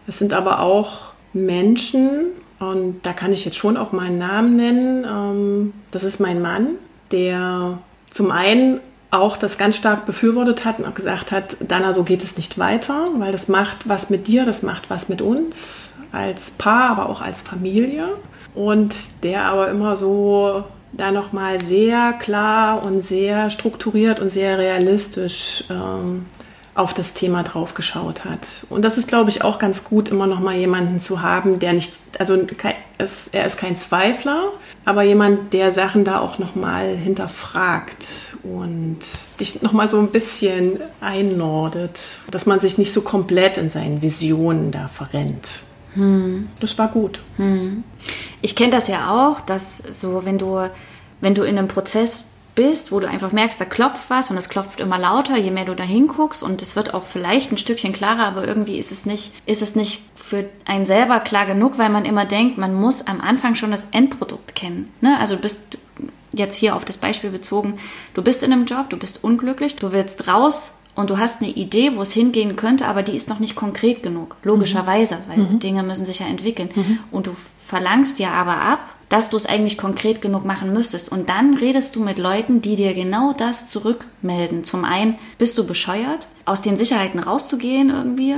es 0.06 0.18
sind 0.18 0.32
aber 0.32 0.60
auch 0.60 1.12
Menschen, 1.32 2.32
und 2.58 3.00
da 3.04 3.12
kann 3.12 3.32
ich 3.32 3.44
jetzt 3.44 3.58
schon 3.58 3.76
auch 3.76 3.92
meinen 3.92 4.18
Namen 4.18 4.56
nennen. 4.56 5.04
Ähm, 5.04 5.72
das 5.90 6.02
ist 6.02 6.20
mein 6.20 6.40
Mann, 6.40 6.68
der 7.12 7.78
zum 8.10 8.30
einen 8.30 8.80
auch 9.18 9.36
das 9.36 9.58
ganz 9.58 9.76
stark 9.76 10.06
befürwortet 10.06 10.64
hat 10.64 10.78
und 10.78 10.86
auch 10.86 10.94
gesagt 10.94 11.32
hat, 11.32 11.56
Dana, 11.60 11.92
so 11.92 12.04
geht 12.04 12.22
es 12.22 12.36
nicht 12.36 12.58
weiter, 12.58 13.08
weil 13.18 13.32
das 13.32 13.48
macht 13.48 13.88
was 13.88 14.10
mit 14.10 14.26
dir, 14.28 14.44
das 14.44 14.62
macht 14.62 14.90
was 14.90 15.08
mit 15.08 15.22
uns 15.22 15.92
als 16.12 16.50
Paar, 16.52 16.90
aber 16.90 17.08
auch 17.08 17.20
als 17.20 17.42
Familie. 17.42 18.08
Und 18.54 19.22
der 19.22 19.44
aber 19.46 19.68
immer 19.68 19.96
so 19.96 20.64
da 20.92 21.12
nochmal 21.12 21.62
sehr 21.62 22.14
klar 22.14 22.84
und 22.84 23.02
sehr 23.04 23.50
strukturiert 23.50 24.20
und 24.20 24.30
sehr 24.30 24.58
realistisch 24.58 25.64
ähm, 25.70 26.26
auf 26.76 26.92
das 26.92 27.14
Thema 27.14 27.42
drauf 27.42 27.72
geschaut 27.72 28.26
hat. 28.26 28.66
Und 28.68 28.84
das 28.84 28.98
ist, 28.98 29.08
glaube 29.08 29.30
ich, 29.30 29.42
auch 29.42 29.58
ganz 29.58 29.82
gut, 29.82 30.10
immer 30.10 30.26
noch 30.26 30.40
mal 30.40 30.54
jemanden 30.54 31.00
zu 31.00 31.22
haben, 31.22 31.58
der 31.58 31.72
nicht, 31.72 31.94
also 32.18 32.38
er 33.32 33.46
ist 33.46 33.58
kein 33.58 33.76
Zweifler, 33.76 34.52
aber 34.84 35.02
jemand, 35.02 35.54
der 35.54 35.72
Sachen 35.72 36.04
da 36.04 36.20
auch 36.20 36.38
noch 36.38 36.54
mal 36.54 36.94
hinterfragt 36.94 38.36
und 38.42 38.98
dich 39.40 39.62
noch 39.62 39.72
mal 39.72 39.88
so 39.88 39.98
ein 39.98 40.08
bisschen 40.08 40.80
einnordet, 41.00 41.98
dass 42.30 42.44
man 42.44 42.60
sich 42.60 42.76
nicht 42.76 42.92
so 42.92 43.00
komplett 43.00 43.56
in 43.56 43.70
seinen 43.70 44.02
Visionen 44.02 44.70
da 44.70 44.88
verrennt. 44.88 45.48
Hm. 45.94 46.48
Das 46.60 46.76
war 46.76 46.88
gut. 46.88 47.22
Hm. 47.36 47.84
Ich 48.42 48.54
kenne 48.54 48.72
das 48.72 48.86
ja 48.86 49.10
auch, 49.10 49.40
dass 49.40 49.78
so, 49.78 50.26
wenn 50.26 50.36
du, 50.36 50.68
wenn 51.22 51.34
du 51.34 51.42
in 51.42 51.56
einem 51.56 51.68
Prozess 51.68 52.26
bist, 52.56 52.90
wo 52.90 52.98
du 52.98 53.08
einfach 53.08 53.30
merkst, 53.30 53.60
da 53.60 53.64
klopft 53.64 54.10
was 54.10 54.30
und 54.30 54.36
es 54.36 54.48
klopft 54.48 54.80
immer 54.80 54.98
lauter, 54.98 55.36
je 55.36 55.52
mehr 55.52 55.66
du 55.66 55.76
da 55.76 55.84
hinguckst 55.84 56.42
und 56.42 56.60
es 56.62 56.74
wird 56.74 56.94
auch 56.94 57.04
vielleicht 57.04 57.52
ein 57.52 57.58
Stückchen 57.58 57.92
klarer, 57.92 58.26
aber 58.26 58.48
irgendwie 58.48 58.78
ist 58.78 58.90
es 58.90 59.06
nicht, 59.06 59.32
ist 59.46 59.62
es 59.62 59.76
nicht 59.76 60.02
für 60.16 60.48
einen 60.64 60.84
selber 60.84 61.20
klar 61.20 61.46
genug, 61.46 61.78
weil 61.78 61.90
man 61.90 62.04
immer 62.04 62.24
denkt, 62.24 62.58
man 62.58 62.74
muss 62.74 63.06
am 63.06 63.20
Anfang 63.20 63.54
schon 63.54 63.70
das 63.70 63.88
Endprodukt 63.92 64.56
kennen. 64.56 64.90
Ne? 65.00 65.16
Also 65.20 65.36
du 65.36 65.42
bist 65.42 65.78
jetzt 66.32 66.56
hier 66.56 66.74
auf 66.74 66.84
das 66.84 66.96
Beispiel 66.96 67.30
bezogen, 67.30 67.78
du 68.14 68.22
bist 68.22 68.42
in 68.42 68.52
einem 68.52 68.64
Job, 68.64 68.90
du 68.90 68.96
bist 68.96 69.22
unglücklich, 69.22 69.76
du 69.76 69.92
willst 69.92 70.26
raus 70.26 70.78
und 70.96 71.10
du 71.10 71.18
hast 71.18 71.40
eine 71.42 71.50
Idee, 71.52 71.92
wo 71.94 72.00
es 72.02 72.12
hingehen 72.12 72.56
könnte, 72.56 72.86
aber 72.86 73.02
die 73.02 73.14
ist 73.14 73.28
noch 73.28 73.38
nicht 73.38 73.54
konkret 73.54 74.02
genug, 74.02 74.36
logischerweise, 74.42 75.18
weil 75.28 75.38
Mhm. 75.38 75.58
Dinge 75.60 75.82
müssen 75.82 76.04
sich 76.06 76.18
ja 76.20 76.26
entwickeln. 76.26 76.70
Und 77.12 77.26
du 77.28 77.32
verlangst 77.32 78.18
ja 78.18 78.30
aber 78.32 78.56
ab, 78.60 78.80
dass 79.08 79.30
du 79.30 79.36
es 79.36 79.46
eigentlich 79.46 79.78
konkret 79.78 80.20
genug 80.20 80.44
machen 80.44 80.72
müsstest. 80.72 81.12
Und 81.12 81.28
dann 81.28 81.54
redest 81.54 81.94
du 81.94 82.00
mit 82.02 82.18
Leuten, 82.18 82.60
die 82.62 82.74
dir 82.76 82.92
genau 82.94 83.32
das 83.32 83.66
zurückmelden. 83.68 84.64
Zum 84.64 84.84
einen, 84.84 85.16
bist 85.38 85.56
du 85.58 85.64
bescheuert, 85.66 86.26
aus 86.44 86.62
den 86.62 86.76
Sicherheiten 86.76 87.20
rauszugehen 87.20 87.90
irgendwie? 87.90 88.36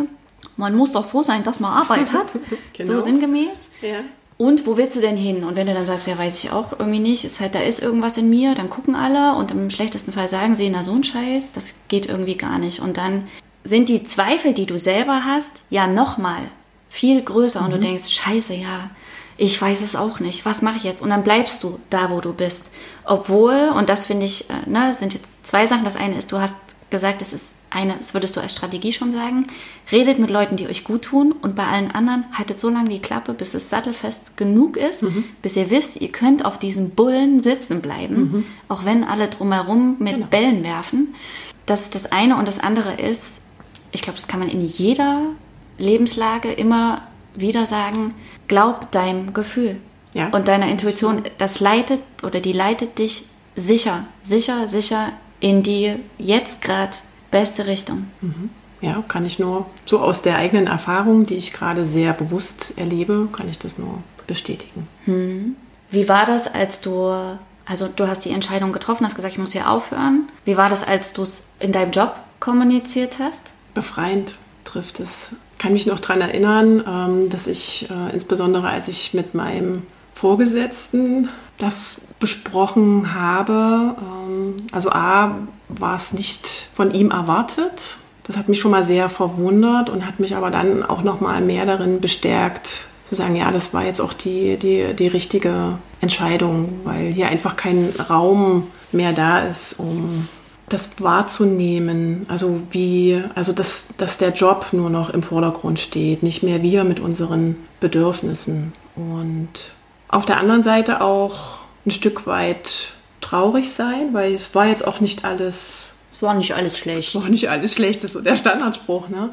Man 0.56 0.74
muss 0.74 0.92
doch 0.92 1.04
froh 1.06 1.22
sein, 1.22 1.44
dass 1.44 1.60
man 1.60 1.72
Arbeit 1.72 2.12
hat. 2.12 2.26
Genau. 2.76 2.92
So 2.92 3.00
sinngemäß. 3.00 3.70
Ja. 3.82 4.00
Und 4.38 4.66
wo 4.66 4.76
willst 4.76 4.96
du 4.96 5.00
denn 5.00 5.16
hin? 5.16 5.42
Und 5.44 5.56
wenn 5.56 5.66
du 5.66 5.74
dann 5.74 5.84
sagst, 5.84 6.06
ja, 6.06 6.16
weiß 6.16 6.42
ich 6.42 6.52
auch 6.52 6.72
irgendwie 6.78 7.00
nicht, 7.00 7.24
ist 7.24 7.40
halt, 7.40 7.56
da 7.56 7.60
ist 7.60 7.82
irgendwas 7.82 8.16
in 8.16 8.30
mir, 8.30 8.54
dann 8.54 8.70
gucken 8.70 8.94
alle 8.94 9.34
und 9.34 9.50
im 9.50 9.68
schlechtesten 9.68 10.12
Fall 10.12 10.28
sagen 10.28 10.54
sie, 10.54 10.70
na 10.70 10.84
so 10.84 10.92
ein 10.92 11.02
Scheiß, 11.02 11.52
das 11.52 11.74
geht 11.88 12.06
irgendwie 12.06 12.36
gar 12.36 12.58
nicht. 12.58 12.80
Und 12.80 12.96
dann 12.96 13.26
sind 13.64 13.88
die 13.88 14.04
Zweifel, 14.04 14.54
die 14.54 14.66
du 14.66 14.78
selber 14.78 15.24
hast, 15.24 15.64
ja 15.70 15.88
nochmal 15.88 16.42
viel 16.88 17.20
größer 17.20 17.64
und 17.64 17.72
du 17.72 17.78
denkst, 17.78 18.08
scheiße, 18.08 18.54
ja, 18.54 18.90
ich 19.36 19.60
weiß 19.60 19.82
es 19.82 19.96
auch 19.96 20.20
nicht, 20.20 20.44
was 20.44 20.62
mache 20.62 20.76
ich 20.76 20.84
jetzt? 20.84 21.02
Und 21.02 21.10
dann 21.10 21.24
bleibst 21.24 21.62
du 21.64 21.78
da, 21.90 22.10
wo 22.10 22.20
du 22.20 22.32
bist. 22.32 22.70
Obwohl, 23.04 23.72
und 23.76 23.88
das 23.88 24.06
finde 24.06 24.26
ich, 24.26 24.48
äh, 24.50 24.68
ne, 24.68 24.94
sind 24.94 25.14
jetzt 25.14 25.46
zwei 25.46 25.66
Sachen. 25.66 25.84
Das 25.84 25.96
eine 25.96 26.16
ist, 26.16 26.30
du 26.30 26.38
hast 26.38 26.56
gesagt, 26.90 27.22
es 27.22 27.32
ist 27.32 27.54
eine, 27.70 27.96
das 27.98 28.14
würdest 28.14 28.36
du 28.36 28.40
als 28.40 28.52
Strategie 28.52 28.92
schon 28.92 29.12
sagen, 29.12 29.46
redet 29.92 30.18
mit 30.18 30.30
Leuten, 30.30 30.56
die 30.56 30.66
euch 30.66 30.84
gut 30.84 31.02
tun 31.02 31.32
und 31.32 31.54
bei 31.54 31.66
allen 31.66 31.90
anderen 31.90 32.24
haltet 32.32 32.60
so 32.60 32.68
lange 32.68 32.88
die 32.90 32.98
Klappe, 33.00 33.34
bis 33.34 33.54
es 33.54 33.70
sattelfest 33.70 34.36
genug 34.36 34.76
ist, 34.76 35.04
bis 35.42 35.56
ihr 35.56 35.70
wisst, 35.70 36.00
ihr 36.00 36.10
könnt 36.12 36.44
auf 36.44 36.58
diesen 36.58 36.90
Bullen 36.90 37.40
sitzen 37.40 37.80
bleiben, 37.80 38.44
auch 38.68 38.84
wenn 38.84 39.04
alle 39.04 39.28
drumherum 39.28 39.96
mit 39.98 40.30
Bällen 40.30 40.64
werfen. 40.64 41.14
Das 41.66 41.82
ist 41.82 41.94
das 41.94 42.10
eine 42.12 42.36
und 42.38 42.48
das 42.48 42.58
andere 42.58 42.94
ist, 43.00 43.42
ich 43.92 44.02
glaube, 44.02 44.16
das 44.16 44.28
kann 44.28 44.40
man 44.40 44.48
in 44.48 44.64
jeder 44.64 45.22
Lebenslage 45.78 46.52
immer 46.52 47.02
wieder 47.34 47.66
sagen, 47.66 48.14
glaub 48.48 48.90
deinem 48.90 49.32
Gefühl 49.34 49.76
Ja. 50.14 50.28
und 50.30 50.48
deiner 50.48 50.68
Intuition. 50.68 51.22
Das 51.38 51.60
leitet 51.60 52.00
oder 52.22 52.40
die 52.40 52.52
leitet 52.52 52.98
dich 52.98 53.24
sicher, 53.54 54.06
sicher, 54.22 54.66
sicher 54.66 55.12
in 55.40 55.62
die 55.62 55.94
jetzt 56.18 56.62
gerade 56.62 56.96
beste 57.30 57.66
Richtung. 57.66 58.08
Ja, 58.80 59.02
kann 59.08 59.24
ich 59.24 59.38
nur 59.38 59.66
so 59.84 59.98
aus 60.00 60.22
der 60.22 60.36
eigenen 60.36 60.66
Erfahrung, 60.66 61.26
die 61.26 61.34
ich 61.34 61.52
gerade 61.52 61.84
sehr 61.84 62.12
bewusst 62.12 62.74
erlebe, 62.76 63.28
kann 63.32 63.48
ich 63.48 63.58
das 63.58 63.78
nur 63.78 63.98
bestätigen. 64.26 64.86
Wie 65.90 66.08
war 66.08 66.26
das, 66.26 66.52
als 66.52 66.80
du, 66.80 67.10
also 67.64 67.88
du 67.88 68.06
hast 68.06 68.24
die 68.24 68.30
Entscheidung 68.30 68.72
getroffen, 68.72 69.04
hast 69.04 69.16
gesagt, 69.16 69.34
ich 69.34 69.40
muss 69.40 69.52
hier 69.52 69.70
aufhören. 69.70 70.28
Wie 70.44 70.56
war 70.56 70.68
das, 70.68 70.86
als 70.86 71.12
du 71.12 71.22
es 71.22 71.48
in 71.58 71.72
deinem 71.72 71.90
Job 71.90 72.14
kommuniziert 72.40 73.18
hast? 73.18 73.54
Befreiend 73.74 74.34
trifft 74.64 75.00
es. 75.00 75.36
Ich 75.54 75.58
kann 75.58 75.72
mich 75.72 75.86
noch 75.86 75.98
daran 75.98 76.20
erinnern, 76.20 76.84
ähm, 76.86 77.30
dass 77.30 77.46
ich 77.46 77.88
äh, 77.90 78.12
insbesondere 78.12 78.68
als 78.68 78.86
ich 78.88 79.12
mit 79.14 79.34
meinem 79.34 79.82
Vorgesetzten 80.14 81.28
das 81.58 82.02
besprochen 82.20 83.14
habe, 83.14 83.96
ähm, 84.00 84.56
also 84.72 84.90
A, 84.90 85.36
war 85.68 85.96
es 85.96 86.12
nicht 86.12 86.46
von 86.74 86.92
ihm 86.92 87.10
erwartet. 87.10 87.96
Das 88.24 88.36
hat 88.36 88.48
mich 88.48 88.60
schon 88.60 88.70
mal 88.70 88.84
sehr 88.84 89.08
verwundert 89.08 89.88
und 89.90 90.06
hat 90.06 90.20
mich 90.20 90.36
aber 90.36 90.50
dann 90.50 90.82
auch 90.82 91.02
noch 91.02 91.20
mal 91.20 91.40
mehr 91.40 91.64
darin 91.64 92.00
bestärkt, 92.00 92.84
zu 93.08 93.14
sagen, 93.14 93.36
ja, 93.36 93.50
das 93.50 93.72
war 93.72 93.84
jetzt 93.84 94.00
auch 94.00 94.12
die, 94.12 94.58
die, 94.58 94.94
die 94.94 95.08
richtige 95.08 95.78
Entscheidung, 96.00 96.80
weil 96.84 97.06
hier 97.06 97.28
einfach 97.28 97.56
kein 97.56 97.88
Raum 98.10 98.66
mehr 98.92 99.12
da 99.12 99.40
ist, 99.40 99.78
um 99.78 100.28
das 100.68 100.90
wahrzunehmen. 101.00 102.26
Also 102.28 102.60
wie, 102.70 103.22
also 103.34 103.52
dass, 103.52 103.94
dass 103.96 104.18
der 104.18 104.32
Job 104.32 104.66
nur 104.72 104.90
noch 104.90 105.08
im 105.08 105.22
Vordergrund 105.22 105.78
steht, 105.78 106.22
nicht 106.22 106.42
mehr 106.42 106.62
wir 106.62 106.84
mit 106.84 107.00
unseren 107.00 107.56
Bedürfnissen. 107.80 108.74
Und 108.94 109.48
auf 110.08 110.26
der 110.26 110.38
anderen 110.38 110.62
Seite 110.62 111.00
auch 111.00 111.58
ein 111.86 111.90
Stück 111.90 112.26
weit 112.26 112.92
traurig 113.20 113.72
sein, 113.72 114.12
weil 114.12 114.34
es 114.34 114.54
war 114.54 114.66
jetzt 114.66 114.86
auch 114.86 115.00
nicht 115.00 115.24
alles 115.24 115.90
Es 116.10 116.22
war 116.22 116.34
nicht 116.34 116.54
alles 116.54 116.78
schlecht. 116.78 117.14
war 117.14 117.28
nicht 117.28 117.50
alles 117.50 117.74
schlecht, 117.74 118.04
ist 118.04 118.12
so 118.12 118.20
der 118.20 118.36
Standardspruch, 118.36 119.08
ne? 119.08 119.30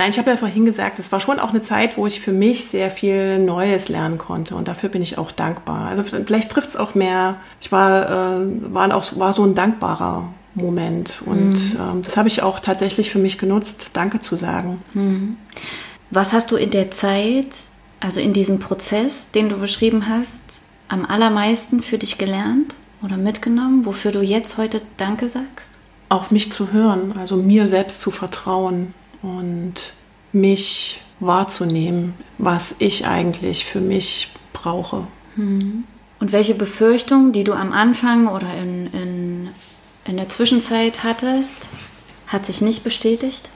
Nein, 0.00 0.10
ich 0.10 0.18
habe 0.18 0.30
ja 0.30 0.36
vorhin 0.36 0.64
gesagt, 0.64 1.00
es 1.00 1.10
war 1.10 1.18
schon 1.18 1.40
auch 1.40 1.48
eine 1.48 1.60
Zeit, 1.60 1.96
wo 1.96 2.06
ich 2.06 2.20
für 2.20 2.30
mich 2.30 2.66
sehr 2.66 2.88
viel 2.88 3.40
Neues 3.40 3.88
lernen 3.88 4.16
konnte 4.16 4.54
und 4.54 4.68
dafür 4.68 4.90
bin 4.90 5.02
ich 5.02 5.18
auch 5.18 5.32
dankbar. 5.32 5.88
Also 5.88 6.04
vielleicht 6.04 6.50
trifft 6.50 6.68
es 6.68 6.76
auch 6.76 6.94
mehr. 6.94 7.34
Ich 7.60 7.72
war, 7.72 8.08
äh, 8.08 8.72
war 8.72 8.94
auch 8.94 9.04
war 9.18 9.32
so 9.32 9.42
ein 9.42 9.56
dankbarer 9.56 10.28
Moment 10.54 11.20
und 11.26 11.56
ähm, 11.80 12.02
das 12.02 12.16
habe 12.16 12.28
ich 12.28 12.42
auch 12.42 12.60
tatsächlich 12.60 13.10
für 13.10 13.18
mich 13.18 13.38
genutzt, 13.38 13.90
Danke 13.92 14.20
zu 14.20 14.36
sagen. 14.36 14.82
Was 16.10 16.32
hast 16.32 16.52
du 16.52 16.56
in 16.56 16.70
der 16.70 16.92
Zeit, 16.92 17.58
also 17.98 18.20
in 18.20 18.32
diesem 18.32 18.60
Prozess, 18.60 19.32
den 19.32 19.48
du 19.48 19.56
beschrieben 19.56 20.08
hast, 20.08 20.62
am 20.86 21.04
allermeisten 21.04 21.82
für 21.82 21.98
dich 21.98 22.18
gelernt 22.18 22.76
oder 23.02 23.16
mitgenommen, 23.16 23.86
wofür 23.86 24.12
du 24.12 24.20
jetzt 24.20 24.58
heute 24.58 24.80
Danke 24.96 25.28
sagst? 25.28 25.78
auf 26.08 26.30
mich 26.30 26.52
zu 26.52 26.72
hören, 26.72 27.14
also 27.16 27.36
mir 27.36 27.66
selbst 27.66 28.00
zu 28.00 28.10
vertrauen 28.10 28.94
und 29.22 29.74
mich 30.32 31.02
wahrzunehmen, 31.20 32.14
was 32.38 32.76
ich 32.78 33.06
eigentlich 33.06 33.64
für 33.64 33.80
mich 33.80 34.30
brauche. 34.52 35.06
Und 36.20 36.32
welche 36.32 36.54
Befürchtung, 36.54 37.32
die 37.32 37.44
du 37.44 37.52
am 37.52 37.72
Anfang 37.72 38.28
oder 38.28 38.56
in, 38.56 38.86
in, 38.92 39.48
in 40.04 40.16
der 40.16 40.28
Zwischenzeit 40.28 41.04
hattest, 41.04 41.68
hat 42.26 42.46
sich 42.46 42.60
nicht 42.60 42.84
bestätigt? 42.84 43.48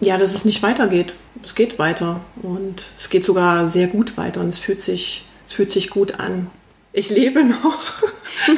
Ja, 0.00 0.18
dass 0.18 0.34
es 0.34 0.44
nicht 0.44 0.62
weitergeht. 0.62 1.14
Es 1.42 1.54
geht 1.54 1.78
weiter 1.78 2.20
und 2.42 2.88
es 2.98 3.08
geht 3.08 3.24
sogar 3.24 3.68
sehr 3.68 3.86
gut 3.86 4.16
weiter 4.16 4.40
und 4.40 4.48
es 4.48 4.58
fühlt 4.58 4.82
sich, 4.82 5.24
es 5.46 5.52
fühlt 5.52 5.72
sich 5.72 5.90
gut 5.90 6.18
an. 6.20 6.48
Ich 6.96 7.10
lebe 7.10 7.44
noch. 7.44 8.02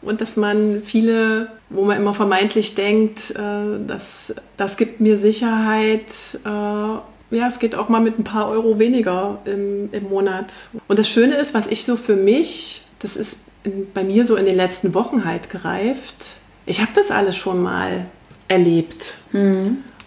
und 0.00 0.20
dass 0.20 0.36
man 0.36 0.82
viele, 0.84 1.50
wo 1.70 1.84
man 1.84 1.96
immer 1.96 2.14
vermeintlich 2.14 2.76
denkt, 2.76 3.32
äh, 3.32 3.84
das, 3.84 4.36
das 4.56 4.76
gibt 4.76 5.00
mir 5.00 5.18
Sicherheit. 5.18 6.38
Äh, 6.44 6.48
ja, 6.48 7.48
es 7.48 7.58
geht 7.58 7.74
auch 7.74 7.88
mal 7.88 8.00
mit 8.00 8.16
ein 8.16 8.22
paar 8.22 8.48
Euro 8.48 8.78
weniger 8.78 9.40
im, 9.44 9.92
im 9.92 10.08
Monat. 10.08 10.52
Und 10.86 11.00
das 11.00 11.08
Schöne 11.08 11.34
ist, 11.34 11.52
was 11.52 11.66
ich 11.66 11.84
so 11.84 11.96
für 11.96 12.14
mich, 12.14 12.86
das 13.00 13.16
ist 13.16 13.40
in, 13.64 13.92
bei 13.92 14.04
mir 14.04 14.24
so 14.24 14.36
in 14.36 14.46
den 14.46 14.56
letzten 14.56 14.94
Wochen 14.94 15.24
halt 15.24 15.50
gereift. 15.50 16.36
Ich 16.64 16.80
habe 16.80 16.92
das 16.94 17.10
alles 17.10 17.36
schon 17.36 17.60
mal 17.60 18.06
erlebt 18.46 19.14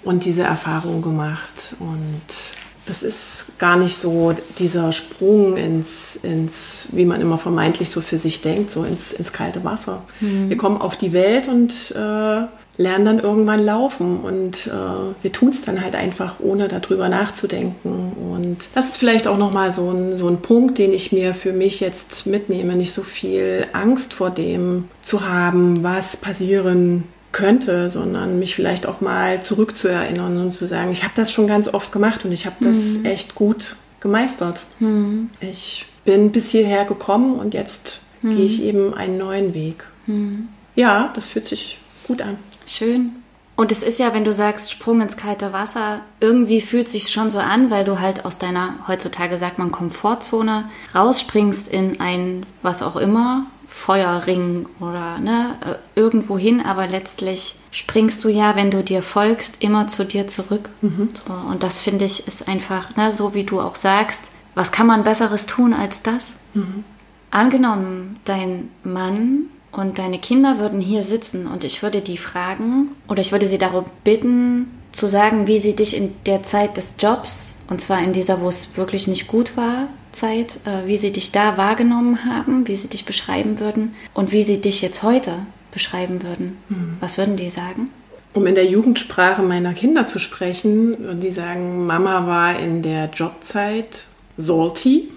und 0.06 0.24
diese 0.24 0.44
Erfahrung 0.44 1.02
gemacht. 1.02 1.76
Und 1.82 2.22
das 2.86 3.04
ist 3.04 3.60
gar 3.60 3.78
nicht 3.78 3.96
so 3.96 4.34
dieser 4.58 4.92
Sprung 4.92 5.56
ins, 5.58 6.16
ins, 6.18 6.88
wie 6.92 7.06
man 7.06 7.22
immer 7.22 7.38
vermeintlich 7.38 7.90
so 7.90 8.02
für 8.02 8.18
sich 8.18 8.42
denkt, 8.42 8.72
so 8.72 8.84
ins, 8.84 9.14
ins 9.14 9.34
kalte 9.34 9.64
Wasser. 9.64 10.04
Wir 10.20 10.58
kommen 10.58 10.82
auf 10.82 10.98
die 10.98 11.14
Welt 11.14 11.48
und 11.48 11.94
äh, 11.96 12.46
lernen 12.78 13.06
dann 13.06 13.20
irgendwann 13.20 13.64
laufen. 13.64 14.20
Und 14.22 14.68
äh, 14.68 14.72
wir 15.22 15.32
tun 15.32 15.50
es 15.50 15.62
dann 15.62 15.82
halt 15.82 15.96
einfach, 15.96 16.40
ohne 16.40 16.68
darüber 16.68 17.10
nachzudenken. 17.10 18.12
Und 18.32 18.68
das 18.74 18.90
ist 18.90 18.98
vielleicht 18.98 19.28
auch 19.28 19.38
nochmal 19.38 19.72
so 19.72 19.92
ein, 19.92 20.18
so 20.18 20.28
ein 20.28 20.42
Punkt, 20.42 20.78
den 20.78 20.94
ich 20.94 21.12
mir 21.12 21.34
für 21.34 21.54
mich 21.54 21.80
jetzt 21.80 22.26
mitnehme, 22.28 22.76
nicht 22.76 22.94
so 22.94 23.04
viel 23.04 23.68
Angst 23.74 24.14
vor 24.14 24.30
dem 24.30 24.90
zu 25.02 25.28
haben, 25.28 25.84
was 25.84 26.18
passieren 26.18 27.04
könnte, 27.32 27.90
sondern 27.90 28.40
mich 28.40 28.56
vielleicht 28.56 28.86
auch 28.86 29.02
mal 29.02 29.42
zurückzuerinnern 29.42 30.38
und 30.38 30.54
zu 30.54 30.66
sagen, 30.68 30.92
ich 30.92 31.04
habe 31.04 31.14
das 31.16 31.32
schon 31.32 31.48
ganz 31.48 31.74
oft 31.74 31.92
gemacht 31.92 32.26
und 32.26 32.32
ich 32.32 32.46
habe 32.46 32.58
das 32.62 33.04
echt 33.04 33.36
gut 33.36 33.76
gemeistert. 34.00 34.66
Ich 35.40 35.86
bin 36.04 36.32
bis 36.32 36.50
hierher 36.50 36.86
gekommen 36.86 37.40
und 37.40 37.54
jetzt 37.54 38.02
gehe 38.22 38.46
ich 38.46 38.64
eben 38.64 38.94
einen 38.94 39.18
neuen 39.18 39.54
Weg. 39.54 39.86
Ja, 40.76 41.12
das 41.14 41.28
fühlt 41.28 41.48
sich 41.48 41.78
gut 42.08 42.22
an. 42.22 42.38
Schön. 42.66 43.12
Und 43.56 43.72
es 43.72 43.84
ist 43.84 44.00
ja, 44.00 44.14
wenn 44.14 44.24
du 44.26 44.34
sagst, 44.34 44.72
Sprung 44.72 45.02
ins 45.02 45.18
kalte 45.18 45.54
Wasser, 45.54 46.02
irgendwie 46.20 46.62
fühlt 46.62 46.90
sich 46.90 47.10
schon 47.10 47.30
so 47.30 47.38
an, 47.38 47.70
weil 47.70 47.84
du 47.84 48.00
halt 48.00 48.26
aus 48.26 48.40
deiner, 48.40 48.76
heutzutage 48.88 49.38
sagt 49.38 49.60
man, 49.60 49.72
Komfortzone 49.72 50.70
rausspringst 50.96 51.68
in 51.68 52.00
ein, 52.00 52.46
was 52.64 52.82
auch 52.82 52.96
immer, 52.96 53.46
Feuerring 53.74 54.68
oder 54.82 55.18
ne, 55.20 55.56
äh, 55.66 56.00
irgendwo 56.00 56.38
hin, 56.38 56.60
aber 56.60 56.88
letztlich 56.88 57.56
springst 57.72 58.22
du 58.24 58.28
ja, 58.28 58.58
wenn 58.58 58.70
du 58.70 58.84
dir 58.84 59.02
folgst, 59.02 59.64
immer 59.64 59.88
zu 59.88 60.04
dir 60.04 60.28
zurück. 60.28 60.70
So, 61.14 61.34
und 61.50 61.64
das 61.64 61.82
finde 61.82 62.04
ich 62.04 62.28
ist 62.28 62.50
einfach, 62.50 62.98
ne, 62.98 63.14
so 63.14 63.34
wie 63.34 63.46
du 63.46 63.62
auch 63.62 63.76
sagst, 63.76 64.34
was 64.56 64.74
kann 64.74 64.88
man 64.88 65.06
Besseres 65.06 65.46
tun 65.46 65.74
als 65.74 66.04
das? 66.04 66.42
Angenommen, 67.32 68.20
dein 68.26 68.70
Mann 68.84 69.46
und 69.72 69.98
deine 70.00 70.20
Kinder 70.20 70.60
würden 70.60 70.82
hier 70.82 71.02
sitzen 71.02 71.48
und 71.48 71.64
ich 71.64 71.82
würde 71.82 72.02
die 72.02 72.18
fragen 72.18 72.90
oder 73.08 73.22
ich 73.22 73.32
würde 73.32 73.48
sie 73.48 73.58
darum 73.58 73.86
bitten, 74.04 74.68
zu 74.92 75.08
sagen, 75.08 75.48
wie 75.48 75.60
sie 75.60 75.78
dich 75.78 75.96
in 75.96 76.14
der 76.26 76.44
Zeit 76.44 76.76
des 76.76 76.96
Jobs, 77.00 77.58
und 77.70 77.80
zwar 77.80 78.04
in 78.04 78.12
dieser, 78.12 78.42
wo 78.42 78.50
es 78.50 78.76
wirklich 78.76 79.08
nicht 79.08 79.28
gut 79.28 79.56
war, 79.56 79.88
Zeit, 80.12 80.60
äh, 80.66 80.88
wie 80.88 80.98
sie 80.98 81.12
dich 81.12 81.32
da 81.32 81.58
wahrgenommen 81.58 82.26
haben, 82.26 82.68
wie 82.68 82.76
sie 82.76 82.88
dich 82.88 83.06
beschreiben 83.06 83.60
würden 83.60 83.96
und 84.14 84.32
wie 84.32 84.44
sie 84.44 84.62
dich 84.62 84.82
jetzt 84.82 85.04
heute 85.04 85.46
beschreiben 85.72 86.22
würden, 86.24 86.58
mhm. 86.70 86.98
was 87.00 87.18
würden 87.18 87.38
die 87.38 87.50
sagen? 87.50 87.90
Um 88.34 88.48
in 88.48 88.56
der 88.56 88.66
Jugendsprache 88.66 89.42
meiner 89.42 89.74
Kinder 89.74 90.08
zu 90.08 90.20
sprechen, 90.20 90.98
würden 91.00 91.20
die 91.20 91.32
sagen, 91.32 91.86
Mama 91.86 92.28
war 92.28 92.58
in 92.58 92.82
der 92.82 93.10
Jobzeit 93.10 94.06
salty. 94.38 95.10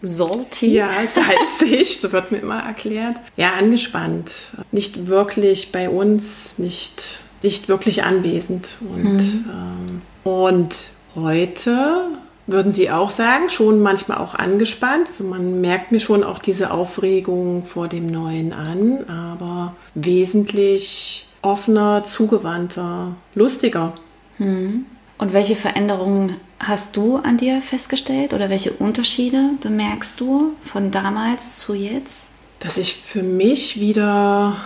Salty? 0.00 0.72
Ja, 0.72 0.88
salzig, 1.14 2.00
so 2.00 2.12
wird 2.12 2.32
mir 2.32 2.38
immer 2.38 2.60
erklärt. 2.60 3.18
Ja, 3.36 3.52
angespannt. 3.52 4.52
Nicht 4.72 5.06
wirklich 5.06 5.70
bei 5.70 5.88
uns, 5.90 6.58
nicht, 6.58 7.20
nicht 7.42 7.68
wirklich 7.68 8.04
anwesend. 8.04 8.78
Und, 8.80 9.14
mhm. 9.16 9.44
ähm, 9.50 10.02
und 10.24 10.90
heute 11.14 12.08
würden 12.46 12.72
Sie 12.72 12.90
auch 12.90 13.10
sagen, 13.10 13.48
schon 13.48 13.80
manchmal 13.80 14.18
auch 14.18 14.34
angespannt. 14.34 15.08
Also 15.08 15.24
man 15.24 15.60
merkt 15.60 15.92
mir 15.92 16.00
schon 16.00 16.24
auch 16.24 16.38
diese 16.38 16.70
Aufregung 16.70 17.64
vor 17.64 17.88
dem 17.88 18.06
Neuen 18.06 18.52
an, 18.52 19.08
aber 19.08 19.74
wesentlich 19.94 21.28
offener, 21.40 22.04
zugewandter, 22.04 23.14
lustiger. 23.34 23.92
Hm. 24.36 24.86
Und 25.18 25.32
welche 25.32 25.54
Veränderungen 25.54 26.36
hast 26.58 26.96
du 26.96 27.16
an 27.16 27.36
dir 27.36 27.62
festgestellt 27.62 28.34
oder 28.34 28.50
welche 28.50 28.72
Unterschiede 28.72 29.50
bemerkst 29.60 30.20
du 30.20 30.54
von 30.64 30.90
damals 30.90 31.58
zu 31.58 31.74
jetzt? 31.74 32.26
Dass 32.58 32.76
ich 32.76 32.94
für 32.94 33.22
mich 33.22 33.78
wieder 33.80 34.56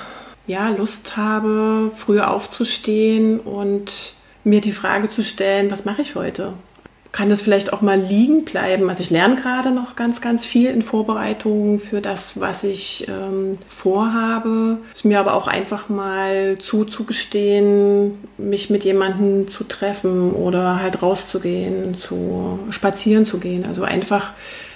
ja, 0.47 0.69
Lust 0.71 1.17
habe, 1.17 1.91
früher 1.95 2.31
aufzustehen 2.31 3.41
und 3.41 4.15
mir 4.45 4.61
die 4.61 4.73
Frage 4.73 5.09
zu 5.09 5.23
stellen, 5.23 5.71
was 5.71 5.85
mache 5.85 6.03
ich 6.03 6.15
heute? 6.15 6.53
Kann 7.17 7.31
das 7.31 7.41
vielleicht 7.41 7.73
auch 7.73 7.81
mal 7.81 7.99
liegen 7.99 8.45
bleiben. 8.45 8.91
Also 8.91 9.03
ich 9.03 9.09
lerne 9.09 9.37
gerade 9.37 9.71
noch 9.71 9.97
ganz, 9.97 10.21
ganz 10.21 10.45
viel 10.45 10.69
in 10.69 10.83
Vorbereitungen 10.83 11.79
für 11.79 12.03
das, 12.03 12.43
was 12.43 12.63
ich 12.63 13.09
ähm, 13.09 13.53
vorhabe. 13.69 14.81
Es 14.95 15.03
mir 15.03 15.19
aber 15.19 15.33
auch 15.33 15.47
einfach 15.47 15.89
mal 15.89 16.59
zuzugestehen, 16.59 18.19
mich 18.37 18.69
mit 18.69 18.85
jemandem 18.85 19.49
zu 19.49 19.65
treffen 19.65 20.33
oder 20.33 20.79
halt 20.79 21.01
rauszugehen, 21.01 21.95
zu 21.95 22.59
spazieren 22.69 23.25
zu 23.25 23.39
gehen. 23.39 23.65
Also 23.67 23.83
einfach, 23.85 24.35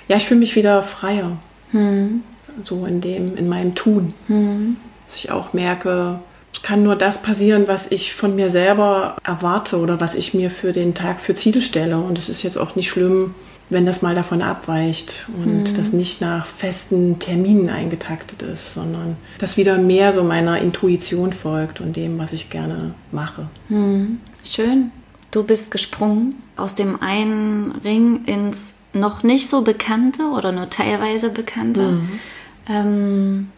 ja, 0.09 0.17
ich 0.17 0.25
fühle 0.25 0.41
mich 0.41 0.57
wieder 0.57 0.83
freier. 0.83 1.33
Hm. 1.73 2.23
So 2.63 2.87
in 2.87 3.03
dem, 3.03 3.37
in 3.37 3.51
meinem 3.51 3.75
Tun. 3.75 4.15
Hm. 4.29 4.79
Dass 5.07 5.17
ich 5.17 5.31
auch 5.31 5.53
merke, 5.53 6.21
kann 6.63 6.83
nur 6.83 6.97
das 6.97 7.23
passieren, 7.23 7.65
was 7.67 7.91
ich 7.91 8.15
von 8.15 8.35
mir 8.35 8.51
selber 8.51 9.17
erwarte 9.25 9.79
oder 9.79 10.01
was 10.01 10.15
ich 10.15 10.35
mir 10.35 10.51
für 10.51 10.73
den 10.73 10.95
Tag 10.95 11.21
für 11.21 11.35
Ziele 11.35 11.63
stelle. 11.63 11.99
Und 11.99 12.19
es 12.19 12.29
ist 12.29 12.43
jetzt 12.43 12.59
auch 12.59 12.77
nicht 12.77 12.89
schlimm, 12.89 13.35
wenn 13.71 13.87
das 13.87 14.03
mal 14.03 14.15
davon 14.15 14.43
abweicht 14.43 15.27
und 15.37 15.63
mhm. 15.63 15.77
das 15.77 15.93
nicht 15.93 16.21
nach 16.21 16.47
festen 16.47 17.21
Terminen 17.21 17.71
eingetaktet 17.71 18.43
ist, 18.43 18.75
sondern 18.75 19.17
das 19.39 19.57
wieder 19.57 19.79
mehr 19.79 20.13
so 20.13 20.25
meiner 20.25 20.61
Intuition 20.61 21.33
folgt 21.33 21.81
und 21.81 21.97
dem, 21.97 22.19
was 22.19 22.33
ich 22.33 22.51
gerne 22.51 22.95
mache. 23.13 23.49
Mhm. 23.69 24.19
Schön. 24.45 24.91
Du 25.31 25.45
bist 25.45 25.71
gesprungen 25.71 26.35
aus 26.57 26.75
dem 26.75 27.01
einen 27.01 27.73
Ring 27.85 28.25
ins 28.25 28.75
noch 28.93 29.23
nicht 29.23 29.49
so 29.49 29.63
bekannte 29.63 30.25
oder 30.31 30.51
nur 30.51 30.69
teilweise 30.69 31.31
bekannte. 31.31 31.93
Mhm. 31.93 32.21
Ähm, 32.69 33.49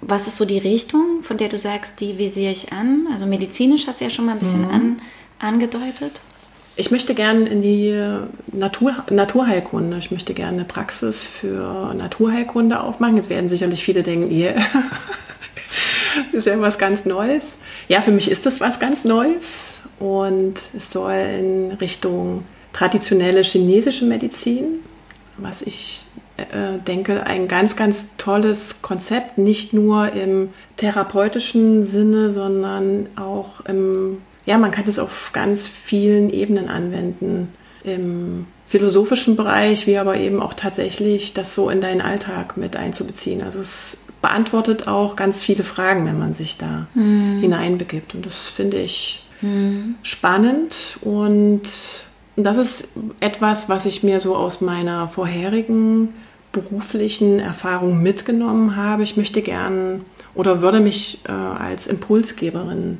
was 0.00 0.26
ist 0.26 0.36
so 0.36 0.44
die 0.44 0.58
Richtung, 0.58 1.22
von 1.22 1.36
der 1.36 1.48
du 1.48 1.58
sagst, 1.58 2.00
die 2.00 2.18
visiere 2.18 2.52
ich 2.52 2.72
an? 2.72 3.06
Also 3.12 3.26
medizinisch 3.26 3.86
hast 3.86 4.00
du 4.00 4.04
ja 4.04 4.10
schon 4.10 4.26
mal 4.26 4.32
ein 4.32 4.38
bisschen 4.38 4.62
mhm. 4.62 4.70
an, 4.70 5.02
angedeutet. 5.38 6.22
Ich 6.74 6.90
möchte 6.90 7.14
gerne 7.14 7.46
in 7.48 7.60
die 7.60 7.94
Natur, 8.46 9.04
Naturheilkunde. 9.10 9.98
Ich 9.98 10.10
möchte 10.10 10.32
gerne 10.32 10.58
eine 10.58 10.64
Praxis 10.64 11.22
für 11.22 11.92
Naturheilkunde 11.94 12.80
aufmachen. 12.80 13.16
Jetzt 13.16 13.28
werden 13.28 13.46
sicherlich 13.46 13.84
viele 13.84 14.02
denken, 14.02 14.30
yeah, 14.30 14.54
ist 16.32 16.46
ja 16.46 16.58
was 16.60 16.78
ganz 16.78 17.04
Neues. 17.04 17.44
Ja, 17.88 18.00
für 18.00 18.10
mich 18.10 18.30
ist 18.30 18.46
das 18.46 18.60
was 18.60 18.80
ganz 18.80 19.04
Neues 19.04 19.80
und 19.98 20.54
es 20.74 20.90
soll 20.90 21.12
in 21.12 21.72
Richtung 21.72 22.44
traditionelle 22.72 23.42
chinesische 23.42 24.06
Medizin, 24.06 24.80
was 25.36 25.60
ich 25.60 26.06
denke, 26.86 27.26
ein 27.26 27.46
ganz, 27.46 27.76
ganz 27.76 28.08
tolles 28.16 28.82
Konzept, 28.82 29.38
nicht 29.38 29.72
nur 29.72 30.12
im 30.12 30.50
therapeutischen 30.76 31.82
Sinne, 31.82 32.30
sondern 32.30 33.06
auch 33.16 33.64
im, 33.66 34.18
ja, 34.46 34.58
man 34.58 34.70
kann 34.70 34.84
es 34.88 34.98
auf 34.98 35.30
ganz 35.32 35.68
vielen 35.68 36.30
Ebenen 36.30 36.68
anwenden. 36.68 37.52
Im 37.84 38.46
philosophischen 38.66 39.36
Bereich, 39.36 39.86
wie 39.86 39.98
aber 39.98 40.16
eben 40.16 40.40
auch 40.40 40.54
tatsächlich 40.54 41.34
das 41.34 41.54
so 41.54 41.68
in 41.68 41.82
deinen 41.82 42.00
Alltag 42.00 42.56
mit 42.56 42.74
einzubeziehen. 42.76 43.42
Also 43.42 43.58
es 43.58 43.98
beantwortet 44.22 44.88
auch 44.88 45.14
ganz 45.16 45.42
viele 45.42 45.64
Fragen, 45.64 46.06
wenn 46.06 46.18
man 46.18 46.32
sich 46.32 46.56
da 46.56 46.86
mhm. 46.94 47.38
hineinbegibt. 47.38 48.14
Und 48.14 48.24
das 48.24 48.48
finde 48.48 48.78
ich 48.78 49.26
mhm. 49.42 49.96
spannend 50.02 50.96
und 51.02 51.62
das 52.36 52.56
ist 52.56 52.88
etwas, 53.20 53.68
was 53.68 53.84
ich 53.84 54.02
mir 54.02 54.20
so 54.20 54.36
aus 54.36 54.62
meiner 54.62 55.06
vorherigen 55.06 56.14
beruflichen 56.52 57.40
Erfahrung 57.40 58.02
mitgenommen 58.02 58.76
habe. 58.76 59.02
Ich 59.02 59.16
möchte 59.16 59.42
gern 59.42 60.04
oder 60.34 60.60
würde 60.60 60.80
mich 60.80 61.20
äh, 61.26 61.32
als 61.32 61.86
Impulsgeberin 61.86 62.98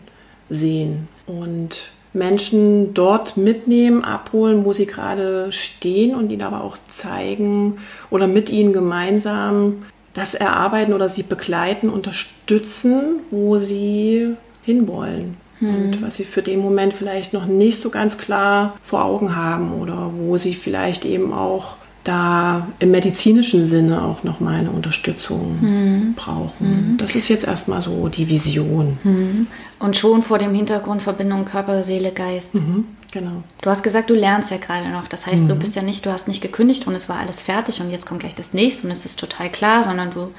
sehen 0.49 1.09
und 1.27 1.91
Menschen 2.15 2.93
dort 2.93 3.37
mitnehmen, 3.37 4.05
abholen, 4.05 4.65
wo 4.65 4.73
sie 4.73 4.87
gerade 4.87 5.51
stehen 5.51 6.15
und 6.15 6.31
ihnen 6.31 6.43
aber 6.43 6.63
auch 6.63 6.77
zeigen 6.89 7.79
oder 8.11 8.27
mit 8.27 8.51
ihnen 8.51 8.73
gemeinsam 8.73 9.85
das 10.13 10.35
erarbeiten 10.35 10.93
oder 10.93 11.09
sie 11.09 11.23
begleiten, 11.23 11.89
unterstützen, 11.89 13.21
wo 13.31 13.57
sie 13.57 14.37
hinwollen. 14.63 15.39
Hm. 15.59 15.75
Und 15.75 16.03
was 16.03 16.17
sie 16.17 16.25
für 16.25 16.43
den 16.43 16.61
Moment 16.61 16.93
vielleicht 16.93 17.33
noch 17.33 17.47
nicht 17.47 17.81
so 17.81 17.89
ganz 17.89 18.19
klar 18.19 18.77
vor 18.83 19.05
Augen 19.05 19.35
haben 19.35 19.73
oder 19.81 20.13
wo 20.15 20.37
sie 20.37 20.55
vielleicht 20.55 21.07
eben 21.07 21.33
auch 21.33 21.77
da 22.05 22.67
im 22.81 22.91
medizinischen 22.91 23.65
Sinne 23.65 24.03
auch 24.03 24.25
noch 24.25 24.41
mal 24.41 24.59
eine 24.59 24.71
Unterstützung 24.71 25.59
mhm. 25.61 26.15
brauchen. 26.15 26.93
Mhm. 26.93 26.97
Das 26.97 27.15
ist 27.15 27.29
jetzt 27.29 27.47
erstmal 27.47 27.81
so 27.81 28.09
die 28.09 28.29
Vision. 28.29 28.99
Mhm. 29.05 29.47
Und 29.79 29.97
schon 29.97 30.23
vor 30.23 30.39
dem 30.39 30.55
Hintergrund 30.55 31.03
Verbindung 31.03 31.45
Körper, 31.45 31.83
Seele, 31.83 32.13
Geist. 32.13 32.57
Mhm. 32.57 32.87
Genau. 33.13 33.43
Du 33.61 33.71
hast 33.71 33.83
gesagt, 33.83 34.11
du 34.11 34.15
lernst 34.15 34.51
ja 34.51 34.57
gerade 34.57 34.89
noch. 34.89 35.07
Das 35.07 35.27
heißt, 35.27 35.49
du 35.49 35.55
mhm. 35.55 35.59
bist 35.61 35.77
ja 35.77 35.83
nicht, 35.83 36.05
du 36.05 36.11
hast 36.11 36.29
nicht 36.29 36.41
gekündigt 36.41 36.87
und 36.87 36.95
es 36.95 37.09
war 37.09 37.19
alles 37.19 37.43
fertig 37.43 37.81
und 37.81 37.91
jetzt 37.91 38.07
kommt 38.07 38.21
gleich 38.21 38.35
das 38.35 38.53
nächste 38.53 38.87
und 38.87 38.93
es 38.93 39.05
ist 39.05 39.21
total 39.21 39.51
klar, 39.51 39.83
sondern 39.83 40.11
du 40.11 40.31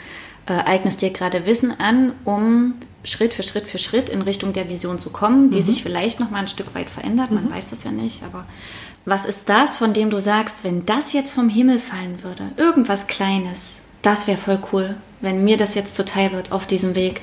äh, 0.47 0.53
eignest 0.53 1.01
dir 1.01 1.11
gerade 1.11 1.45
Wissen 1.45 1.79
an, 1.79 2.13
um 2.25 2.73
Schritt 3.05 3.33
für 3.33 3.43
Schritt 3.43 3.67
für 3.67 3.77
Schritt 3.77 4.09
in 4.09 4.21
Richtung 4.21 4.53
der 4.53 4.69
Vision 4.69 4.97
zu 4.97 5.11
kommen, 5.11 5.51
die 5.51 5.57
mhm. 5.57 5.61
sich 5.61 5.83
vielleicht 5.83 6.19
noch 6.19 6.31
mal 6.31 6.39
ein 6.39 6.47
Stück 6.47 6.73
weit 6.75 6.89
verändert. 6.89 7.31
Man 7.31 7.49
weiß 7.49 7.69
das 7.69 7.83
ja 7.83 7.91
nicht, 7.91 8.23
aber 8.23 8.45
was 9.05 9.25
ist 9.25 9.49
das, 9.49 9.77
von 9.77 9.93
dem 9.93 10.09
du 10.09 10.21
sagst, 10.21 10.63
wenn 10.63 10.85
das 10.85 11.13
jetzt 11.13 11.31
vom 11.31 11.49
Himmel 11.49 11.79
fallen 11.79 12.23
würde, 12.23 12.51
irgendwas 12.57 13.07
Kleines, 13.07 13.81
das 14.01 14.27
wäre 14.27 14.37
voll 14.37 14.59
cool, 14.71 14.95
wenn 15.21 15.43
mir 15.43 15.57
das 15.57 15.75
jetzt 15.75 15.95
zuteil 15.95 16.31
wird 16.31 16.51
auf 16.51 16.65
diesem 16.65 16.95
Weg? 16.95 17.21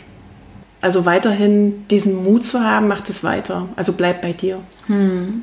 Also 0.82 1.04
weiterhin 1.04 1.86
diesen 1.88 2.24
Mut 2.24 2.44
zu 2.44 2.60
haben, 2.60 2.88
macht 2.88 3.10
es 3.10 3.22
weiter. 3.22 3.68
Also 3.76 3.92
bleib 3.92 4.22
bei 4.22 4.32
dir. 4.32 4.60
Hm. 4.86 5.42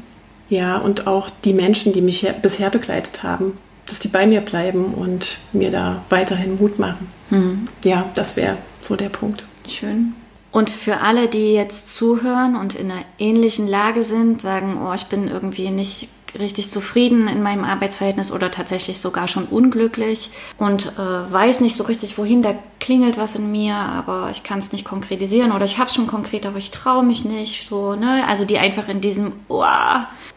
Ja, 0.50 0.78
und 0.78 1.06
auch 1.06 1.30
die 1.30 1.54
Menschen, 1.54 1.93
die 1.93 2.02
mich 2.02 2.28
bisher 2.41 2.69
begleitet 2.69 3.21
haben, 3.21 3.54
dass 3.86 4.00
die 4.00 4.08
bei 4.08 4.26
mir 4.26 4.41
bleiben 4.41 4.93
und 4.93 5.38
mir 5.54 5.71
da 5.71 6.02
weiterhin 6.10 6.58
Mut 6.58 6.80
machen. 6.80 7.08
Hm. 7.30 7.67
Ja, 7.84 8.10
das 8.15 8.36
wäre 8.36 8.58
so 8.82 8.95
der 8.95 9.10
Punkt. 9.10 9.45
Schön. 9.69 10.13
Und 10.52 10.69
für 10.69 11.02
alle, 11.02 11.28
die 11.28 11.54
jetzt 11.54 11.93
zuhören 11.93 12.56
und 12.56 12.76
in 12.76 12.89
einer 12.89 13.06
ähnlichen 13.19 13.67
Lage 13.67 14.04
sind, 14.04 14.41
sagen, 14.41 14.80
oh, 14.84 14.93
ich 14.93 15.06
bin 15.06 15.28
irgendwie 15.28 15.69
nicht 15.69 16.10
richtig 16.37 16.69
zufrieden 16.69 17.27
in 17.27 17.41
meinem 17.41 17.63
Arbeitsverhältnis 17.63 18.31
oder 18.31 18.51
tatsächlich 18.51 18.99
sogar 18.99 19.27
schon 19.27 19.45
unglücklich 19.45 20.31
und 20.57 20.93
äh, 20.97 21.31
weiß 21.31 21.61
nicht 21.61 21.75
so 21.75 21.85
richtig, 21.85 22.17
wohin, 22.17 22.41
da 22.41 22.55
klingelt 22.79 23.17
was 23.17 23.35
in 23.35 23.51
mir, 23.51 23.75
aber 23.75 24.29
ich 24.31 24.43
kann 24.43 24.59
es 24.59 24.71
nicht 24.71 24.85
konkretisieren 24.85 25.51
oder 25.51 25.65
ich 25.65 25.77
habe 25.77 25.89
es 25.89 25.95
schon 25.95 26.07
konkret, 26.07 26.45
aber 26.45 26.57
ich 26.57 26.71
traue 26.71 27.03
mich 27.03 27.25
nicht, 27.25 27.67
so, 27.67 27.95
ne? 27.95 28.25
Also 28.27 28.45
die 28.45 28.59
einfach 28.59 28.87
in 28.87 29.01
diesem 29.01 29.33
oh, 29.47 29.63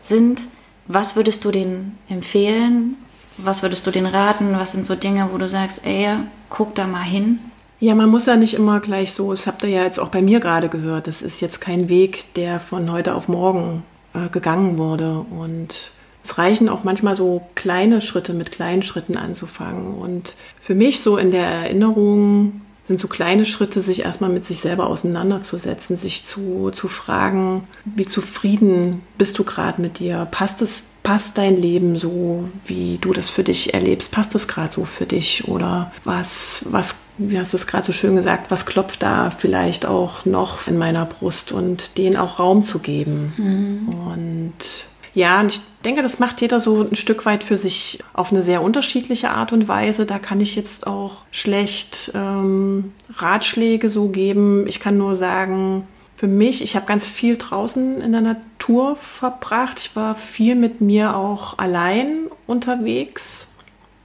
sind. 0.00 0.42
Was 0.87 1.14
würdest 1.14 1.44
du 1.44 1.50
denen 1.50 1.98
empfehlen? 2.09 2.96
Was 3.37 3.62
würdest 3.62 3.87
du 3.87 3.90
denen 3.90 4.12
raten? 4.12 4.59
Was 4.59 4.72
sind 4.72 4.85
so 4.85 4.94
Dinge, 4.96 5.29
wo 5.33 5.38
du 5.38 5.48
sagst, 5.48 5.87
ey, 5.87 6.16
guck 6.48 6.74
da 6.74 6.87
mal 6.87 7.05
hin? 7.05 7.38
Ja, 7.79 7.94
man 7.94 8.11
muss 8.11 8.26
ja 8.26 8.37
nicht 8.37 8.55
immer 8.55 8.81
gleich 8.81 9.14
so, 9.14 9.31
das 9.31 9.46
habt 9.46 9.62
ihr 9.62 9.70
ja 9.70 9.85
jetzt 9.85 9.98
auch 9.98 10.09
bei 10.09 10.20
mir 10.20 10.38
gerade 10.40 10.68
gehört, 10.68 11.07
das 11.07 11.22
ist 11.22 11.40
jetzt 11.40 11.62
kein 11.62 11.88
Weg, 11.88 12.35
der 12.35 12.61
von 12.61 12.92
heute 12.92 13.14
auf 13.14 13.26
morgen 13.26 13.85
äh, 14.14 14.29
gegangen 14.29 14.79
wurde. 14.79 15.20
Und 15.20 15.92
es 16.23 16.38
reichen 16.38 16.68
auch 16.68 16.85
manchmal 16.85 17.16
so 17.16 17.42
kleine 17.55 18.01
Schritte 18.01 18.33
mit 18.33 18.53
kleinen 18.53 18.83
Schritten 18.83 19.16
anzufangen. 19.16 19.94
Und 19.94 20.37
für 20.61 20.75
mich 20.75 21.01
so 21.01 21.16
in 21.16 21.31
der 21.31 21.46
Erinnerung 21.46 22.61
sind 22.90 22.99
so 22.99 23.09
kleine 23.09 23.44
Schritte, 23.44 23.81
sich 23.81 24.05
erstmal 24.05 24.31
mit 24.31 24.44
sich 24.44 24.59
selber 24.59 24.88
auseinanderzusetzen, 24.88 25.96
sich 25.96 26.25
zu, 26.25 26.70
zu 26.73 26.88
fragen, 26.88 27.62
wie 27.85 28.07
zufrieden 28.07 29.03
bist 29.16 29.38
du 29.38 29.44
gerade 29.44 29.81
mit 29.81 30.01
dir? 30.01 30.27
Passt 30.31 30.61
es, 30.61 30.83
passt 31.05 31.38
dein 31.38 31.57
Leben 31.57 31.96
so, 31.96 32.49
wie 32.66 32.99
du 32.99 33.12
das 33.12 33.31
für 33.31 33.44
dich 33.44 33.75
erlebst? 33.75 34.11
Passt 34.11 34.35
es 34.35 34.49
gerade 34.49 34.73
so 34.73 34.85
für 34.85 35.07
dich? 35.07 35.46
Oder 35.46 35.92
was, 36.03 36.64
was 36.68 36.96
wie 37.21 37.39
hast 37.39 37.53
du 37.53 37.57
es 37.59 37.67
gerade 37.67 37.85
so 37.85 37.93
schön 37.93 38.17
gesagt, 38.17 38.51
was 38.51 38.67
klopft 38.67 39.03
da 39.03 39.31
vielleicht 39.31 39.85
auch 39.87 40.25
noch 40.25 40.67
in 40.67 40.79
meiner 40.79 41.05
Brust 41.05 41.53
und 41.53 41.99
denen 41.99 42.17
auch 42.17 42.39
Raum 42.39 42.65
zu 42.65 42.79
geben. 42.79 43.33
Mhm. 43.37 43.89
Und 44.11 44.87
ja, 45.13 45.41
und 45.41 45.53
ich 45.53 45.61
denke, 45.85 46.03
das 46.03 46.19
macht 46.19 46.41
jeder 46.41 46.61
so 46.61 46.83
ein 46.83 46.97
Stück 46.97 47.27
weit 47.27 47.45
für 47.45 47.57
sich 47.57 47.99
auf 48.15 48.33
eine 48.33 48.43
sehr 48.43 48.63
unterschiedliche 48.63 49.31
Art 49.31 49.53
und 49.53 49.69
Weise. 49.69 50.07
Da 50.07 50.19
kann 50.19 50.41
ich 50.41 50.57
jetzt 50.57 50.87
auch 50.87 51.25
schlecht 51.31 52.13
ähm, 52.15 52.93
Ratschläge 53.17 53.89
so 53.89 54.09
geben. 54.09 54.67
Ich 54.67 54.81
kann 54.81 54.97
nur 54.97 55.17
sagen, 55.17 55.87
für 56.17 56.29
mich, 56.29 56.63
ich 56.63 56.77
habe 56.77 56.87
ganz 56.87 57.07
viel 57.07 57.37
draußen 57.37 58.01
in 58.01 58.13
der 58.13 58.21
Natur 58.21 58.97
verbracht. 58.97 59.81
Ich 59.81 59.97
war 59.97 60.15
viel 60.15 60.55
mit 60.55 60.81
mir 60.81 61.17
auch 61.17 61.59
allein 61.59 62.29
unterwegs 62.47 63.49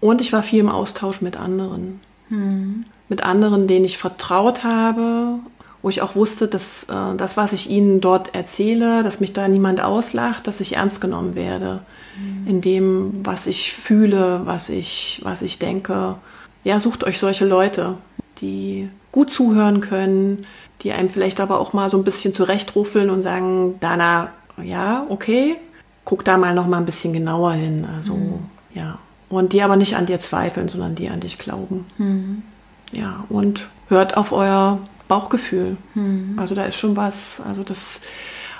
und 0.01 0.21
ich 0.21 0.33
war 0.33 0.41
viel 0.41 0.61
im 0.61 0.69
Austausch 0.69 1.21
mit 1.21 1.37
anderen. 1.37 1.99
Hm. 2.29 2.85
Mit 3.07 3.23
anderen, 3.23 3.67
denen 3.67 3.85
ich 3.85 3.97
vertraut 3.97 4.63
habe, 4.63 5.39
wo 5.81 5.89
ich 5.89 6.01
auch 6.01 6.15
wusste, 6.15 6.47
dass 6.47 6.85
äh, 6.85 7.15
das, 7.15 7.37
was 7.37 7.53
ich 7.53 7.69
ihnen 7.69 8.01
dort 8.01 8.33
erzähle, 8.33 9.03
dass 9.03 9.19
mich 9.19 9.33
da 9.33 9.47
niemand 9.47 9.83
auslacht, 9.83 10.47
dass 10.47 10.59
ich 10.59 10.77
ernst 10.77 10.99
genommen 10.99 11.35
werde 11.35 11.81
mhm. 12.19 12.47
in 12.47 12.61
dem, 12.61 13.19
was 13.23 13.45
ich 13.45 13.73
fühle, 13.73 14.41
was 14.45 14.69
ich, 14.69 15.21
was 15.23 15.43
ich 15.43 15.59
denke. 15.59 16.15
Ja, 16.63 16.79
sucht 16.79 17.03
euch 17.03 17.19
solche 17.19 17.45
Leute, 17.45 17.97
die 18.41 18.89
gut 19.11 19.29
zuhören 19.29 19.79
können, 19.79 20.47
die 20.81 20.91
einem 20.91 21.09
vielleicht 21.09 21.39
aber 21.39 21.59
auch 21.59 21.73
mal 21.73 21.91
so 21.91 21.97
ein 21.97 22.03
bisschen 22.03 22.33
zurechtruffeln 22.33 23.11
und 23.11 23.21
sagen, 23.21 23.75
Dana, 23.79 24.31
ja, 24.63 25.05
okay, 25.09 25.55
guck 26.03 26.25
da 26.25 26.37
mal 26.37 26.55
noch 26.55 26.67
mal 26.67 26.77
ein 26.77 26.85
bisschen 26.85 27.13
genauer 27.13 27.53
hin. 27.53 27.85
Also, 27.95 28.15
mhm. 28.15 28.39
ja. 28.73 28.97
Und 29.29 29.53
die 29.53 29.61
aber 29.61 29.75
nicht 29.75 29.95
an 29.95 30.05
dir 30.05 30.19
zweifeln, 30.19 30.67
sondern 30.67 30.95
die 30.95 31.09
an 31.09 31.19
dich 31.19 31.37
glauben. 31.37 31.85
Mhm. 31.97 32.43
Ja, 32.91 33.25
und 33.29 33.67
hört 33.89 34.17
auf 34.17 34.31
euer 34.31 34.79
Bauchgefühl. 35.07 35.77
Hm. 35.93 36.35
Also 36.37 36.55
da 36.55 36.65
ist 36.65 36.77
schon 36.77 36.95
was, 36.95 37.41
also 37.41 37.63
das 37.63 38.01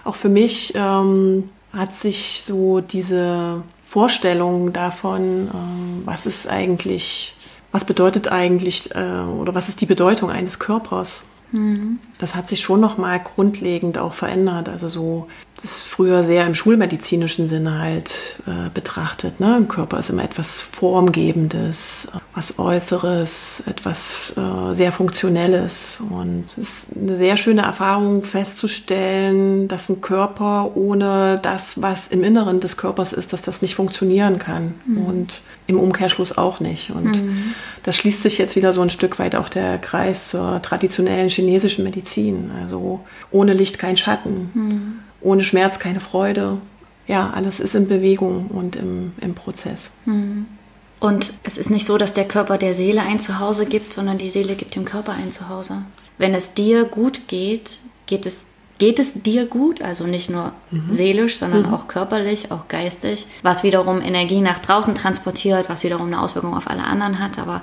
auch 0.04 0.16
für 0.16 0.30
mich 0.30 0.74
ähm, 0.76 1.46
hat 1.74 1.94
sich 1.94 2.44
so 2.46 2.80
diese 2.80 3.64
Vorstellung 3.84 4.72
davon, 4.72 5.50
ähm, 5.54 6.04
was 6.06 6.26
ist 6.26 6.48
eigentlich, 6.48 7.36
was 7.72 7.86
bedeutet 7.86 8.32
eigentlich 8.32 8.94
äh, 8.96 9.22
oder 9.40 9.56
was 9.56 9.70
ist 9.70 9.82
die 9.82 9.86
Bedeutung 9.86 10.30
eines 10.30 10.60
Körpers, 10.60 11.24
Mhm. 11.52 12.00
Das 12.20 12.36
hat 12.36 12.48
sich 12.50 12.62
schon 12.62 12.80
noch 12.80 12.98
mal 12.98 13.20
grundlegend 13.20 13.98
auch 13.98 14.14
verändert. 14.14 14.70
Also 14.70 14.88
so, 14.88 15.28
das 15.56 15.66
ist 15.66 15.84
früher 15.84 16.24
sehr 16.24 16.46
im 16.46 16.56
schulmedizinischen 16.56 17.48
Sinne 17.48 17.80
halt 17.80 18.42
äh, 18.46 18.70
betrachtet. 18.74 19.40
Ne? 19.40 19.58
Im 19.58 19.68
Körper 19.68 20.00
ist 20.00 20.10
immer 20.10 20.24
etwas 20.24 20.62
Formgebendes, 20.62 22.10
was 22.34 22.60
Äußeres, 22.60 23.64
etwas 23.68 24.34
äh, 24.38 24.74
sehr 24.74 24.92
Funktionelles. 24.92 26.02
Und 26.10 26.46
es 26.52 26.88
ist 26.88 26.98
eine 26.98 27.16
sehr 27.16 27.38
schöne 27.38 27.62
Erfahrung 27.62 28.24
festzustellen, 28.24 29.68
dass 29.68 29.90
ein 29.90 30.02
Körper 30.02 30.76
ohne 30.76 31.40
das, 31.42 31.82
was 31.82 32.10
im 32.10 32.24
Inneren 32.24 32.60
des 32.60 32.78
Körpers 32.78 33.14
ist, 33.14 33.34
dass 33.34 33.42
das 33.42 33.62
nicht 33.62 33.76
funktionieren 33.76 34.40
kann. 34.40 34.74
Mhm. 34.86 35.06
Und 35.06 35.42
im 35.68 35.80
Umkehrschluss 35.80 36.38
auch 36.38 36.60
nicht. 36.60 36.92
Und 36.92 37.24
mhm. 37.24 37.56
das 37.84 37.96
schließt 37.98 38.22
sich 38.24 38.38
jetzt 38.38 38.56
wieder 38.56 38.74
so 38.74 38.82
ein 38.82 38.90
Stück 38.90 39.20
weit 39.20 39.36
auch 39.36 39.50
der 39.50 39.78
Kreis 39.78 40.30
zur 40.30 40.62
traditionellen 40.62 41.30
chinesischen 41.30 41.84
Medizin. 41.84 42.52
Also 42.62 43.02
ohne 43.32 43.54
Licht 43.54 43.80
kein 43.80 43.98
Schatten, 43.98 44.50
mhm. 44.54 44.94
ohne 45.22 45.44
Schmerz 45.44 45.80
keine 45.80 46.00
Freude. 46.00 46.60
Ja, 47.08 47.32
alles 47.32 47.60
ist 47.60 47.76
in 47.76 47.88
Bewegung 47.88 48.48
und 48.48 48.76
im, 48.76 49.14
im 49.22 49.36
Prozess. 49.36 49.92
Mhm. 50.06 50.48
Und 51.00 51.34
es 51.44 51.58
ist 51.58 51.70
nicht 51.70 51.86
so, 51.86 51.98
dass 51.98 52.14
der 52.14 52.28
Körper 52.28 52.58
der 52.58 52.74
Seele 52.74 53.02
ein 53.02 53.20
Zuhause 53.20 53.66
gibt, 53.66 53.94
sondern 53.94 54.18
die 54.18 54.30
Seele 54.30 54.56
gibt 54.56 54.76
dem 54.76 54.86
Körper 54.86 55.14
ein 55.14 55.32
Zuhause. 55.32 55.84
Wenn 56.18 56.34
es 56.34 56.54
dir 56.54 56.86
gut 56.86 57.28
geht, 57.28 57.78
geht 58.06 58.26
es 58.26 58.46
geht 58.78 59.00
es 59.00 59.22
dir 59.24 59.46
gut, 59.46 59.82
also 59.82 60.06
nicht 60.06 60.30
nur 60.30 60.52
mhm. 60.72 60.90
seelisch, 60.90 61.38
sondern 61.38 61.68
mhm. 61.68 61.74
auch 61.74 61.88
körperlich, 61.88 62.52
auch 62.52 62.68
geistig, 62.68 63.26
was 63.42 63.64
wiederum 63.64 64.02
Energie 64.02 64.42
nach 64.42 64.60
draußen 64.60 64.96
transportiert, 64.96 65.70
was 65.70 65.84
wiederum 65.84 66.08
eine 66.08 66.22
Auswirkung 66.22 66.54
auf 66.56 66.70
alle 66.70 66.84
anderen 66.84 67.20
hat, 67.20 67.40
aber 67.40 67.62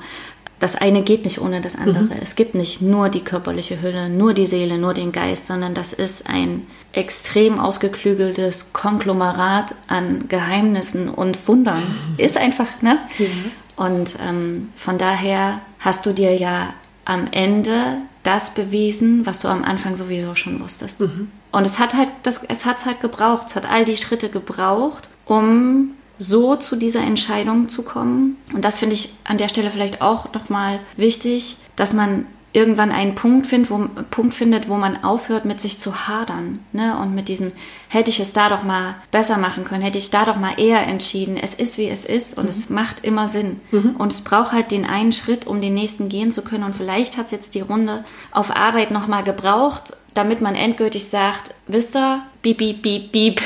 das 0.62 0.77
eine 0.77 1.03
geht 1.03 1.25
nicht 1.25 1.40
ohne 1.40 1.61
das 1.61 1.77
andere. 1.77 2.05
Mhm. 2.05 2.12
Es 2.22 2.37
gibt 2.37 2.55
nicht 2.55 2.81
nur 2.81 3.09
die 3.09 3.22
körperliche 3.22 3.83
Hülle, 3.83 4.09
nur 4.09 4.33
die 4.33 4.46
Seele, 4.46 4.79
nur 4.79 4.94
den 4.94 5.11
Geist, 5.11 5.48
sondern 5.48 5.75
das 5.75 5.92
ist 5.92 6.29
ein 6.29 6.68
extrem 6.92 7.59
ausgeklügeltes 7.59 8.72
Konglomerat 8.72 9.75
an 9.88 10.29
Geheimnissen 10.29 11.09
und 11.09 11.48
Wundern. 11.48 11.83
Ist 12.16 12.37
einfach, 12.37 12.81
ne? 12.81 12.98
Ja. 13.18 13.27
Und 13.75 14.14
ähm, 14.25 14.68
von 14.77 14.98
daher 14.98 15.62
hast 15.81 16.07
du 16.07 16.12
dir 16.12 16.37
ja 16.37 16.75
am 17.05 17.29
Ende 17.31 17.99
das 18.23 18.55
bewiesen, 18.55 19.27
was 19.27 19.41
du 19.41 19.49
am 19.49 19.65
Anfang 19.65 19.97
sowieso 19.97 20.35
schon 20.35 20.61
wusstest. 20.61 21.01
Mhm. 21.01 21.31
Und 21.51 21.67
es 21.67 21.79
hat 21.79 21.95
halt, 21.95 22.11
das, 22.23 22.45
es 22.45 22.65
hat 22.65 22.85
halt 22.87 23.01
gebraucht, 23.01 23.49
es 23.49 23.57
hat 23.57 23.67
all 23.69 23.85
die 23.85 23.97
Schritte 23.97 24.29
gebraucht, 24.29 25.09
um 25.27 25.91
so 26.19 26.57
zu 26.57 26.77
dieser 26.77 27.01
Entscheidung 27.01 27.69
zu 27.69 27.83
kommen. 27.83 28.37
Und 28.53 28.65
das 28.65 28.79
finde 28.79 28.95
ich 28.95 29.12
an 29.25 29.38
der 29.38 29.49
Stelle 29.49 29.71
vielleicht 29.71 30.01
auch 30.01 30.33
nochmal 30.33 30.79
wichtig, 30.97 31.57
dass 31.75 31.93
man 31.93 32.27
irgendwann 32.53 32.93
einen 32.93 33.15
Punkt, 33.15 33.47
find, 33.47 33.71
wo, 33.71 33.88
Punkt 34.11 34.35
findet, 34.35 34.69
wo 34.69 34.77
man 34.77 35.03
aufhört, 35.03 35.45
mit 35.45 35.61
sich 35.61 35.79
zu 35.79 36.07
hadern. 36.07 36.61
Ne? 36.73 36.99
Und 36.99 37.15
mit 37.15 37.29
diesem, 37.29 37.53
hätte 37.88 38.11
ich 38.11 38.21
es 38.21 38.33
da 38.33 38.49
doch 38.49 38.62
mal 38.62 38.97
besser 39.11 39.38
machen 39.38 39.65
können, 39.65 39.83
hätte 39.83 39.99
ich 39.99 40.11
da 40.11 40.25
doch 40.25 40.37
mal 40.37 40.61
eher 40.61 40.83
entschieden. 40.83 41.37
Es 41.37 41.55
ist, 41.55 41.79
wie 41.79 41.88
es 41.88 42.05
ist 42.05 42.37
und 42.37 42.45
mhm. 42.45 42.51
es 42.51 42.69
macht 42.69 43.05
immer 43.05 43.27
Sinn. 43.27 43.61
Mhm. 43.71 43.97
Und 43.97 44.12
es 44.12 44.21
braucht 44.21 44.53
halt 44.53 44.71
den 44.71 44.85
einen 44.85 45.12
Schritt, 45.12 45.47
um 45.47 45.62
den 45.62 45.75
nächsten 45.75 46.09
gehen 46.09 46.31
zu 46.31 46.43
können. 46.43 46.65
Und 46.65 46.75
vielleicht 46.75 47.17
hat 47.17 47.27
es 47.27 47.33
jetzt 47.33 47.55
die 47.55 47.61
Runde 47.61 48.05
auf 48.33 48.55
Arbeit 48.55 48.91
noch 48.91 49.07
mal 49.07 49.23
gebraucht, 49.23 49.97
damit 50.12 50.43
man 50.43 50.55
endgültig 50.55 51.07
sagt, 51.07 51.55
wisst 51.67 51.97
ihr, 51.97 52.23
piep, 52.43 52.59
piep, 52.59 52.83
piep, 52.83 53.12
piep, 53.12 53.41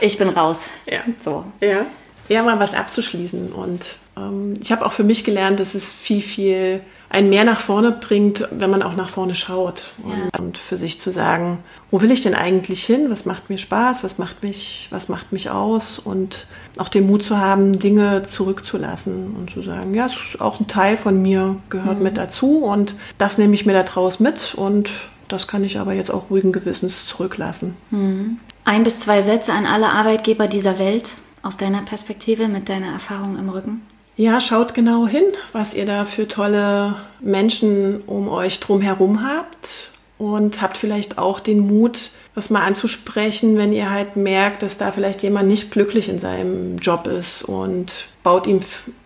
ich 0.00 0.16
bin 0.16 0.30
raus. 0.30 0.70
Ja. 0.90 1.00
So. 1.18 1.44
Ja. 1.60 1.84
Ja, 2.28 2.42
mal 2.42 2.58
was 2.58 2.74
abzuschließen. 2.74 3.52
Und 3.52 3.96
ähm, 4.16 4.54
ich 4.60 4.70
habe 4.72 4.84
auch 4.84 4.92
für 4.92 5.04
mich 5.04 5.24
gelernt, 5.24 5.60
dass 5.60 5.74
es 5.74 5.92
viel, 5.92 6.20
viel 6.20 6.82
einen 7.10 7.30
mehr 7.30 7.44
nach 7.44 7.60
vorne 7.60 7.92
bringt, 7.92 8.46
wenn 8.50 8.70
man 8.70 8.82
auch 8.82 8.94
nach 8.94 9.08
vorne 9.08 9.34
schaut 9.34 9.92
und, 10.02 10.12
ja. 10.12 10.38
und, 10.38 10.58
für 10.58 10.76
sich 10.76 11.00
zu 11.00 11.10
sagen, 11.10 11.58
wo 11.90 12.02
will 12.02 12.10
ich 12.10 12.20
denn 12.20 12.34
eigentlich 12.34 12.84
hin? 12.84 13.06
Was 13.08 13.24
macht 13.24 13.48
mir 13.48 13.56
Spaß? 13.56 14.04
Was 14.04 14.18
macht 14.18 14.42
mich, 14.42 14.88
was 14.90 15.08
macht 15.08 15.32
mich 15.32 15.48
aus? 15.48 15.98
Und 15.98 16.46
auch 16.76 16.88
den 16.88 17.06
Mut 17.06 17.22
zu 17.22 17.38
haben, 17.38 17.78
Dinge 17.78 18.24
zurückzulassen 18.24 19.34
und 19.36 19.50
zu 19.50 19.62
sagen, 19.62 19.94
ja, 19.94 20.08
auch 20.38 20.60
ein 20.60 20.68
Teil 20.68 20.96
von 20.96 21.22
mir 21.22 21.56
gehört 21.70 21.98
mhm. 21.98 22.04
mit 22.04 22.16
dazu 22.18 22.58
und 22.58 22.94
das 23.16 23.38
nehme 23.38 23.54
ich 23.54 23.64
mir 23.64 23.72
da 23.72 23.84
draus 23.84 24.20
mit 24.20 24.54
und 24.54 24.90
das 25.28 25.46
kann 25.46 25.64
ich 25.64 25.78
aber 25.78 25.92
jetzt 25.92 26.10
auch 26.10 26.30
ruhigen 26.30 26.52
Gewissens 26.52 27.06
zurücklassen. 27.06 27.76
Mhm. 27.90 28.38
Ein 28.64 28.84
bis 28.84 29.00
zwei 29.00 29.22
Sätze 29.22 29.52
an 29.54 29.64
alle 29.64 29.88
Arbeitgeber 29.88 30.46
dieser 30.46 30.78
Welt 30.78 31.10
aus 31.42 31.56
deiner 31.56 31.82
Perspektive 31.82 32.48
mit 32.48 32.68
deiner 32.68 32.88
Erfahrung 32.88 33.38
im 33.38 33.48
Rücken. 33.48 33.82
Ja, 34.18 34.40
schaut 34.40 34.74
genau 34.74 35.06
hin, 35.06 35.22
was 35.52 35.74
ihr 35.74 35.86
da 35.86 36.04
für 36.04 36.26
tolle 36.26 36.96
Menschen 37.20 38.00
um 38.00 38.28
euch 38.28 38.58
drumherum 38.58 39.22
habt 39.22 39.92
und 40.18 40.60
habt 40.60 40.76
vielleicht 40.76 41.18
auch 41.18 41.38
den 41.38 41.60
Mut, 41.60 42.10
das 42.34 42.50
mal 42.50 42.62
anzusprechen, 42.62 43.56
wenn 43.56 43.72
ihr 43.72 43.92
halt 43.92 44.16
merkt, 44.16 44.62
dass 44.62 44.76
da 44.76 44.90
vielleicht 44.90 45.22
jemand 45.22 45.46
nicht 45.46 45.70
glücklich 45.70 46.08
in 46.08 46.18
seinem 46.18 46.78
Job 46.78 47.06
ist 47.06 47.42
und 47.42 48.08
baut 48.24 48.48
ihm 48.48 48.58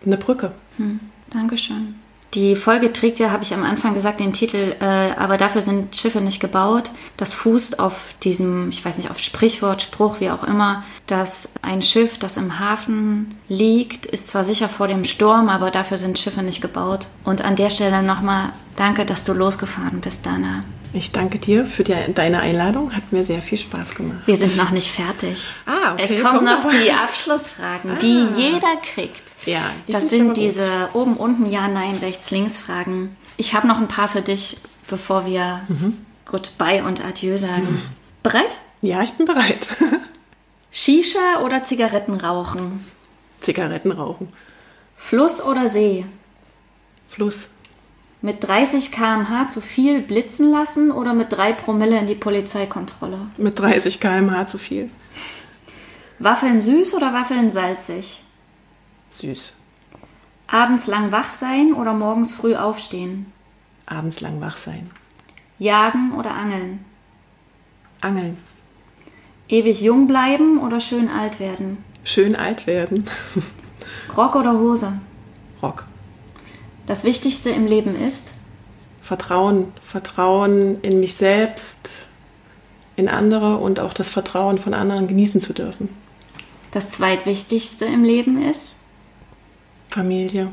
eine 0.03 0.17
Brücke. 0.17 0.51
Hm, 0.77 0.99
Dankeschön. 1.29 1.93
Die 2.33 2.55
Folge 2.55 2.91
trägt 2.91 3.19
ja, 3.19 3.29
habe 3.29 3.43
ich 3.43 3.53
am 3.53 3.63
Anfang 3.63 3.93
gesagt, 3.93 4.19
den 4.19 4.33
Titel, 4.33 4.75
äh, 4.79 4.85
aber 4.85 5.37
dafür 5.37 5.61
sind 5.61 5.95
Schiffe 5.95 6.19
nicht 6.19 6.39
gebaut. 6.39 6.89
Das 7.15 7.31
fußt 7.33 7.79
auf 7.79 8.15
diesem, 8.23 8.69
ich 8.69 8.83
weiß 8.83 8.97
nicht, 8.97 9.11
auf 9.11 9.19
Sprichwort, 9.19 9.83
Spruch, 9.83 10.19
wie 10.19 10.31
auch 10.31 10.43
immer, 10.43 10.83
dass 11.05 11.53
ein 11.61 11.83
Schiff, 11.83 12.17
das 12.17 12.37
im 12.37 12.59
Hafen 12.59 13.35
liegt, 13.47 14.07
ist 14.07 14.29
zwar 14.29 14.43
sicher 14.43 14.67
vor 14.67 14.87
dem 14.87 15.03
Sturm, 15.03 15.47
aber 15.47 15.69
dafür 15.69 15.97
sind 15.97 16.17
Schiffe 16.17 16.41
nicht 16.41 16.61
gebaut. 16.61 17.05
Und 17.23 17.43
an 17.43 17.55
der 17.55 17.69
Stelle 17.69 18.01
nochmal 18.01 18.49
danke, 18.75 19.05
dass 19.05 19.23
du 19.23 19.33
losgefahren 19.33 20.01
bist, 20.01 20.25
Dana. 20.25 20.63
Ich 20.93 21.11
danke 21.11 21.39
dir 21.39 21.65
für 21.65 21.83
die, 21.83 21.95
deine 22.13 22.39
Einladung. 22.39 22.95
Hat 22.95 23.11
mir 23.11 23.23
sehr 23.23 23.41
viel 23.41 23.57
Spaß 23.57 23.95
gemacht. 23.95 24.21
Wir 24.25 24.37
sind 24.37 24.57
noch 24.57 24.71
nicht 24.71 24.87
fertig. 24.87 25.43
Ah, 25.65 25.93
okay. 25.93 26.17
Es 26.17 26.23
kommen 26.23 26.45
noch 26.45 26.69
die 26.69 26.91
Abschlussfragen, 26.91 27.91
ah. 27.91 27.99
die 27.99 28.25
jeder 28.37 28.75
kriegt. 28.77 29.32
Ja, 29.45 29.71
die 29.87 29.91
das 29.91 30.09
sind 30.09 30.37
diese 30.37 30.89
oben, 30.93 31.17
unten, 31.17 31.45
ja, 31.45 31.67
nein, 31.67 31.95
rechts, 31.95 32.31
links 32.31 32.57
Fragen. 32.57 33.15
Ich 33.37 33.53
habe 33.53 33.67
noch 33.67 33.77
ein 33.77 33.87
paar 33.87 34.07
für 34.07 34.21
dich, 34.21 34.57
bevor 34.87 35.25
wir 35.25 35.61
mhm. 35.67 35.97
Goodbye 36.25 36.83
und 36.83 37.03
Adieu 37.03 37.37
sagen. 37.37 37.63
Mhm. 37.63 37.81
Bereit? 38.23 38.55
Ja, 38.81 39.01
ich 39.01 39.13
bin 39.13 39.25
bereit. 39.25 39.67
Shisha 40.71 41.41
oder 41.43 41.63
Zigaretten 41.63 42.15
rauchen? 42.15 42.83
Zigaretten 43.41 43.91
rauchen. 43.91 44.29
Fluss 44.95 45.43
oder 45.43 45.67
See? 45.67 46.05
Fluss. 47.07 47.49
Mit 48.21 48.47
30 48.47 48.91
km/h 48.91 49.49
zu 49.49 49.59
viel 49.59 50.01
blitzen 50.01 50.49
lassen 50.51 50.91
oder 50.91 51.13
mit 51.13 51.31
3 51.31 51.53
Promille 51.53 51.99
in 51.99 52.07
die 52.07 52.15
Polizeikontrolle? 52.15 53.27
Mit 53.37 53.59
30 53.59 53.99
km/h 53.99 54.45
zu 54.47 54.57
viel. 54.57 54.89
Waffeln 56.19 56.61
süß 56.61 56.95
oder 56.95 57.13
Waffeln 57.13 57.51
salzig? 57.51 58.22
Süß. 59.17 59.53
Abends 60.47 60.87
lang 60.87 61.11
wach 61.11 61.33
sein 61.33 61.73
oder 61.73 61.93
morgens 61.93 62.35
früh 62.35 62.55
aufstehen? 62.55 63.33
abends 63.85 64.21
lang 64.21 64.41
wach 64.41 64.57
sein. 64.57 64.89
Jagen 65.59 66.13
oder 66.13 66.31
angeln? 66.31 66.83
Angeln. 68.01 68.37
Ewig 69.47 69.81
jung 69.81 70.07
bleiben 70.07 70.59
oder 70.59 70.79
schön 70.79 71.09
alt 71.09 71.39
werden? 71.39 71.83
Schön 72.03 72.35
alt 72.35 72.65
werden. 72.67 73.05
Rock 74.17 74.35
oder 74.35 74.53
Hose? 74.53 74.93
Rock. 75.61 75.85
Das 76.85 77.03
Wichtigste 77.03 77.49
im 77.49 77.67
Leben 77.67 77.95
ist? 77.95 78.33
Vertrauen. 79.01 79.71
Vertrauen 79.81 80.81
in 80.81 80.99
mich 80.99 81.15
selbst, 81.15 82.07
in 82.95 83.09
andere 83.09 83.57
und 83.57 83.79
auch 83.79 83.93
das 83.93 84.09
Vertrauen 84.09 84.57
von 84.57 84.73
anderen 84.73 85.07
genießen 85.07 85.41
zu 85.41 85.53
dürfen. 85.53 85.89
Das 86.71 86.89
Zweitwichtigste 86.89 87.85
im 87.85 88.03
Leben 88.03 88.41
ist? 88.41 88.75
Familie. 89.93 90.51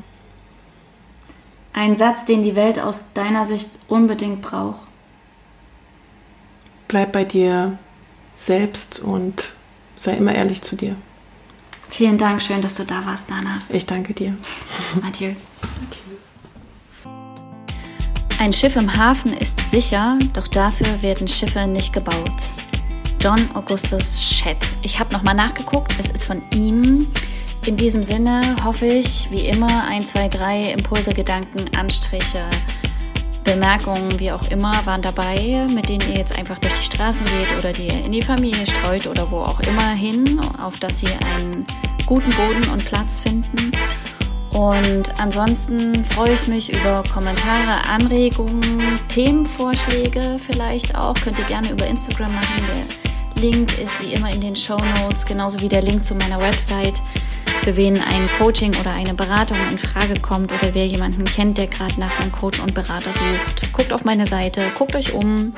Ein 1.73 1.97
Satz, 1.97 2.27
den 2.27 2.43
die 2.43 2.55
Welt 2.55 2.79
aus 2.79 3.15
deiner 3.15 3.47
Sicht 3.47 3.71
unbedingt 3.89 4.43
braucht. 4.43 4.81
Bleib 6.89 7.13
bei 7.13 7.25
dir 7.25 7.79
selbst 8.37 9.01
und 9.01 9.51
sei 9.97 10.13
immer 10.13 10.35
ehrlich 10.35 10.61
zu 10.61 10.77
dir. 10.77 10.95
Vielen 11.89 12.19
Dank, 12.19 12.43
schön, 12.43 12.61
dass 12.61 12.75
du 12.75 12.85
da 12.85 13.07
warst, 13.07 13.31
Dana. 13.31 13.61
Ich 13.71 13.87
danke 13.87 14.13
dir. 14.13 14.37
Adieu. 15.03 15.33
Adieu. 15.33 16.19
Ein 18.39 18.53
Schiff 18.53 18.77
im 18.77 18.95
Hafen 18.95 19.33
ist 19.33 19.71
sicher, 19.71 20.19
doch 20.35 20.49
dafür 20.49 21.01
werden 21.03 21.29
Schiffe 21.29 21.67
nicht 21.67 21.95
gebaut. 21.95 22.37
John 23.21 23.41
Augustus 23.55 24.23
Shedd. 24.23 24.59
Ich 24.83 25.01
habe 25.01 25.13
nochmal 25.13 25.35
nachgeguckt, 25.35 25.95
es 25.99 26.11
ist 26.11 26.25
von 26.25 26.43
ihm. 26.55 27.09
In 27.67 27.77
diesem 27.77 28.03
Sinne 28.03 28.57
hoffe 28.65 28.87
ich, 28.87 29.31
wie 29.31 29.47
immer, 29.47 29.85
ein, 29.85 30.05
zwei, 30.05 30.29
drei 30.29 30.73
Impulse, 30.73 31.13
Gedanken, 31.13 31.67
Anstriche, 31.77 32.45
Bemerkungen, 33.45 34.19
wie 34.19 34.33
auch 34.33 34.51
immer, 34.51 34.75
waren 34.87 35.03
dabei, 35.03 35.67
mit 35.75 35.89
denen 35.89 36.09
ihr 36.11 36.19
jetzt 36.19 36.39
einfach 36.39 36.59
durch 36.59 36.73
die 36.75 36.85
Straßen 36.85 37.25
geht 37.27 37.59
oder 37.59 37.73
die 37.73 37.89
in 37.89 38.13
die 38.13 38.23
Familie 38.23 38.67
streut 38.67 39.07
oder 39.07 39.31
wo 39.31 39.41
auch 39.41 39.61
immer 39.61 39.91
hin, 39.91 40.41
auf 40.59 40.79
dass 40.79 41.01
sie 41.01 41.09
einen 41.09 41.67
guten 42.07 42.31
Boden 42.31 42.67
und 42.73 42.85
Platz 42.87 43.21
finden. 43.21 43.73
Und 44.53 45.21
ansonsten 45.21 46.05
freue 46.05 46.33
ich 46.33 46.49
mich 46.49 46.73
über 46.73 47.03
Kommentare, 47.13 47.87
Anregungen, 47.89 48.99
Themenvorschläge 49.09 50.39
vielleicht 50.39 50.95
auch. 50.97 51.15
Könnt 51.15 51.39
ihr 51.39 51.45
gerne 51.45 51.71
über 51.71 51.87
Instagram 51.87 52.35
machen. 52.35 52.65
Der 53.37 53.43
Link 53.43 53.79
ist 53.79 54.03
wie 54.03 54.13
immer 54.13 54.33
in 54.33 54.41
den 54.41 54.57
Show 54.57 54.79
Notes, 55.03 55.25
genauso 55.25 55.61
wie 55.61 55.69
der 55.69 55.83
Link 55.83 56.05
zu 56.05 56.15
meiner 56.15 56.41
Website 56.41 57.01
für 57.61 57.77
wen 57.77 57.97
ein 57.97 58.29
Coaching 58.39 58.75
oder 58.81 58.93
eine 58.93 59.13
Beratung 59.13 59.59
in 59.71 59.77
Frage 59.77 60.19
kommt 60.21 60.51
oder 60.51 60.73
wer 60.73 60.87
jemanden 60.87 61.25
kennt, 61.25 61.59
der 61.59 61.67
gerade 61.67 62.01
nach 62.01 62.19
einem 62.21 62.33
Coach 62.33 62.59
und 62.61 62.75
Berater 62.75 63.13
sucht. 63.13 63.73
Guckt 63.73 63.93
auf 63.93 64.05
meine 64.05 64.25
Seite, 64.25 64.63
guckt 64.79 64.97
euch 64.97 65.13
um 65.13 65.55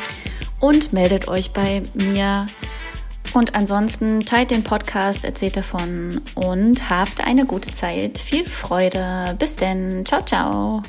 und 0.59 0.93
meldet 0.93 1.29
euch 1.29 1.53
bei 1.53 1.83
mir. 1.95 2.49
Und 3.35 3.55
ansonsten 3.55 4.21
teilt 4.27 4.51
den 4.51 4.65
Podcast, 4.65 5.25
erzählt 5.25 5.57
davon 5.57 6.21
und 6.35 6.91
habt 6.91 7.25
eine 7.25 7.47
gute 7.47 7.73
Zeit. 7.73 8.19
Viel 8.19 8.49
Freude. 8.49 9.37
Bis 9.39 9.57
denn. 9.57 10.05
Ciao, 10.05 10.23
ciao. 10.23 10.83